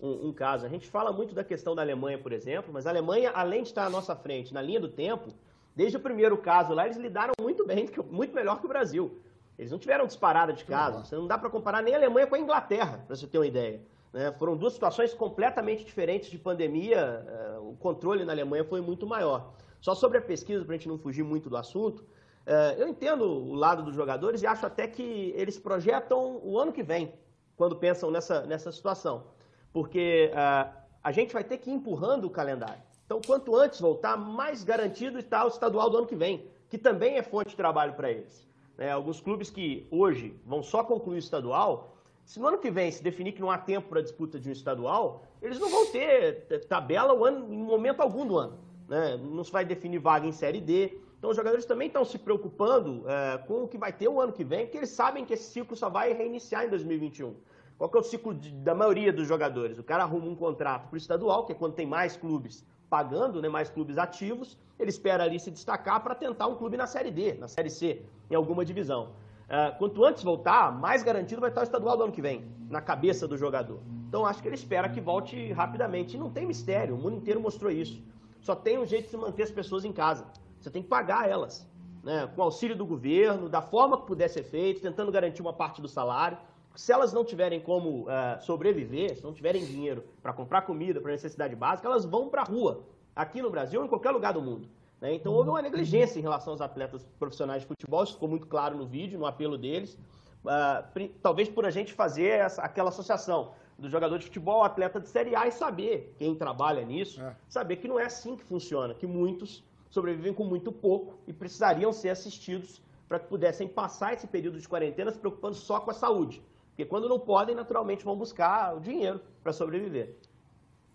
[0.02, 0.66] um, um, caso.
[0.66, 3.70] A gente fala muito da questão da Alemanha, por exemplo, mas a Alemanha, além de
[3.70, 5.28] estar à nossa frente na linha do tempo,
[5.76, 9.20] desde o primeiro caso lá, eles lidaram muito bem, muito melhor que o Brasil.
[9.60, 11.10] Eles não tiveram disparada de casos.
[11.10, 13.48] Você não dá para comparar nem a Alemanha com a Inglaterra, para você ter uma
[13.48, 13.82] ideia.
[14.16, 14.32] Né?
[14.32, 17.60] Foram duas situações completamente diferentes de pandemia.
[17.60, 19.54] Uh, o controle na Alemanha foi muito maior.
[19.82, 23.26] Só sobre a pesquisa, para a gente não fugir muito do assunto, uh, eu entendo
[23.26, 27.14] o lado dos jogadores e acho até que eles projetam o ano que vem,
[27.58, 29.26] quando pensam nessa, nessa situação.
[29.74, 32.82] Porque uh, a gente vai ter que ir empurrando o calendário.
[33.06, 37.18] Então, quanto antes voltar, mais garantido está o estadual do ano que vem, que também
[37.18, 38.48] é fonte de trabalho para eles.
[38.78, 41.95] É, alguns clubes que hoje vão só concluir o estadual
[42.26, 44.52] se no ano que vem se definir que não há tempo para disputa de um
[44.52, 48.58] estadual, eles não vão ter tabela o ano, em momento algum do ano.
[48.88, 49.18] Né?
[49.18, 50.98] Não se vai definir vaga em Série D.
[51.20, 54.34] Então os jogadores também estão se preocupando é, com o que vai ter o ano
[54.34, 57.36] que vem, porque eles sabem que esse ciclo só vai reiniciar em 2021.
[57.78, 59.78] Qual que é o ciclo de, da maioria dos jogadores?
[59.78, 63.42] O cara arruma um contrato para o estadual, que é quando tem mais clubes pagando,
[63.42, 67.12] né, mais clubes ativos, ele espera ali se destacar para tentar um clube na Série
[67.12, 69.14] D, na Série C, em alguma divisão.
[69.46, 72.82] Uh, quanto antes voltar, mais garantido vai estar o estadual do ano que vem, na
[72.82, 73.80] cabeça do jogador.
[74.08, 76.16] Então acho que ele espera que volte rapidamente.
[76.16, 78.02] E não tem mistério, o mundo inteiro mostrou isso.
[78.42, 80.26] Só tem um jeito de manter as pessoas em casa.
[80.60, 81.68] Você tem que pagar elas,
[82.04, 82.28] né?
[82.36, 85.88] com auxílio do governo, da forma que puder ser feito, tentando garantir uma parte do
[85.88, 86.38] salário.
[86.76, 91.12] Se elas não tiverem como uh, sobreviver, se não tiverem dinheiro para comprar comida, para
[91.12, 92.84] necessidade básica, elas vão para a rua,
[93.16, 94.68] aqui no Brasil ou em qualquer lugar do mundo.
[95.02, 95.14] Né?
[95.14, 98.78] Então houve uma negligência em relação aos atletas profissionais de futebol, isso ficou muito claro
[98.78, 99.98] no vídeo, no apelo deles.
[100.44, 105.10] Uh, talvez por a gente fazer essa, aquela associação do jogador de futebol, atleta de
[105.10, 107.36] Série A e saber, quem trabalha nisso, é.
[107.50, 111.92] saber que não é assim que funciona, que muitos sobrevivem com muito pouco e precisariam
[111.92, 115.94] ser assistidos para que pudessem passar esse período de quarentena se preocupando só com a
[115.94, 116.42] saúde.
[116.70, 120.16] Porque quando não podem, naturalmente vão buscar o dinheiro para sobreviver.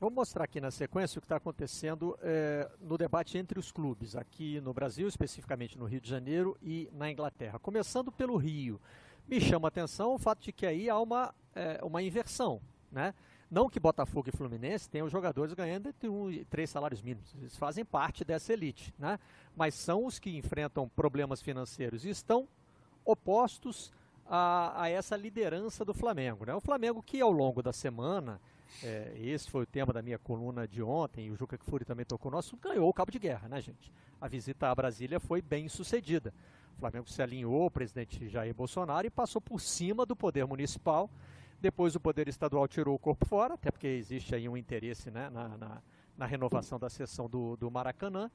[0.00, 4.16] Vamos mostrar aqui na sequência o que está acontecendo é, no debate entre os clubes,
[4.16, 7.58] aqui no Brasil, especificamente no Rio de Janeiro e na Inglaterra.
[7.58, 8.80] Começando pelo Rio,
[9.28, 12.62] me chama a atenção o fato de que aí há uma, é, uma inversão.
[12.90, 13.12] Né?
[13.50, 17.54] Não que Botafogo e Fluminense tenham jogadores ganhando entre um e três salários mínimos, eles
[17.58, 19.18] fazem parte dessa elite, né?
[19.54, 22.48] mas são os que enfrentam problemas financeiros e estão
[23.04, 23.92] opostos
[24.24, 26.46] a, a essa liderança do Flamengo.
[26.46, 26.54] Né?
[26.54, 28.40] O Flamengo que ao longo da semana
[28.82, 32.04] é, esse foi o tema da minha coluna de ontem, e o Juca Kfouri também
[32.04, 33.92] tocou nosso, ganhou o cabo de guerra, né, gente?
[34.20, 36.32] A visita à Brasília foi bem sucedida.
[36.76, 41.10] O Flamengo se alinhou ao presidente Jair Bolsonaro e passou por cima do poder municipal.
[41.60, 45.28] Depois o poder estadual tirou o corpo fora, até porque existe aí um interesse né,
[45.28, 45.82] na, na,
[46.16, 48.30] na renovação da sessão do, do Maracanã.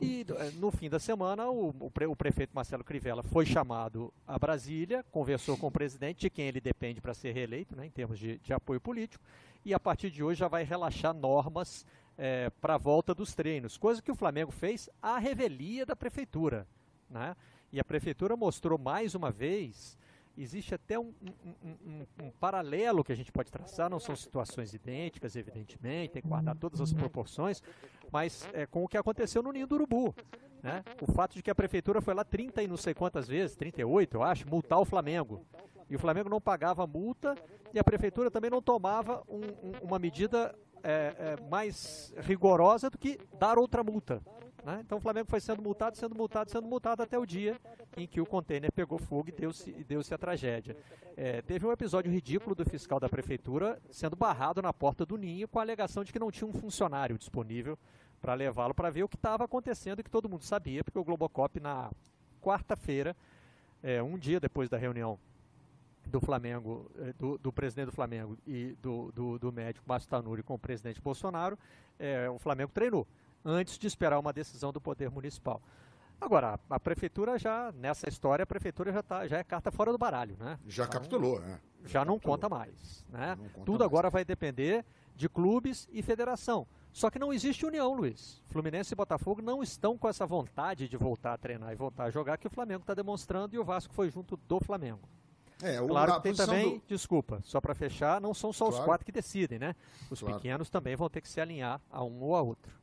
[0.00, 4.12] E eh, no fim da semana, o, o, pre, o, prefeito Marcelo Crivella foi chamado
[4.26, 7.90] a Brasília, conversou com o presidente, de quem ele depende para ser reeleito, né, em
[7.90, 9.24] termos de, de, apoio político,
[9.64, 13.76] e a partir de hoje já vai relaxar normas é, para a volta dos treinos,
[13.76, 16.66] coisa que o Flamengo fez à revelia da prefeitura.
[17.08, 17.36] Né?
[17.72, 19.96] E a prefeitura mostrou mais uma vez
[20.36, 24.72] existe até um, um, um, um, paralelo que a gente pode traçar, não são situações
[24.72, 27.62] idênticas, evidentemente, tem que guardar todas as proporções,
[28.10, 30.14] mas é, com o que aconteceu no Ninho do Urubu.
[30.62, 30.84] Né?
[31.00, 34.14] O fato de que a prefeitura foi lá 30 e não sei quantas vezes, 38
[34.14, 35.44] eu acho, multar o Flamengo.
[35.90, 37.34] E o Flamengo não pagava multa
[37.74, 42.98] e a prefeitura também não tomava um, um, uma medida é, é, mais rigorosa do
[42.98, 44.22] que dar outra multa.
[44.64, 44.80] Né?
[44.84, 47.60] Então o Flamengo foi sendo multado, sendo multado, sendo multado até o dia
[47.96, 50.76] em que o container pegou fogo e deu-se deu a tragédia.
[51.16, 55.48] É, teve um episódio ridículo do fiscal da prefeitura sendo barrado na porta do ninho
[55.48, 57.76] com a alegação de que não tinha um funcionário disponível
[58.20, 61.04] para levá-lo para ver o que estava acontecendo e que todo mundo sabia, porque o
[61.04, 61.90] Globocop na
[62.40, 63.16] quarta-feira,
[63.82, 65.18] é, um dia depois da reunião
[66.06, 70.42] do Flamengo, é, do, do, presidente do Flamengo e do, do, do médico Márcio Tanuri
[70.42, 71.58] com o presidente Bolsonaro,
[71.98, 73.06] é, o Flamengo treinou
[73.44, 75.60] antes de esperar uma decisão do Poder Municipal.
[76.20, 79.98] Agora, a, prefeitura já, nessa história, a prefeitura já, tá, já é carta fora do
[79.98, 80.56] baralho, né?
[80.68, 81.60] Já então, capitulou, né?
[81.82, 83.36] Já, já não conta mais, né?
[83.36, 83.90] Conta Tudo mais.
[83.90, 84.84] agora vai depender
[85.16, 86.66] de clubes e federação.
[86.92, 88.40] Só que não existe união, Luiz.
[88.48, 92.10] Fluminense e Botafogo não estão com essa vontade de voltar a treinar e voltar a
[92.10, 95.08] jogar que o Flamengo está demonstrando e o Vasco foi junto do Flamengo.
[95.62, 96.82] É, o, claro que tem também, do...
[96.88, 98.80] desculpa, só para fechar, não são só claro.
[98.80, 99.74] os quatro que decidem, né?
[100.10, 100.36] Os claro.
[100.36, 102.81] pequenos também vão ter que se alinhar a um ou a outro.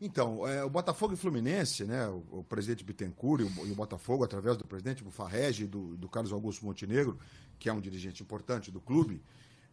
[0.00, 3.74] Então, é, o Botafogo e Fluminense, né, o, o presidente Bittencourt e o, e o,
[3.74, 7.18] Botafogo, através do presidente Bufarrege e do, do Carlos Augusto Montenegro,
[7.58, 9.22] que é um dirigente importante do clube,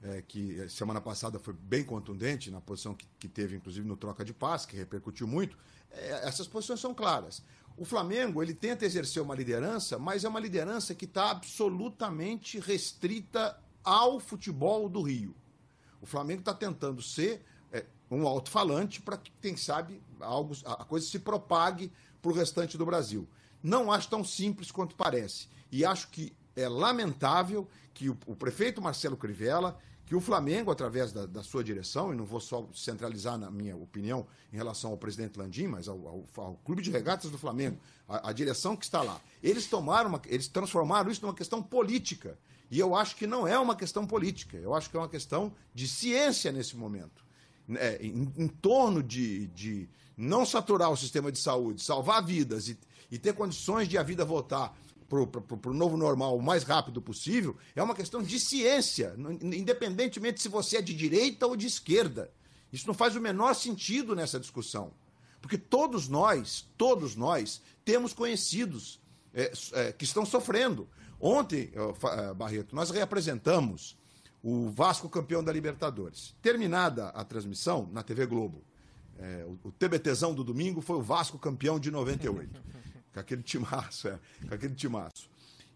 [0.02, 4.24] é, que semana passada foi bem contundente na posição que, que teve, inclusive, no troca
[4.24, 5.58] de paz, que repercutiu muito,
[5.92, 7.44] é, essas posições são claras.
[7.76, 13.58] O Flamengo, ele tenta exercer uma liderança, mas é uma liderança que está absolutamente restrita
[13.84, 15.36] ao futebol do Rio.
[16.00, 17.44] O Flamengo está tentando ser
[18.14, 21.92] um alto-falante para que, quem sabe, algo, a coisa se propague
[22.22, 23.28] para o restante do Brasil.
[23.62, 25.48] Não acho tão simples quanto parece.
[25.72, 31.12] E acho que é lamentável que o, o prefeito Marcelo Crivella, que o Flamengo, através
[31.12, 34.98] da, da, sua direção, e não vou só centralizar na minha opinião em relação ao
[34.98, 38.86] presidente Landim, mas ao, ao, ao Clube de Regatas do Flamengo, a, a, direção que
[38.86, 42.38] está lá, eles tomaram, uma, eles transformaram isso numa questão política.
[42.70, 45.54] E eu acho que não é uma questão política, eu acho que é uma questão
[45.74, 47.24] de ciência nesse momento
[47.76, 52.78] é, em, em, torno de, de não saturar o sistema de saúde, salvar vidas e,
[53.12, 57.56] e ter condições de a vida voltar para o novo normal o mais rápido possível,
[57.76, 62.32] é uma questão de ciência, independentemente se você é de direita ou de esquerda.
[62.72, 64.92] Isso não faz o menor sentido nessa discussão.
[65.40, 69.00] Porque todos nós, todos nós, temos conhecidos
[69.34, 70.88] é, é, que estão sofrendo.
[71.20, 71.72] Ontem,
[72.36, 73.96] Barreto, nós reapresentamos
[74.44, 76.36] o Vasco campeão da Libertadores.
[76.42, 78.62] Terminada a transmissão na TV Globo,
[79.18, 82.62] é, o, o TBTzão do domingo foi o Vasco campeão de 98.
[83.14, 85.30] com aquele timaço, é, com aquele timaço.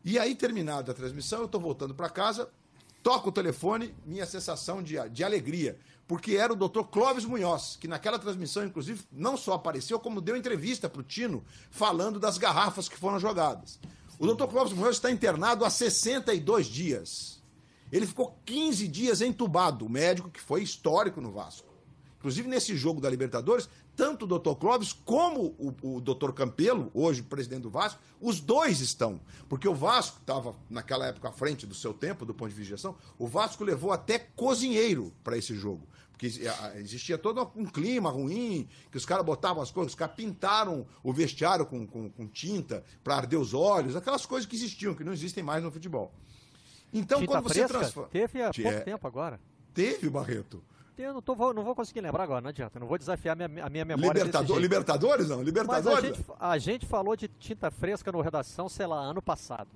[0.04, 2.50] E aí, terminada a transmissão, eu estou voltando para casa,
[3.04, 7.88] toco o telefone, minha sensação de, de alegria, porque era o doutor Clóvis Munhoz, que
[7.88, 12.90] naquela transmissão, inclusive, não só apareceu, como deu entrevista para o Tino, falando das garrafas
[12.90, 13.80] que foram jogadas.
[14.18, 17.37] O doutor Clóvis Munhoz está internado há 62 dias.
[17.92, 21.68] Ele ficou 15 dias entubado, o médico que foi histórico no Vasco.
[22.18, 24.56] Inclusive, nesse jogo da Libertadores, tanto o Dr.
[24.60, 26.32] Clóvis como o, o Dr.
[26.32, 29.22] Campelo, hoje presidente do Vasco, os dois estão.
[29.48, 32.66] Porque o Vasco estava, naquela época, à frente do seu tempo, do ponto de vista
[32.66, 35.88] de gestão, o Vasco levou até cozinheiro para esse jogo.
[36.12, 36.28] Porque
[36.76, 41.14] existia todo um clima ruim, que os caras botavam as coisas, os caras pintaram o
[41.14, 45.14] vestiário com, com, com tinta para arder os olhos, aquelas coisas que existiam, que não
[45.14, 46.12] existem mais no futebol.
[46.94, 47.80] Então, quando você fresca?
[47.80, 48.10] transforma.
[48.10, 48.80] Teve há pouco é...
[48.82, 49.40] tempo agora.
[49.74, 50.64] Teve, Barreto.
[50.98, 52.80] Eu não, tô, não vou conseguir lembrar agora, não adianta.
[52.80, 54.18] Não vou desafiar a minha, a minha memória.
[54.18, 55.44] Libertador, Libertadores, não?
[55.44, 56.12] Libertadores?
[56.12, 59.70] A gente, a gente, falou de tinta fresca no redação, sei lá, ano passado.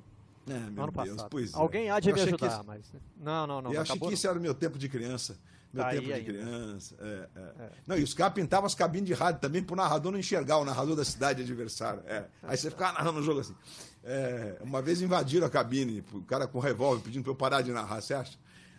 [0.47, 1.29] É, meu ano Deus, passado.
[1.29, 1.57] Pois é.
[1.57, 2.65] Alguém há de me ajudar, que...
[2.65, 2.91] mas.
[3.17, 3.71] Não, não, não.
[3.71, 5.37] Eu achei que isso era o meu tempo de criança.
[5.71, 6.33] Meu tá tempo de ainda.
[6.33, 6.95] criança.
[6.99, 7.39] É, é.
[7.39, 7.69] É.
[7.87, 10.57] Não, e os caras pintavam as cabines de rádio também para o narrador não enxergar
[10.57, 12.03] o narrador da cidade adversária.
[12.07, 12.25] É.
[12.43, 13.55] Aí você ficava narrando o jogo assim.
[14.03, 17.71] É, uma vez invadiram a cabine, o cara com revólver pedindo para eu parar de
[17.71, 18.37] narrar, você acha?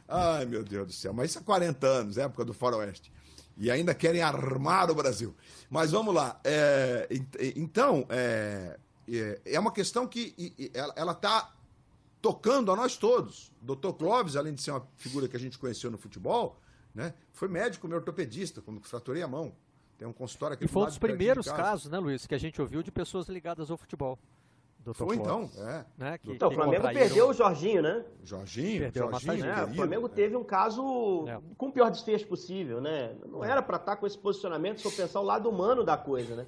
[0.08, 1.12] Ai, meu Deus do céu.
[1.12, 3.12] Mas isso há 40 anos, época do Faroeste.
[3.56, 5.34] E ainda querem armar o Brasil.
[5.70, 6.40] Mas vamos lá.
[6.42, 7.08] É,
[7.54, 8.78] então, é,
[9.44, 11.52] é uma questão que ela está
[12.20, 13.52] tocando a nós todos.
[13.62, 16.58] O doutor Clóvis, além de ser uma figura que a gente conheceu no futebol,
[16.94, 17.14] né?
[17.32, 19.52] Foi médico, meu ortopedista, quando fraturei a mão.
[19.98, 22.60] Tem um consultório aqui E foi um dos primeiros casos, né, Luiz, que a gente
[22.60, 24.18] ouviu de pessoas ligadas ao futebol.
[24.84, 24.94] Dr.
[24.94, 25.84] Foi então, é.
[25.96, 28.04] Né, que, então, o Flamengo perdeu o Jorginho, né?
[28.24, 29.44] Jorginho, perdeu Jorginho.
[29.44, 31.40] É, o Flamengo teve um caso é.
[31.56, 33.14] com o pior desfecho possível, né?
[33.26, 35.96] Não era para estar tá com esse posicionamento se eu pensar o lado humano da
[35.96, 36.46] coisa, né?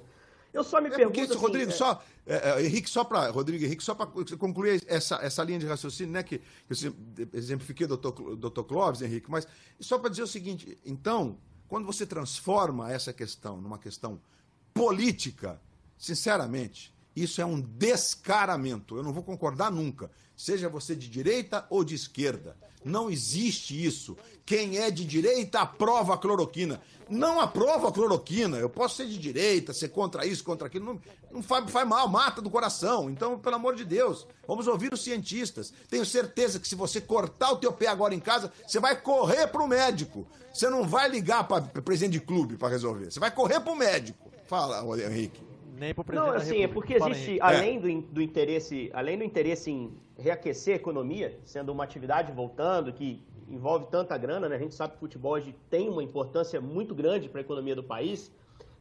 [0.55, 1.17] Eu só me é pergunto.
[1.17, 1.73] Porque, assim, Rodrigo, é...
[1.73, 2.01] só.
[2.25, 3.29] É, é, Henrique, só para.
[3.29, 4.07] Rodrigo Henrique, só para
[4.37, 6.23] concluir essa, essa linha de raciocínio, né?
[6.23, 6.95] Que, que eu
[7.33, 9.45] exemplifiquei o doutor, doutor Clóvis, Henrique, mas
[9.81, 14.19] só para dizer o seguinte: então, quando você transforma essa questão numa questão
[14.73, 15.59] política,
[15.97, 18.97] sinceramente, isso é um descaramento.
[18.97, 20.11] Eu não vou concordar nunca.
[20.35, 22.57] Seja você de direita ou de esquerda.
[22.83, 24.15] Não existe isso.
[24.45, 26.79] Quem é de direita aprova a cloroquina.
[27.09, 28.57] Não aprova a cloroquina.
[28.57, 30.85] Eu posso ser de direita, ser contra isso, contra aquilo.
[30.85, 31.01] Não,
[31.31, 33.09] não faz, faz mal, mata do coração.
[33.09, 35.73] Então, pelo amor de Deus, vamos ouvir os cientistas.
[35.89, 39.47] Tenho certeza que se você cortar o teu pé agora em casa, você vai correr
[39.47, 40.27] para o médico.
[40.53, 43.09] Você não vai ligar para presidente de clube para resolver.
[43.09, 44.29] Você vai correr para o médico.
[44.47, 45.54] Fala, Henrique.
[45.77, 49.23] Nem para o presidente Não, assim, é porque existe, além do, do interesse, além do
[49.23, 54.55] interesse em reaquecer a economia, sendo uma atividade voltando, que envolve tanta grana, né?
[54.55, 57.75] A gente sabe que o futebol hoje tem uma importância muito grande para a economia
[57.75, 58.31] do país.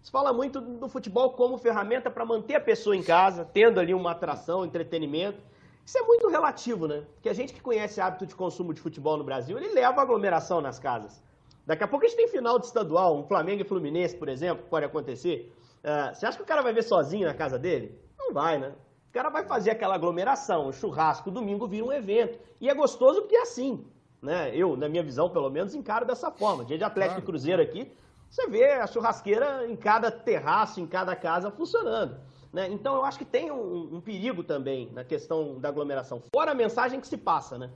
[0.01, 3.93] Se fala muito do futebol como ferramenta para manter a pessoa em casa, tendo ali
[3.93, 5.39] uma atração, entretenimento.
[5.85, 7.05] Isso é muito relativo, né?
[7.15, 10.61] Porque a gente que conhece hábito de consumo de futebol no Brasil, ele leva aglomeração
[10.61, 11.23] nas casas.
[11.67, 14.65] Daqui a pouco a gente tem final de estadual, um Flamengo e Fluminense, por exemplo,
[14.69, 15.53] pode acontecer.
[15.85, 18.01] Uh, você acha que o cara vai ver sozinho na casa dele?
[18.18, 18.72] Não vai, né?
[19.11, 22.39] O cara vai fazer aquela aglomeração, o churrasco, domingo vira um evento.
[22.59, 23.85] E é gostoso porque é assim.
[24.22, 24.57] Né?
[24.57, 26.64] Eu, na minha visão, pelo menos, encaro dessa forma.
[26.64, 27.24] Dia de Atlético claro.
[27.24, 27.93] e Cruzeiro aqui,
[28.30, 32.16] você vê a churrasqueira em cada terraço, em cada casa funcionando.
[32.51, 32.68] Né?
[32.70, 36.22] Então, eu acho que tem um, um, perigo também na questão da aglomeração.
[36.32, 37.70] Fora a mensagem que se passa, né?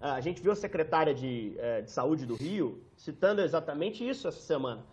[0.00, 4.40] A gente viu a secretária de, eh, de Saúde do Rio citando exatamente isso essa
[4.40, 4.84] semana.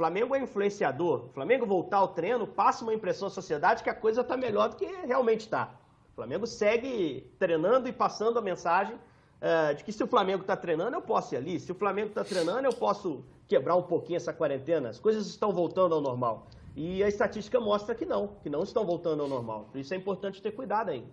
[0.00, 1.28] Flamengo é influenciador.
[1.34, 4.76] Flamengo voltar ao treino passa uma impressão à sociedade que a coisa está melhor do
[4.76, 5.74] que realmente está.
[6.12, 10.56] O Flamengo segue treinando e passando a mensagem uh, de que se o Flamengo está
[10.56, 11.60] treinando, eu posso ir ali.
[11.60, 14.88] Se o Flamengo está treinando, eu posso quebrar um pouquinho essa quarentena.
[14.88, 16.46] As coisas estão voltando ao normal.
[16.74, 19.68] E a estatística mostra que não, que não estão voltando ao normal.
[19.70, 21.10] Por isso é importante ter cuidado ainda.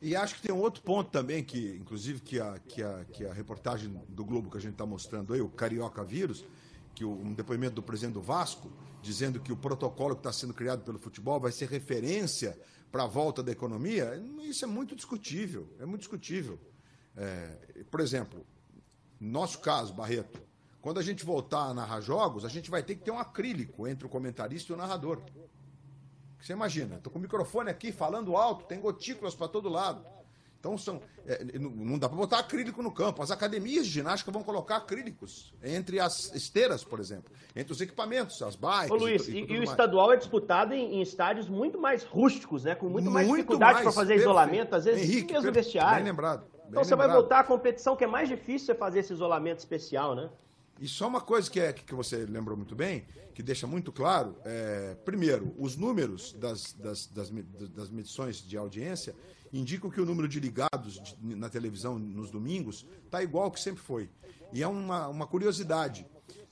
[0.00, 3.26] E acho que tem um outro ponto também, que inclusive que a, que a, que
[3.26, 6.42] a reportagem do Globo que a gente está mostrando aí, o Carioca Vírus,
[6.94, 8.70] que um depoimento do presidente do Vasco,
[9.02, 12.58] dizendo que o protocolo que está sendo criado pelo futebol vai ser referência
[12.90, 16.58] para a volta da economia, isso é muito discutível, é muito discutível.
[17.16, 18.44] É, por exemplo,
[19.18, 20.40] nosso caso, Barreto,
[20.80, 23.86] quando a gente voltar a narrar jogos, a gente vai ter que ter um acrílico
[23.86, 25.22] entre o comentarista e o narrador.
[26.40, 30.04] Você imagina, estou com o microfone aqui falando alto, tem gotículas para todo lado.
[30.60, 33.22] Então são, é, não dá para botar acrílico no campo.
[33.22, 38.42] As academias de ginástica vão colocar acrílicos entre as esteiras, por exemplo, entre os equipamentos,
[38.42, 38.90] as bikes.
[38.90, 42.64] Ô, Luiz, e, e, e o estadual é disputado em, em, estádios muito mais rústicos,
[42.64, 42.74] né?
[42.74, 44.28] Com muito mais muito dificuldade para fazer perfeito.
[44.28, 45.94] isolamento, às vezes Henrique, mesmo vestiário.
[45.96, 46.40] Bem lembrado.
[46.40, 47.08] Bem então você lembrado.
[47.08, 50.28] vai voltar à competição que é mais difícil é fazer esse isolamento especial, né?
[50.80, 53.04] E só uma coisa que, é, que você lembrou muito bem,
[53.34, 59.14] que deixa muito claro, é, primeiro, os números das, das, das, das medições de audiência
[59.52, 63.82] indicam que o número de ligados na televisão nos domingos está igual ao que sempre
[63.82, 64.08] foi.
[64.54, 66.06] E é uma, uma curiosidade.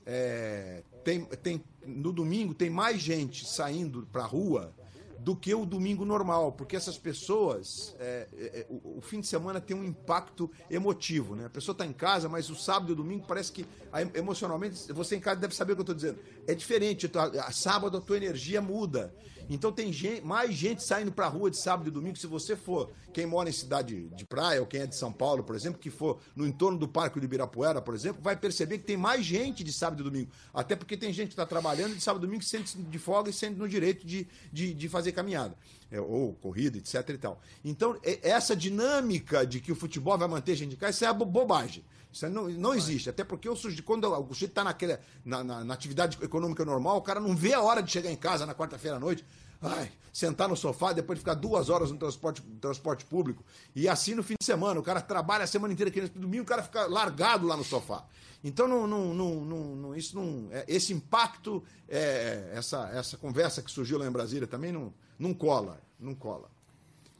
[0.05, 4.75] É, tem, tem, no domingo tem mais gente saindo para a rua
[5.19, 9.27] do que o domingo normal, porque essas pessoas, é, é, é, o, o, fim de
[9.27, 11.47] semana tem um impacto emotivo, né?
[11.47, 13.67] A pessoa está em casa, mas o sábado e o domingo parece que
[14.15, 16.19] emocionalmente, você em casa deve saber o que eu estou dizendo.
[16.47, 19.13] É diferente, a, a, sábado a tua energia muda.
[19.49, 22.17] Então tem gente, mais gente saindo para a rua de sábado e domingo.
[22.17, 25.43] Se você for, quem mora em cidade de praia, ou quem é de São Paulo,
[25.43, 28.85] por exemplo, que for no entorno do Parque do Ibirapuera, por exemplo, vai perceber que
[28.85, 30.31] tem mais gente de sábado e domingo.
[30.53, 33.33] Até porque tem gente que está trabalhando de sábado e domingo, sente de folga e
[33.33, 35.57] sente no direito de, de, de fazer caminhada.
[35.91, 37.09] É, ou corrida, etc.
[37.09, 37.41] e tal.
[37.65, 41.83] Então, essa dinâmica de que o futebol vai manter gente em casa, isso é bobagem.
[42.13, 43.11] Isso não, não existe.
[43.11, 47.03] Até porque o sujeito, quando o sujeito está na, na, na, atividade econômica normal, o
[47.03, 49.25] cara não vê a hora de chegar em casa na quarta-feira à noite,
[49.61, 53.45] ai, sentar no sofá, depois de ficar duas horas no transporte, transporte público.
[53.75, 56.43] E assim no fim de semana, o cara trabalha a semana inteira aqui no domingo,
[56.43, 58.05] o cara fica largado lá no sofá.
[58.43, 63.71] Então, não, não, não, não isso não, é, esse impacto, é, essa, essa conversa que
[63.71, 65.81] surgiu lá em Brasília também não, não cola.
[65.99, 66.49] Não cola.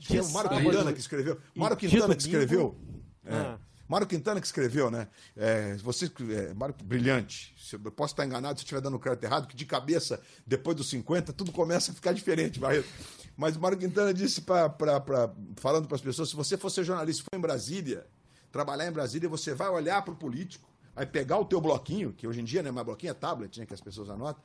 [0.01, 1.41] Foi o Mário Quintana que escreveu.
[1.57, 2.77] Mário Quintana que escreveu.
[3.25, 3.59] É, ah.
[3.89, 5.09] Mário Quintana que escreveu, né?
[5.35, 7.55] É, você, é, Mário, brilhante.
[7.73, 10.91] Eu posso estar enganado se eu estiver dando crédito errado, que de cabeça, depois dos
[10.91, 12.87] 50, tudo começa a ficar diferente, Barreto.
[13.35, 16.69] Mas o Mário Quintana disse, pra, pra, pra falando para as pessoas: se você for
[16.69, 18.07] ser jornalista, for em Brasília,
[18.53, 22.27] trabalhar em Brasília, você vai olhar para o político, vai pegar o teu bloquinho, que
[22.27, 24.43] hoje em dia não é mais bloquinho, é tablet, né, que as pessoas anotam,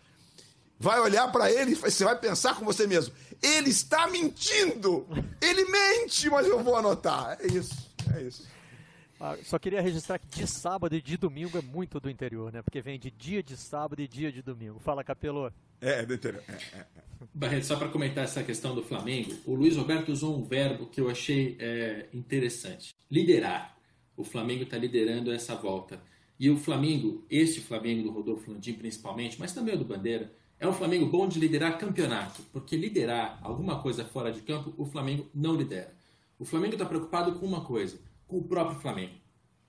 [0.80, 5.06] vai olhar para ele e você vai pensar com você mesmo: ele está mentindo!
[5.42, 7.38] Ele mente, mas eu vou anotar.
[7.42, 8.54] É isso, é isso.
[9.26, 12.62] Ah, só queria registrar que de sábado e de domingo é muito do interior, né?
[12.62, 14.80] Porque vem de dia de sábado e dia de domingo.
[14.80, 15.50] Fala, Capelo.
[15.80, 16.44] É, do interior.
[16.46, 16.86] É, é, é.
[17.34, 21.00] Barreto, só para comentar essa questão do Flamengo, o Luiz Roberto usou um verbo que
[21.00, 23.78] eu achei é, interessante: liderar.
[24.18, 26.02] O Flamengo está liderando essa volta.
[26.38, 30.68] E o Flamengo, este Flamengo do Rodolfo Landim principalmente, mas também o do Bandeira, É
[30.68, 35.30] um Flamengo bom de liderar campeonato, porque liderar alguma coisa fora de campo, o Flamengo
[35.34, 35.94] não lidera.
[36.38, 37.98] O Flamengo está preocupado com uma coisa,
[38.28, 39.14] com o próprio Flamengo.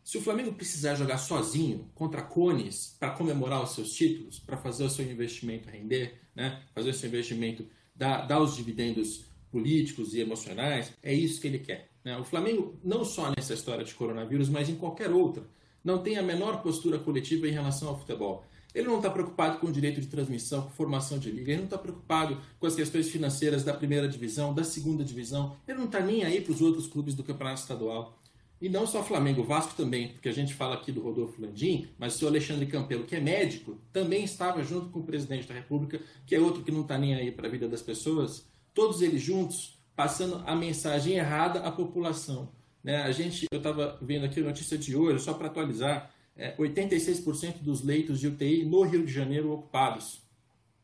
[0.03, 4.85] Se o Flamengo precisar jogar sozinho contra cones para comemorar os seus títulos, para fazer
[4.85, 6.63] o seu investimento render, né?
[6.75, 11.59] fazer o seu investimento dar, dar os dividendos políticos e emocionais, é isso que ele
[11.59, 11.89] quer.
[12.05, 12.19] Né?
[12.19, 15.43] O Flamengo, não só nessa história de coronavírus, mas em qualquer outra,
[15.83, 18.45] não tem a menor postura coletiva em relação ao futebol.
[18.75, 21.67] Ele não está preocupado com o direito de transmissão, com formação de liga, ele não
[21.67, 26.01] está preocupado com as questões financeiras da primeira divisão, da segunda divisão, ele não está
[26.01, 28.19] nem aí para os outros clubes do campeonato estadual.
[28.65, 31.87] E não só Flamengo, o Vasco também, porque a gente fala aqui do Rodolfo Landim,
[31.99, 35.53] mas o senhor Alexandre Campelo, que é médico, também estava junto com o presidente da
[35.53, 39.03] República, que é outro que não está nem aí para a vida das pessoas, todos
[39.03, 42.49] eles juntos, passando a mensagem errada à população.
[42.83, 43.03] Né?
[43.03, 47.59] A gente, eu estava vendo aqui a notícia de hoje, só para atualizar, é, 86%
[47.59, 50.23] dos leitos de UTI no Rio de Janeiro ocupados.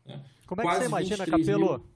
[0.05, 0.20] Né?
[0.47, 1.78] Como é que você imagina, Capelo?
[1.78, 1.89] Mil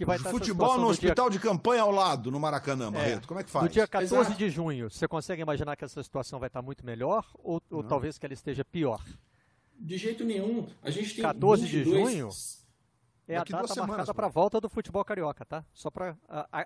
[0.00, 1.38] que vai estar Futebol no hospital dia...
[1.38, 2.90] de campanha ao lado, no Maracanã, é.
[2.90, 3.24] Barreto.
[3.24, 3.26] É.
[3.26, 3.64] Como é que faz?
[3.64, 4.38] No dia 14 Exato.
[4.38, 8.16] de junho, você consegue imaginar que essa situação vai estar muito melhor ou, ou talvez
[8.16, 9.04] que ela esteja pior?
[9.78, 10.66] De jeito nenhum.
[10.82, 11.84] A gente tem 14 22...
[11.84, 12.30] de junho
[13.28, 15.62] é a data marcada para a volta do futebol carioca, tá?
[15.74, 16.16] Só para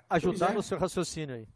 [0.08, 0.54] ajudar é.
[0.54, 1.48] no seu raciocínio aí.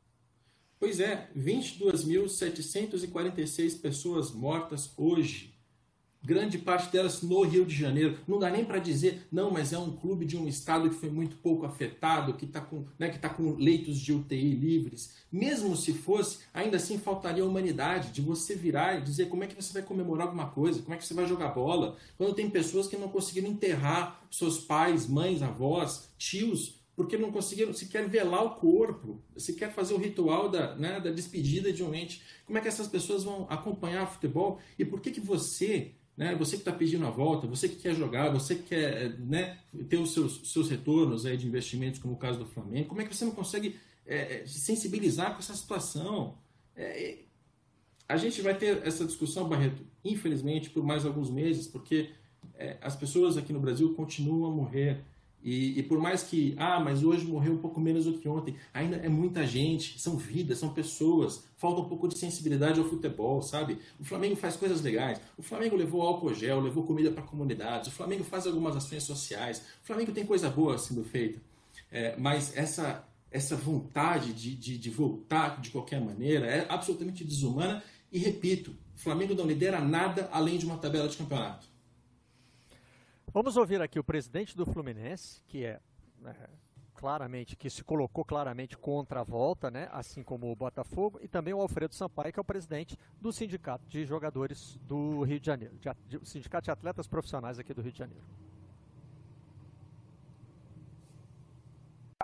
[0.80, 5.56] Pois é, 22.746 pessoas mortas hoje
[6.22, 8.18] grande parte delas no Rio de Janeiro.
[8.26, 11.10] Não dá nem para dizer, não, mas é um clube de um estado que foi
[11.10, 15.14] muito pouco afetado, que está com, né, que tá com leitos de UTI livres.
[15.30, 19.46] Mesmo se fosse, ainda assim faltaria a humanidade de você virar e dizer como é
[19.46, 22.50] que você vai comemorar alguma coisa, como é que você vai jogar bola, quando tem
[22.50, 28.44] pessoas que não conseguiram enterrar seus pais, mães, avós, tios, porque não conseguiram sequer velar
[28.44, 32.20] o corpo, sequer fazer o ritual da, né, da despedida de um ente.
[32.44, 34.58] Como é que essas pessoas vão acompanhar futebol?
[34.76, 36.34] E por que, que você né?
[36.34, 39.56] Você que está pedindo a volta, você que quer jogar, você que quer né,
[39.88, 43.04] ter os seus, seus retornos aí de investimentos, como o caso do Flamengo, como é
[43.04, 46.36] que você não consegue é, se sensibilizar com essa situação?
[46.74, 47.18] É,
[48.08, 52.10] a gente vai ter essa discussão, Barreto, infelizmente, por mais alguns meses, porque
[52.54, 55.04] é, as pessoas aqui no Brasil continuam a morrer
[55.42, 58.56] e, e, por mais que, ah, mas hoje morreu um pouco menos do que ontem,
[58.74, 63.40] ainda é muita gente, são vidas, são pessoas, falta um pouco de sensibilidade ao futebol,
[63.40, 63.78] sabe?
[64.00, 67.92] O Flamengo faz coisas legais, o Flamengo levou álcool gel, levou comida para comunidades, o
[67.92, 71.40] Flamengo faz algumas ações sociais, o Flamengo tem coisa boa sendo feita,
[71.90, 77.82] é, mas essa, essa vontade de, de, de voltar de qualquer maneira é absolutamente desumana
[78.10, 81.68] e, repito, o Flamengo não lidera nada além de uma tabela de campeonato.
[83.38, 85.78] Vamos ouvir aqui o presidente do Fluminense, que é,
[86.26, 86.34] é,
[86.92, 91.54] claramente, que se colocou claramente contra a volta, né, assim como o Botafogo, e também
[91.54, 95.78] o Alfredo Sampaio, que é o presidente do Sindicato de Jogadores do Rio de Janeiro,
[95.78, 98.24] de, de, Sindicato de Atletas Profissionais aqui do Rio de Janeiro.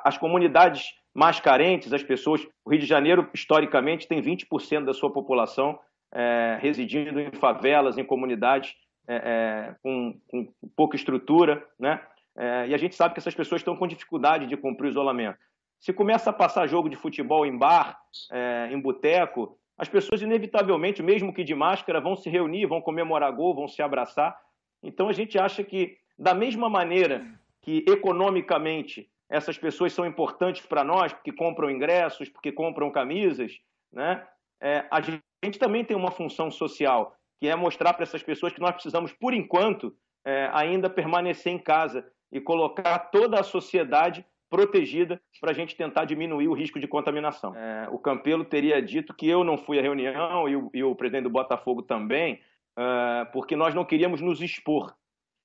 [0.04, 0.82] As comunidades
[1.14, 5.78] mais carentes, as pessoas, o Rio de Janeiro, historicamente, tem 20% da sua população
[6.12, 8.74] é, residindo em favelas, em comunidades
[9.06, 12.00] é, é, com, com, pouca estrutura, né?
[12.36, 15.38] É, e a gente sabe que essas pessoas estão com dificuldade de cumprir o isolamento.
[15.78, 17.98] Se começa a passar jogo de futebol em bar,
[18.32, 23.32] é, em boteco, as pessoas inevitavelmente, mesmo que de máscara, vão se reunir, vão comemorar
[23.32, 24.36] gol, vão se abraçar.
[24.82, 27.24] Então a gente acha que, da mesma maneira
[27.62, 33.58] que economicamente essas pessoas são importantes para nós, porque compram ingressos, porque compram camisas,
[33.92, 34.26] né?
[34.60, 38.60] É, a gente também tem uma função social que é mostrar para essas pessoas que
[38.60, 45.20] nós precisamos, por enquanto, é, ainda permanecer em casa e colocar toda a sociedade protegida
[45.40, 47.54] para a gente tentar diminuir o risco de contaminação.
[47.56, 50.94] É, o Campelo teria dito que eu não fui à reunião e o, e o
[50.94, 52.40] presidente do Botafogo também,
[52.78, 54.94] é, porque nós não queríamos nos expor.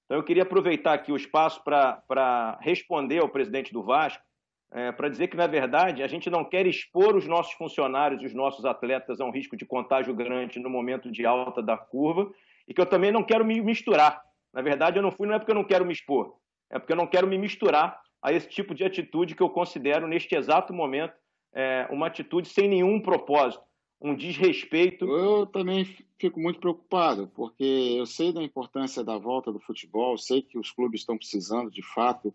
[0.05, 4.23] Então eu queria aproveitar aqui o espaço para responder ao presidente do Vasco
[4.71, 8.33] é, para dizer que, na verdade, a gente não quer expor os nossos funcionários os
[8.33, 12.31] nossos atletas a um risco de contágio grande no momento de alta da curva
[12.67, 14.21] e que eu também não quero me misturar.
[14.53, 16.35] Na verdade, eu não fui, não é porque eu não quero me expor,
[16.69, 20.07] é porque eu não quero me misturar a esse tipo de atitude que eu considero,
[20.07, 21.13] neste exato momento,
[21.53, 23.63] é, uma atitude sem nenhum propósito,
[24.01, 25.05] um desrespeito.
[25.05, 25.85] Eu também
[26.19, 27.63] fico muito preocupado, porque
[27.97, 31.81] eu sei da importância da volta do futebol, sei que os clubes estão precisando, de
[31.81, 32.33] fato,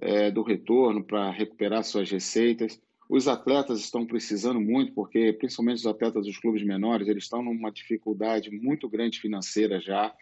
[0.00, 2.80] é, do retorno para recuperar suas receitas.
[3.08, 7.70] Os atletas estão precisando muito, porque principalmente os atletas dos clubes menores, eles estão numa
[7.70, 10.14] dificuldade muito grande financeira já.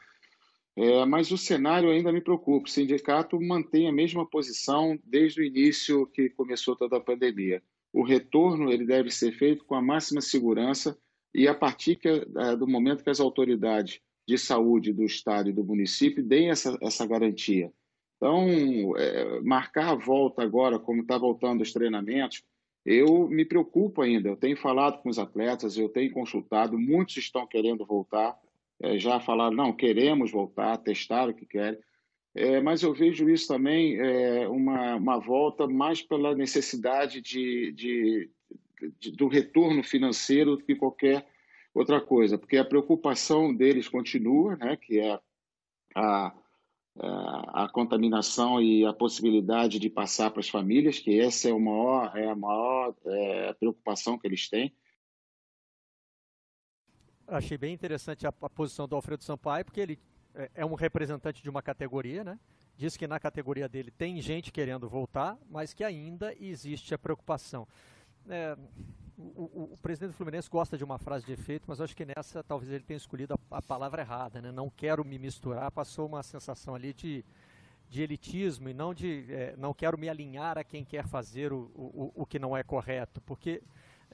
[0.76, 2.66] É, mas o cenário ainda me preocupa.
[2.66, 7.62] O sindicato mantém a mesma posição desde o início que começou toda a pandemia.
[7.92, 10.98] O retorno ele deve ser feito com a máxima segurança
[11.32, 15.52] e a partir que, é, do momento que as autoridades de saúde do estado e
[15.52, 17.72] do município deem essa, essa garantia
[18.16, 22.42] Então, é, marcar a volta agora, como está voltando os treinamentos,
[22.84, 24.28] eu me preocupo ainda.
[24.28, 28.38] Eu tenho falado com os atletas, eu tenho consultado, muitos estão querendo voltar,
[28.80, 31.78] é, já falaram, não, queremos voltar, testaram o que querem.
[32.34, 38.30] É, mas eu vejo isso também é, uma, uma volta mais pela necessidade de, de,
[38.98, 41.26] de, do retorno financeiro do que qualquer
[41.72, 45.18] outra coisa, porque a preocupação deles continua, né, que é
[45.94, 46.32] a,
[46.98, 51.60] a, a contaminação e a possibilidade de passar para as famílias, que essa é, o
[51.60, 54.74] maior, é a maior é, preocupação que eles têm.
[57.26, 59.98] Achei bem interessante a, a posição do Alfredo Sampaio, porque ele
[60.34, 62.38] é, é um representante de uma categoria, né?
[62.76, 67.66] Diz que na categoria dele tem gente querendo voltar, mas que ainda existe a preocupação.
[68.28, 68.56] É,
[69.16, 72.42] o, o, presidente do Fluminense gosta de uma frase de efeito, mas acho que nessa
[72.42, 74.50] talvez ele tenha escolhido a, a palavra errada, né?
[74.50, 77.24] Não quero me misturar, passou uma sensação ali de,
[77.88, 81.70] de elitismo e não de é, não quero me alinhar a quem quer fazer o,
[81.74, 83.62] o, o que não é correto, porque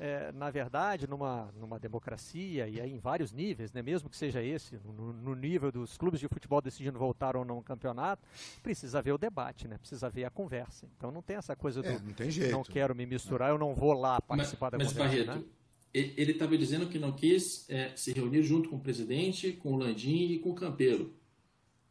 [0.00, 4.42] é, na verdade, numa, numa democracia, e aí em vários níveis, né, mesmo que seja
[4.42, 8.26] esse, no, no, nível dos clubes de futebol decidindo voltar ou não ao campeonato,
[8.62, 10.88] precisa haver o debate, né, precisa haver a conversa.
[10.96, 12.50] Então não tem essa coisa é, do não, tem jeito.
[12.50, 15.26] não quero me misturar, eu não vou lá participar mas, da mas, conversa.
[15.26, 15.52] Barreto, né?
[15.92, 19.76] ele estava dizendo que não quis é, se reunir junto com o presidente, com o
[19.76, 21.12] Landim e com o Campelo.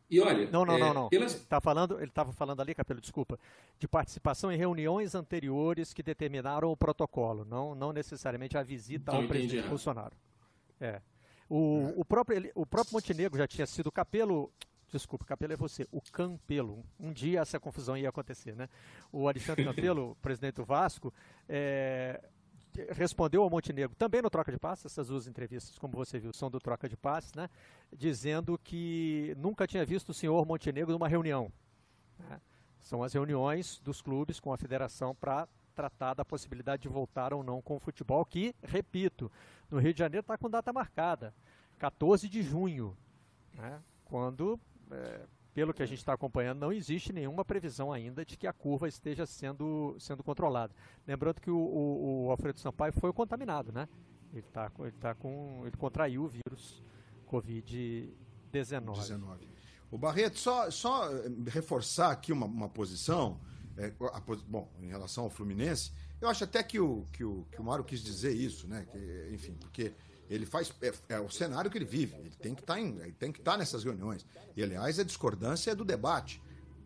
[0.10, 0.50] E olha.
[0.50, 1.10] Não, não, é, não, não.
[1.10, 1.36] Pelas...
[1.36, 3.38] Ele tá falando, ele estava falando ali, Capelo, desculpa,
[3.78, 9.22] de participação em reuniões anteriores que determinaram o protocolo, não, não necessariamente a visita então,
[9.22, 9.70] ao presidente errado.
[9.70, 10.16] Bolsonaro.
[10.82, 11.02] É.
[11.48, 14.52] O, o, próprio, ele, o próprio Montenegro já tinha sido Capelo.
[14.92, 16.84] Desculpa, Capelo é você, o Campelo.
[17.00, 18.68] Um dia essa confusão ia acontecer, né?
[19.12, 21.14] O Alexandre Campelo, presidente do Vasco,
[21.48, 22.20] é,
[22.90, 26.50] respondeu ao Montenegro, também no Troca de Passes, essas duas entrevistas, como você viu, são
[26.50, 27.50] do Troca de Passes, né?
[27.92, 31.52] Dizendo que nunca tinha visto o senhor Montenegro numa reunião.
[32.18, 32.40] Né?
[32.82, 37.44] São as reuniões dos clubes com a federação para tratar da possibilidade de voltar ou
[37.44, 39.32] não com o futebol, que, repito,
[39.70, 41.34] no Rio de Janeiro está com data marcada,
[41.78, 42.98] 14 de junho,
[43.54, 43.82] né?
[44.04, 44.60] quando
[44.92, 45.26] é,
[45.60, 48.88] pelo que a gente está acompanhando, não existe nenhuma previsão ainda de que a curva
[48.88, 50.74] esteja sendo, sendo controlada.
[51.06, 53.90] Lembrando que o, o, o Alfredo Sampaio foi contaminado, né?
[54.32, 56.82] Ele, tá, ele, tá com, ele contraiu o vírus
[57.30, 58.96] Covid-19.
[59.92, 61.10] O Barreto, só, só
[61.48, 63.38] reforçar aqui uma, uma posição,
[63.76, 65.92] é, a, bom, em relação ao Fluminense,
[66.22, 68.88] eu acho até que o, que o, que o Mário quis dizer isso, né?
[68.90, 69.94] Que, enfim, porque
[70.30, 72.16] ele faz é, é, o cenário que ele vive.
[72.16, 74.26] Ele tem que tá estar tá nessas reuniões.
[74.56, 76.42] E aliás, a discordância é do debate.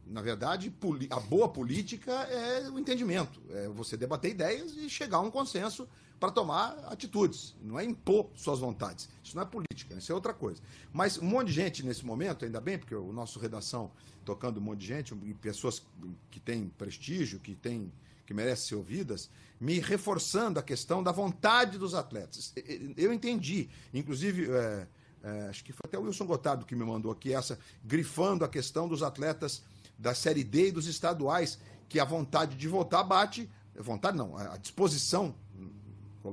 [0.06, 0.74] Na verdade,
[1.10, 3.42] a boa política é o entendimento.
[3.50, 5.88] É você debater ideias e chegar a um consenso
[6.20, 7.56] para tomar atitudes.
[7.62, 9.10] Não é impor suas vontades.
[9.22, 10.62] Isso não é política, isso é outra coisa.
[10.92, 13.92] Mas um monte de gente nesse momento, ainda bem, porque o nosso redação
[14.24, 15.86] tocando um monte de gente, pessoas
[16.32, 17.92] que têm prestígio, que têm
[18.34, 19.30] que merecem ser ouvidas,
[19.60, 22.52] me reforçando a questão da vontade dos atletas.
[22.98, 24.88] Eu entendi, inclusive, é,
[25.24, 28.50] é, acho que foi até o Wilson Gotardo que me mandou aqui essa, grifando a
[28.50, 29.62] questão dos atletas
[29.98, 34.58] da Série D e dos estaduais, que a vontade de voltar bate, vontade não, a
[34.58, 35.36] disposição,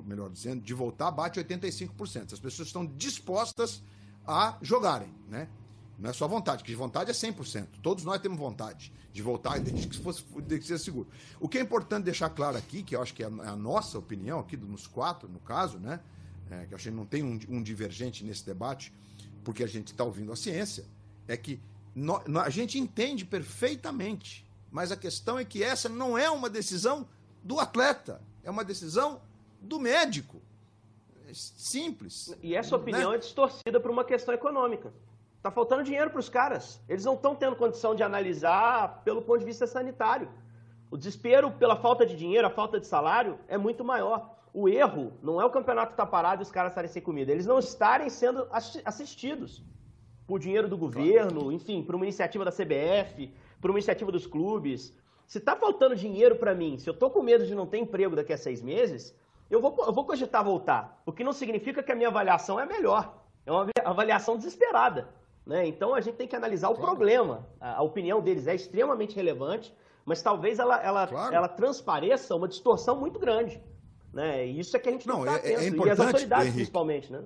[0.07, 2.33] melhor dizendo, de voltar bate 85%.
[2.33, 3.83] As pessoas estão dispostas
[4.27, 5.49] a jogarem, né?
[6.01, 7.67] Não é só vontade, que vontade é 100%.
[7.83, 11.07] Todos nós temos vontade de voltar e de que fosse de que seja seguro.
[11.39, 14.39] O que é importante deixar claro aqui, que eu acho que é a nossa opinião
[14.39, 16.01] aqui, nos quatro, no caso, né?
[16.51, 18.93] É, que a gente não tem um, um, divergente nesse debate,
[19.45, 20.85] porque a gente está ouvindo a ciência,
[21.29, 21.61] é que
[21.95, 26.49] no, no, a gente entende perfeitamente, mas a questão é que essa não é uma
[26.49, 27.07] decisão
[27.45, 29.21] do atleta, é uma decisão
[29.61, 30.41] do médico.
[31.29, 32.35] É simples.
[32.43, 33.17] E essa opinião né?
[33.17, 34.93] é distorcida por uma questão econômica.
[35.41, 36.79] Está faltando dinheiro para os caras.
[36.87, 40.29] Eles não estão tendo condição de analisar pelo ponto de vista sanitário.
[40.91, 44.37] O desespero pela falta de dinheiro, a falta de salário é muito maior.
[44.53, 47.33] O erro não é o campeonato estar tá parado e os caras estarem sem comida.
[47.33, 48.47] Eles não estarem sendo
[48.85, 49.65] assistidos
[50.27, 54.95] por dinheiro do governo, enfim, por uma iniciativa da CBF, por uma iniciativa dos clubes.
[55.27, 58.15] Se está faltando dinheiro para mim, se eu estou com medo de não ter emprego
[58.15, 59.17] daqui a seis meses,
[59.49, 61.01] eu vou, eu vou cogitar voltar.
[61.07, 63.25] O que não significa que a minha avaliação é melhor.
[63.47, 65.09] É uma avaliação desesperada.
[65.47, 65.67] Né?
[65.67, 66.91] Então a gente tem que analisar o claro.
[66.91, 67.47] problema.
[67.61, 71.35] A, a, opinião deles é extremamente relevante, mas talvez ela, ela, claro.
[71.35, 73.63] ela transpareça uma distorção muito grande.
[74.13, 74.47] Né?
[74.47, 76.57] E isso é que a gente não, está é, é importante, e as autoridades Henrique.
[76.57, 77.13] principalmente.
[77.13, 77.25] Né?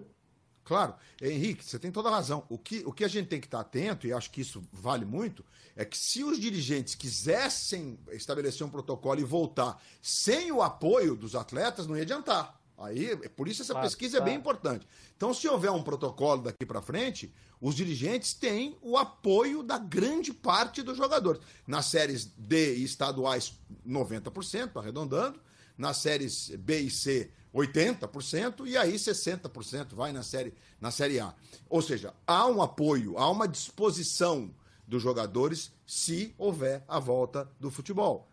[0.64, 2.44] Claro, Henrique, você tem toda a razão.
[2.48, 5.04] O que, o que a gente tem que estar atento, e acho que isso vale
[5.04, 5.44] muito,
[5.76, 11.34] é que se os dirigentes quisessem estabelecer um protocolo e voltar sem o apoio dos
[11.34, 12.58] atletas, não ia adiantar.
[12.84, 14.86] Aí, é por isso essa Claro, pesquisa é bem importante.
[15.16, 20.32] Então, se houver um protocolo daqui para frente, os dirigentes têm o apoio da grande
[20.32, 21.40] parte dos jogadores.
[21.66, 23.54] Nas séries D e estaduais,
[23.86, 25.40] 90%, arredondando.
[25.76, 31.34] Nas séries B e C, 80%, e aí 60% vai na série, na série A.
[31.68, 34.54] Ou seja, há um apoio, há uma disposição
[34.86, 38.28] dos jogadores se houver a volta do futebol.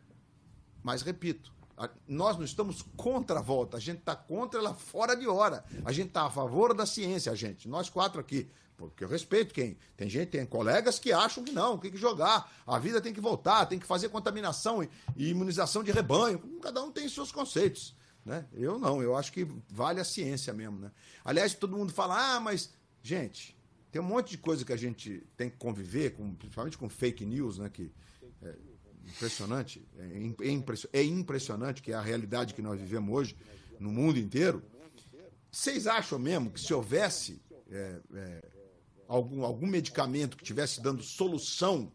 [0.84, 1.54] Mas repito,
[2.08, 5.64] nós não estamos contra a volta, a gente está contra ela fora de hora.
[5.86, 7.68] A gente está a favor da ciência, gente.
[7.68, 8.50] Nós quatro aqui.
[8.78, 9.78] Porque eu respeito quem.
[9.96, 12.52] Tem gente, tem colegas que acham que não, tem que jogar.
[12.66, 14.90] A vida tem que voltar, tem que fazer contaminação e,
[15.30, 16.40] imunização de rebanho.
[16.62, 17.96] Cada um tem seus conceitos.
[18.26, 18.46] Né?
[18.54, 20.80] Eu não, eu acho que vale a ciência mesmo.
[20.80, 20.92] Né?
[21.24, 22.72] Aliás, todo mundo fala, ah, mas,
[23.04, 23.56] gente,
[23.92, 27.26] tem um monte de coisa que a gente tem que conviver, com, principalmente com fake
[27.26, 27.70] news, né?
[27.70, 27.92] Que
[28.42, 28.56] é
[29.06, 33.36] impressionante, é, é impressio- é impressionante que é a realidade que nós vivemos hoje
[33.80, 34.64] no mundo inteiro.
[35.52, 38.44] Vocês acham mesmo que se houvesse é, é,
[39.08, 41.92] algum, algum medicamento que tivesse dando solução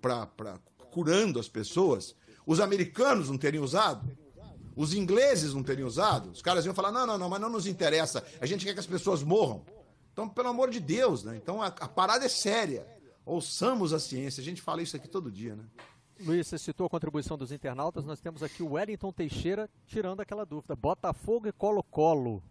[0.00, 0.58] para
[0.90, 2.14] curando as pessoas,
[2.46, 4.16] os americanos não teriam usado?
[4.74, 6.30] Os ingleses não teriam usado?
[6.30, 8.80] Os caras iam falar: não, não, não, mas não nos interessa, a gente quer que
[8.80, 9.64] as pessoas morram.
[10.12, 11.36] Então, pelo amor de Deus, né?
[11.36, 12.86] Então a, a parada é séria.
[13.24, 15.64] Ouçamos a ciência, a gente fala isso aqui todo dia, né?
[16.24, 20.44] Luiz, você citou a contribuição dos internautas, nós temos aqui o Wellington Teixeira tirando aquela
[20.46, 20.76] dúvida.
[20.76, 22.42] Botafogo e Colo-Colo.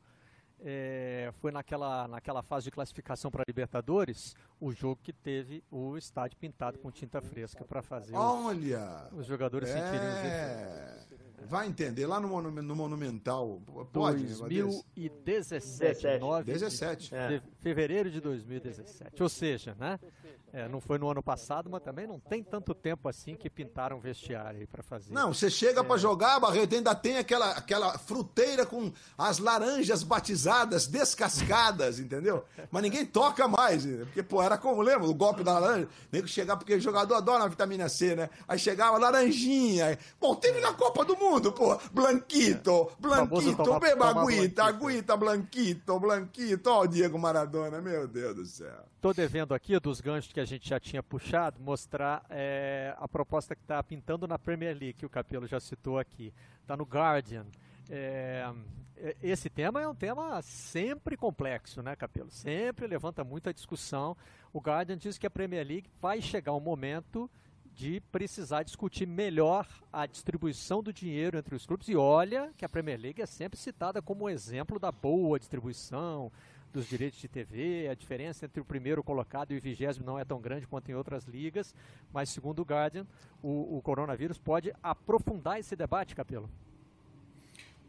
[0.64, 6.38] É, foi naquela, naquela fase de classificação para Libertadores, o jogo que teve o estádio
[6.38, 9.08] pintado com tinta fresca para fazer os- Olha!
[9.12, 11.06] os, jogadores sentirem os É,
[11.48, 13.62] vai entender, lá no, Monu- no Monumental,
[13.92, 14.18] pode?
[14.24, 14.84] um negócio desse?
[14.96, 17.10] 2017, 9 de 17.
[17.10, 19.22] fe- fevereiro de 2017.
[19.22, 20.00] Ou seja, né?
[20.54, 24.00] é, não foi no ano passado, mas também não tem tanto tempo assim que pintaram
[24.02, 25.14] vestiário aí para fazer.
[25.14, 30.88] Não, você chega pra jogar, Barreto, ainda tem aquela, aquela fruteira com as laranjas batizadas,
[30.88, 32.44] descascadas, entendeu?
[32.70, 35.08] Mas ninguém toca mais, porque, pô, era como, lembra?
[35.08, 38.30] O golpe da laranja, nem que chegar, porque o jogador adora a vitamina C, né?
[38.48, 39.98] Aí chegava laranjinha.
[40.20, 46.70] Bom, teve na Copa do Mundo, pô, Blanquito, Blanquito, tomar- beba aguita, aguita, Blanquito, Blanquito,
[46.70, 48.84] ó o Diego Maradona, meu Deus do céu.
[48.96, 53.56] Estou devendo aqui, dos ganchos que a gente já tinha puxado, mostrar é, a proposta
[53.56, 56.34] que está pintando na Premier League, que o Capelo já citou aqui.
[56.62, 57.46] Está no Guardian.
[57.90, 58.50] É,
[58.98, 62.30] é, esse tema é um tema sempre complexo, né, Capelo?
[62.30, 64.16] Sempre levanta muita discussão.
[64.54, 67.30] O Guardian diz que a Premier League vai chegar um momento
[67.76, 71.88] de precisar discutir melhor a distribuição do dinheiro entre os clubes.
[71.88, 76.32] E olha que a Premier League é sempre citada como exemplo da boa distribuição
[76.72, 77.88] dos direitos de TV.
[77.90, 80.96] A diferença entre o primeiro colocado e o vigésimo não é tão grande quanto em
[80.96, 81.74] outras ligas.
[82.14, 83.06] Mas, segundo o Guardian,
[83.42, 86.50] o, o coronavírus pode aprofundar esse debate, Capelo.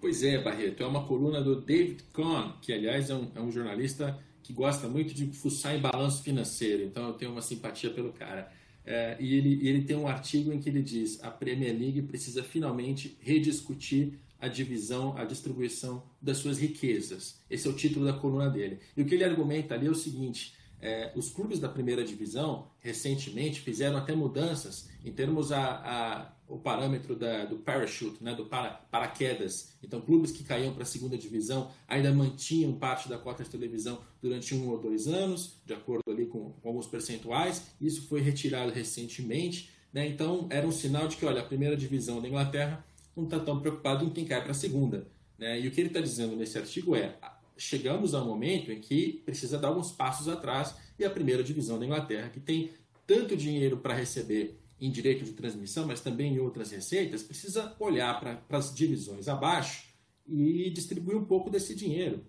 [0.00, 3.52] Pois é, Barreto, é uma coluna do David Cohn, que aliás é um, é um
[3.52, 8.12] jornalista que gosta muito de fuçar em balanço financeiro, então eu tenho uma simpatia pelo
[8.12, 8.50] cara.
[8.84, 12.42] É, e ele, ele tem um artigo em que ele diz a Premier League precisa
[12.42, 17.40] finalmente rediscutir a divisão, a distribuição das suas riquezas.
[17.48, 18.80] Esse é o título da coluna dele.
[18.96, 22.66] E o que ele argumenta ali é o seguinte: é, os clubes da primeira divisão
[22.80, 28.44] recentemente fizeram até mudanças em termos a, a o parâmetro da, do parachute, né, do
[28.44, 29.72] para, paraquedas.
[29.82, 34.02] Então, clubes que caíam para a segunda divisão ainda mantinham parte da cota de televisão
[34.20, 37.68] durante um ou dois anos, de acordo ali com, com alguns percentuais.
[37.80, 39.70] Isso foi retirado recentemente.
[39.94, 40.06] Né?
[40.06, 42.84] Então, era um sinal de que, olha, a primeira divisão da Inglaterra
[43.16, 45.06] não está tão preocupado em quem cai para a segunda.
[45.38, 45.58] Né?
[45.58, 47.16] E o que ele está dizendo nesse artigo é:
[47.62, 51.78] chegamos a um momento em que precisa dar alguns passos atrás e a primeira divisão
[51.78, 52.70] da Inglaterra, que tem
[53.06, 58.18] tanto dinheiro para receber em direito de transmissão, mas também em outras receitas, precisa olhar
[58.18, 59.86] para as divisões abaixo
[60.26, 62.24] e distribuir um pouco desse dinheiro.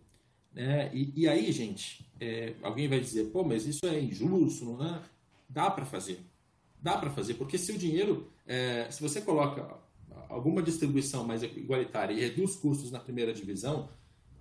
[0.54, 0.92] Né?
[0.94, 5.02] E, e aí, gente, é, alguém vai dizer, pô, mas isso é injusto, não é?
[5.50, 6.20] Dá para fazer.
[6.80, 9.82] Dá para fazer, porque se o dinheiro, é, se você coloca
[10.30, 13.90] alguma distribuição mais igualitária e reduz custos na primeira divisão,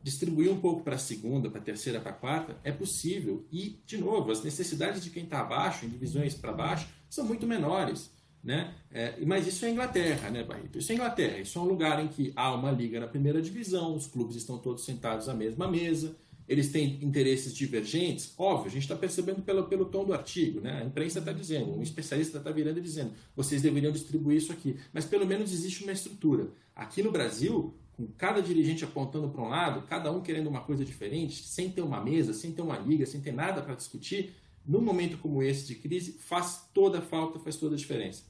[0.02, 3.46] distribuir um pouco para a segunda, para a terceira, para a quarta, é possível.
[3.50, 7.46] E, de novo, as necessidades de quem está abaixo, em divisões para baixo, são muito
[7.46, 8.10] menores.
[8.42, 8.74] Né?
[8.90, 10.76] É, mas isso é Inglaterra, né, Barreto?
[10.76, 11.38] Isso é Inglaterra.
[11.38, 14.58] Isso é um lugar em que há uma liga na primeira divisão, os clubes estão
[14.58, 16.16] todos sentados à mesma mesa,
[16.48, 18.34] eles têm interesses divergentes.
[18.36, 20.82] Óbvio, a gente está percebendo pelo, pelo tom do artigo, né?
[20.82, 24.76] A imprensa está dizendo, um especialista está virando e dizendo, vocês deveriam distribuir isso aqui.
[24.92, 26.48] Mas pelo menos existe uma estrutura.
[26.74, 30.84] Aqui no Brasil, com cada dirigente apontando para um lado, cada um querendo uma coisa
[30.84, 34.34] diferente, sem ter uma mesa, sem ter uma liga, sem ter nada para discutir,
[34.66, 38.24] num momento como esse de crise, faz toda a falta, faz toda a diferença.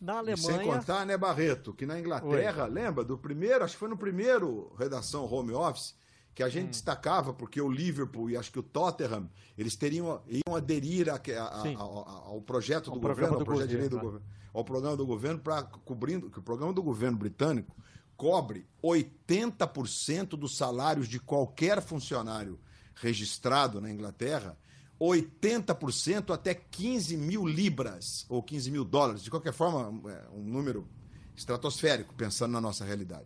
[0.00, 0.34] Na Alemanha.
[0.34, 2.70] E sem contar, né, Barreto, que na Inglaterra, Oi.
[2.70, 5.94] lembra do primeiro, acho que foi no primeiro redação home office,
[6.34, 6.70] que a gente hum.
[6.70, 9.28] destacava, porque o Liverpool e acho que o Tottenham,
[9.58, 13.66] eles teriam, iam aderir a, a, a, ao projeto do ao governo, do ao projeto
[13.66, 14.02] governo, de lei do né?
[14.02, 17.76] governo, ao programa do governo, para cobrindo, que o programa do governo britânico
[18.20, 22.60] cobre 80% dos salários de qualquer funcionário
[22.94, 24.58] registrado na Inglaterra,
[25.00, 30.86] 80% até 15 mil libras, ou 15 mil dólares, de qualquer forma, é um número
[31.34, 33.24] estratosférico, pensando na nossa realidade.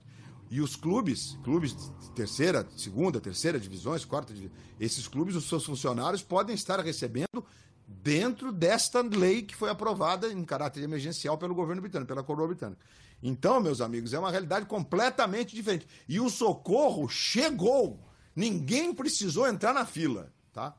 [0.49, 5.65] E os clubes, clubes de terceira, segunda, terceira divisões, quarta divisão, esses clubes, os seus
[5.65, 7.45] funcionários podem estar recebendo
[7.85, 12.81] dentro desta lei que foi aprovada em caráter emergencial pelo governo britânico, pela coroa britânica.
[13.23, 15.86] Então, meus amigos, é uma realidade completamente diferente.
[16.09, 18.01] E o socorro chegou.
[18.36, 20.77] Ninguém precisou entrar na fila, tá?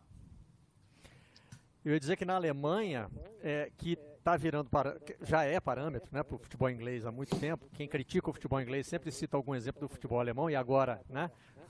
[1.83, 3.09] Eu ia dizer que na Alemanha,
[3.41, 7.35] é, que está virando para, já é parâmetro né, para o futebol inglês há muito
[7.35, 7.69] tempo.
[7.73, 11.29] Quem critica o futebol inglês sempre cita algum exemplo do futebol alemão e agora né,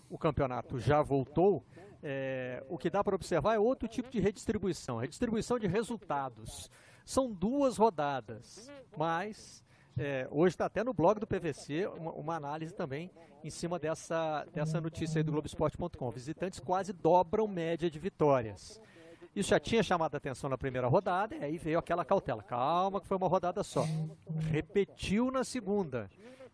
[0.10, 1.66] o campeonato já voltou.
[2.02, 6.72] É, o que dá para observar é outro tipo de redistribuição, redistribuição de resultados.
[7.04, 9.65] São duas rodadas, mas
[9.98, 13.10] é, hoje está até no blog do PVC uma, uma, análise também
[13.44, 16.12] em cima dessa, dessa notícia aí do Globoesporte.com.
[16.12, 18.82] Visitantes quase dobram média de vitórias.
[19.36, 22.42] Isso já tinha chamado a atenção na primeira rodada, e aí veio aquela cautela.
[22.42, 23.86] Calma, que foi uma rodada só.
[24.50, 26.10] Repetiu na segunda.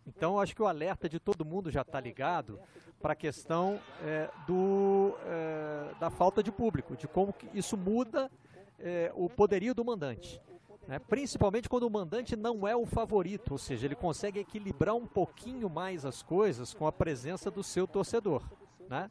[0.05, 2.59] Então, acho que o alerta de todo mundo já está ligado
[2.99, 8.31] para a questão é, do, é, da falta de público, de como isso muda
[8.79, 10.41] é, o poderio do mandante.
[10.87, 10.99] Né?
[10.99, 15.69] Principalmente quando o mandante não é o favorito, ou seja, ele consegue equilibrar um pouquinho
[15.69, 18.43] mais as coisas com a presença do seu torcedor.
[18.89, 19.09] Né?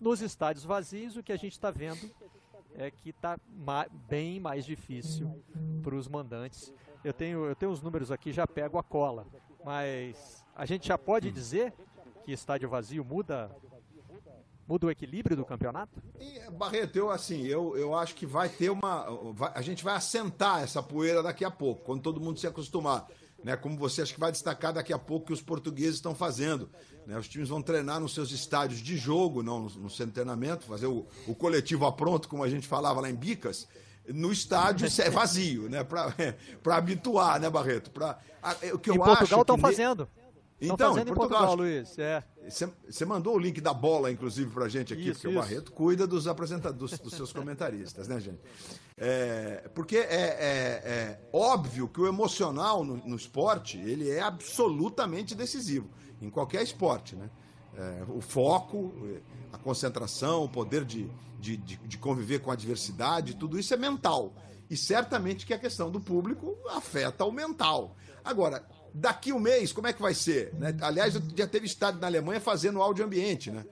[0.00, 2.10] Nos estádios vazios, o que a gente está vendo
[2.74, 5.42] é que está ma bem mais difícil
[5.82, 6.72] para os mandantes.
[7.02, 9.26] Eu tenho, eu tenho os números aqui, já pego a cola,
[9.64, 11.72] mas a gente já pode dizer
[12.24, 13.50] que estádio vazio muda
[14.68, 16.02] muda o equilíbrio do campeonato?
[16.20, 19.06] E, Barreto, eu assim, eu, eu acho que vai ter uma.
[19.32, 23.08] Vai, a gente vai assentar essa poeira daqui a pouco, quando todo mundo se acostumar
[23.42, 26.68] né, como você acho que vai destacar daqui a pouco que os portugueses estão fazendo.
[27.06, 27.16] Né?
[27.18, 30.64] Os times vão treinar nos seus estádios de jogo, não no, no centro de treinamento,
[30.64, 33.68] fazer o, o coletivo a pronto, como a gente falava lá em Bicas,
[34.08, 35.84] no estádio é vazio, né?
[35.84, 36.14] Para
[36.76, 37.90] habituar, né, Barreto?
[37.90, 40.08] Pra, a, o que eu em Portugal estão fazendo.
[40.60, 41.96] Então, fazendo em Portugal, Portugal Luiz.
[42.48, 43.06] Você é.
[43.06, 45.38] mandou o link da bola, inclusive, pra gente aqui, isso, porque isso.
[45.38, 48.40] o Barreto cuida dos apresentadores, dos, dos seus comentaristas, né, gente?
[48.96, 55.34] É, porque é, é, é, óbvio que o emocional no, no, esporte, ele é absolutamente
[55.36, 55.88] decisivo,
[56.20, 57.30] em qualquer esporte, né?
[57.76, 58.92] É, o foco,
[59.52, 61.08] a concentração, o poder de,
[61.38, 64.34] de, de, de conviver com a diversidade, tudo isso é mental.
[64.68, 67.96] E certamente que a questão do público afeta o mental.
[68.24, 70.52] Agora, daqui um mês, como é que vai ser?
[70.54, 70.76] Né?
[70.80, 73.64] Aliás, já teve estado na Alemanha fazendo áudio ambiente, né?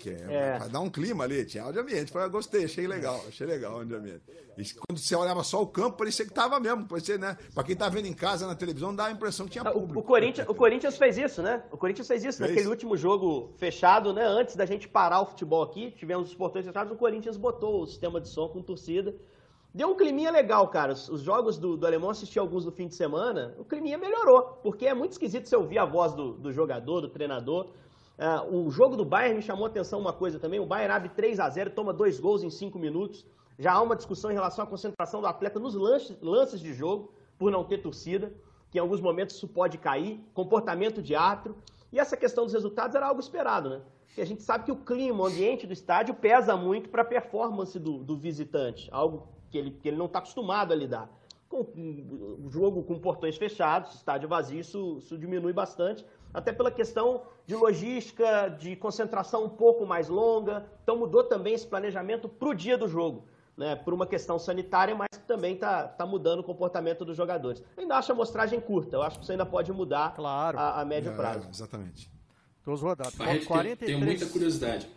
[0.00, 0.68] Que é, é.
[0.68, 2.10] Dar um clima ali, tinha áudio ambiente.
[2.10, 4.22] Falei, gostei, achei legal, achei legal o áudio ambiente.
[4.56, 6.86] E quando você olhava só o campo, parecia que tava mesmo.
[6.86, 7.36] Parecia, né?
[7.54, 9.98] Pra quem tá vendo em casa na televisão, dá a impressão que tinha público.
[9.98, 11.62] O, o Corinthians, o Corinthians fez isso, né?
[11.70, 12.50] O Corinthians fez isso fez.
[12.50, 14.24] naquele último jogo fechado, né?
[14.24, 17.86] Antes da gente parar o futebol aqui, tivemos os portões fechados, o Corinthians botou o
[17.86, 19.14] sistema de som com torcida.
[19.72, 20.92] Deu um climinha legal, cara.
[20.92, 24.84] Os, jogos do, do Alemão, assisti alguns no fim de semana, o climinha melhorou, porque
[24.84, 27.68] é muito esquisito você ouvir a voz do, do jogador, do treinador.
[28.18, 30.58] Uh, o jogo do Bayern me chamou a atenção uma coisa também.
[30.58, 33.24] O Bayern abre 3 a 0 toma dois gols em 5 minutos.
[33.58, 37.12] Já há uma discussão em relação à concentração do atleta nos lances, lances de jogo,
[37.38, 38.32] por não ter torcida,
[38.70, 41.56] que em alguns momentos isso pode cair, comportamento de árbitro.
[41.92, 43.80] E essa questão dos resultados era algo esperado, né?
[44.06, 47.04] Porque a gente sabe que o clima, o ambiente do estádio pesa muito para a
[47.04, 51.10] performance do, do visitante, algo que ele, que ele não está acostumado a lidar.
[51.48, 57.22] Com o jogo com portões fechados, estádio vazio, isso, isso diminui bastante, até pela questão
[57.44, 60.64] de logística, de concentração um pouco mais longa.
[60.82, 63.24] Então mudou também esse planejamento para o dia do jogo.
[63.56, 67.62] Né, por uma questão sanitária, mas que também está tá mudando o comportamento dos jogadores.
[67.76, 70.58] Eu ainda acho a mostragem curta, eu acho que isso ainda pode mudar claro.
[70.58, 71.46] a, a médio é, prazo.
[71.50, 72.10] Exatamente.
[72.64, 73.14] Duas rodadas.
[73.16, 73.78] Barreto, 43...
[73.78, 74.88] Tenho muita curiosidade.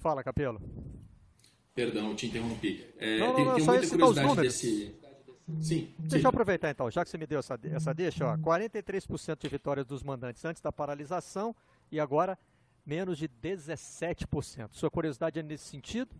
[0.00, 0.60] Fala, Capelo.
[1.78, 2.84] Perdão, te interrompi.
[2.98, 4.96] É, não, não, tenho, muita curiosidade desse.
[5.60, 5.94] Sim.
[5.96, 6.24] Deixa sim.
[6.24, 9.86] eu aproveitar então, já que você me deu essa, essa deixa, ó, 43% de vitórias
[9.86, 11.54] dos mandantes antes da paralisação
[11.92, 12.36] e agora
[12.84, 14.70] menos de 17%.
[14.72, 16.10] Sua curiosidade é nesse sentido?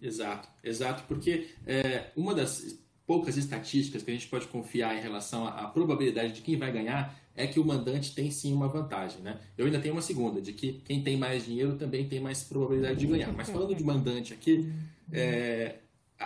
[0.00, 5.44] Exato, exato, porque é, uma das poucas estatísticas que a gente pode confiar em relação
[5.44, 9.20] à, à probabilidade de quem vai ganhar é que o mandante tem sim uma vantagem,
[9.22, 9.38] né?
[9.56, 12.98] Eu ainda tenho uma segunda, de que quem tem mais dinheiro também tem mais probabilidade
[12.98, 13.32] de ganhar.
[13.32, 14.70] Mas falando de mandante aqui,
[15.10, 15.76] é,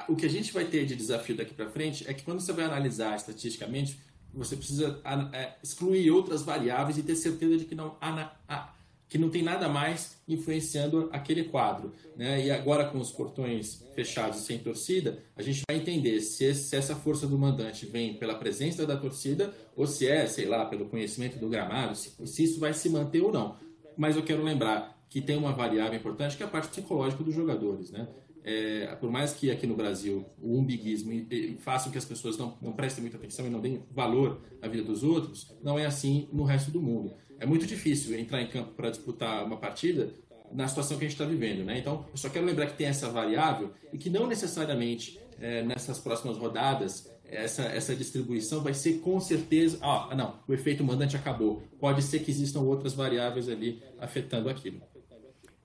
[0.09, 2.53] o que a gente vai ter de desafio daqui para frente é que quando você
[2.53, 3.99] vai analisar estatisticamente,
[4.35, 5.01] você precisa
[5.33, 8.75] é, excluir outras variáveis e ter certeza de que não há,
[9.09, 11.93] que não tem nada mais influenciando aquele quadro.
[12.17, 12.47] Né?
[12.47, 16.77] E agora, com os portões fechados sem torcida, a gente vai entender se, esse, se,
[16.77, 20.87] essa força do mandante vem pela presença da torcida ou se é, sei lá, pelo
[20.87, 23.57] conhecimento do gramado, se, se isso vai se manter ou não.
[23.97, 27.35] Mas eu quero lembrar que tem uma variável importante que é a parte psicológica dos
[27.35, 27.93] jogadores.
[27.93, 28.09] Né?
[28.43, 31.13] É, por mais que aqui no Brasil o umbiguismo
[31.61, 34.69] faça com que as pessoas não, não prestem muita atenção e não deem valor à
[34.69, 38.47] vida dos outros, não é assim no resto do mundo é muito difícil entrar em
[38.47, 40.11] campo para disputar uma partida
[40.53, 41.65] na situação que a gente está vivendo.
[41.65, 41.79] Né?
[41.79, 45.99] Então, eu só quero lembrar que tem essa variável e que não necessariamente é, nessas
[45.99, 49.79] próximas rodadas essa, essa distribuição vai ser com certeza.
[49.83, 51.63] Ah, não, o efeito mandante acabou.
[51.81, 54.81] Pode ser que existam outras variáveis ali afetando aquilo.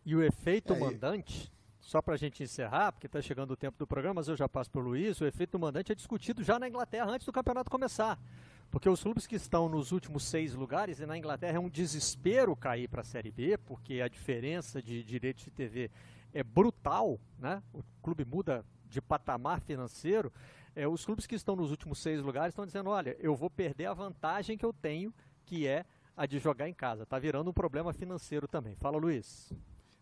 [0.05, 3.77] E o efeito é, mandante, só para a gente encerrar, porque está chegando o tempo
[3.77, 6.57] do programa, mas eu já passo para o Luiz, o efeito mandante é discutido já
[6.57, 8.19] na Inglaterra antes do campeonato começar.
[8.71, 12.55] Porque os clubes que estão nos últimos seis lugares, e na Inglaterra é um desespero
[12.55, 15.91] cair para a Série B, porque a diferença de direitos de TV
[16.33, 17.61] é brutal, né?
[17.73, 20.31] O clube muda de patamar financeiro.
[20.73, 23.87] É, os clubes que estão nos últimos seis lugares estão dizendo, olha, eu vou perder
[23.87, 25.13] a vantagem que eu tenho,
[25.45, 25.85] que é
[26.15, 27.03] a de jogar em casa.
[27.03, 28.75] Está virando um problema financeiro também.
[28.75, 29.51] Fala, Luiz.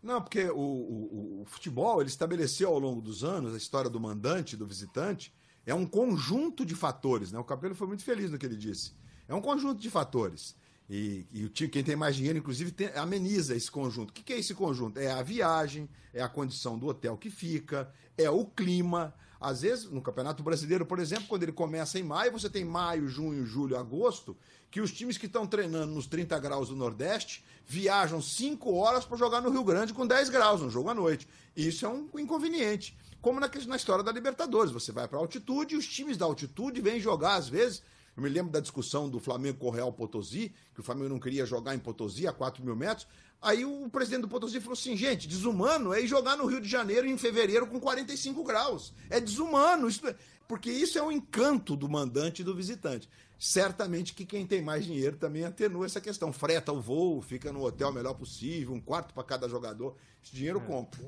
[0.02, 4.00] Não, porque o, o, o, futebol ele estabeleceu ao longo dos anos a história do
[4.00, 5.34] mandante, do visitante,
[5.66, 7.40] é um conjunto de fatores, né?
[7.40, 8.94] O Capelo foi muito feliz no que ele disse.
[9.28, 10.56] É um conjunto de fatores.
[10.90, 14.10] E, e o time, quem tem mais dinheiro, inclusive, tem, ameniza esse conjunto.
[14.10, 15.00] O que, que é esse conjunto?
[15.00, 19.14] É a viagem, é a condição do hotel que fica, é o clima.
[19.40, 23.08] Às vezes, no Campeonato Brasileiro, por exemplo, quando ele começa em maio, você tem maio,
[23.08, 24.36] junho, julho, agosto,
[24.72, 29.16] que os times que estão treinando nos 30 graus do Nordeste viajam 5 horas para
[29.16, 31.28] jogar no Rio Grande com 10 graus, um jogo à noite.
[31.56, 34.72] Isso é um inconveniente como na, na história da Libertadores.
[34.72, 37.82] Você vai para altitude e os times da altitude vêm jogar, às vezes.
[38.16, 41.20] Eu me lembro da discussão do Flamengo com o Real Potosí, que o Flamengo não
[41.20, 43.08] queria jogar em Potosí a 4 mil metros.
[43.42, 46.68] Aí o presidente do Potosí falou assim: gente, desumano é ir jogar no Rio de
[46.68, 48.94] Janeiro em fevereiro com 45 graus.
[49.10, 49.88] É desumano.
[49.88, 50.16] Isso é...
[50.48, 53.08] Porque isso é o um encanto do mandante e do visitante.
[53.38, 56.34] Certamente que quem tem mais dinheiro também atenua essa questão.
[56.34, 59.96] Freta o voo, fica no hotel melhor possível, um quarto para cada jogador.
[60.22, 60.66] Esse dinheiro é.
[60.66, 61.00] compra.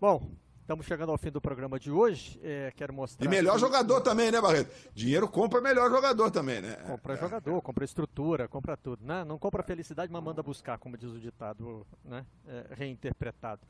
[0.00, 0.30] Bom,
[0.68, 2.38] Estamos chegando ao fim do programa de hoje.
[2.42, 3.24] É, quero mostrar.
[3.24, 3.60] E melhor aqui...
[3.60, 4.70] jogador também, né, Barreto?
[4.94, 6.76] Dinheiro compra melhor jogador também, né?
[6.86, 9.24] Compra jogador, compra estrutura, compra tudo, né?
[9.24, 12.22] Não compra felicidade, mas manda buscar, como diz o ditado, né?
[12.46, 13.62] É, reinterpretado.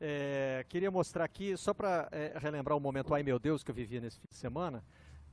[0.00, 3.74] É, queria mostrar aqui, só para é, relembrar o momento, ai meu Deus, que eu
[3.74, 4.82] vivia nesse fim de semana,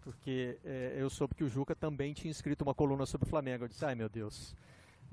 [0.02, 3.64] porque é, eu soube que o Juca também tinha escrito uma coluna sobre o Flamengo.
[3.64, 4.54] Eu disse, ai meu Deus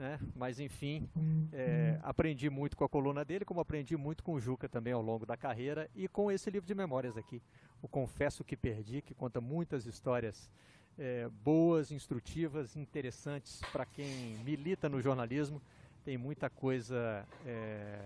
[0.00, 0.18] né?
[0.34, 1.08] Mas enfim,
[1.52, 5.02] é, aprendi muito com a coluna dele, como aprendi muito com o Juca também ao
[5.02, 7.42] longo da carreira e com esse livro de memórias aqui,
[7.82, 10.50] o Confesso que Perdi, que conta muitas histórias
[10.98, 15.60] é, boas, instrutivas, interessantes para quem milita no jornalismo.
[16.02, 18.00] Tem muita coisa é,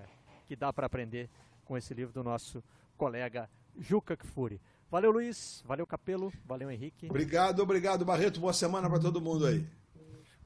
[0.48, 1.30] que dá para aprender
[1.64, 2.62] com esse livro do nosso
[2.96, 3.48] colega
[3.78, 4.60] Juca Kfouri.
[4.90, 5.62] Valeu, Luiz.
[5.64, 6.32] Valeu, Capelo.
[6.44, 7.06] Valeu, Henrique.
[7.08, 8.40] Obrigado, obrigado, Barreto.
[8.40, 9.64] Boa semana para todo mundo aí.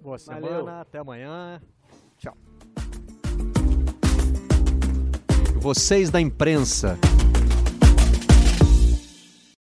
[0.01, 0.69] Boa semana, Valeu.
[0.69, 1.61] até amanhã.
[2.17, 2.37] Tchau.
[5.61, 6.97] Vocês da imprensa.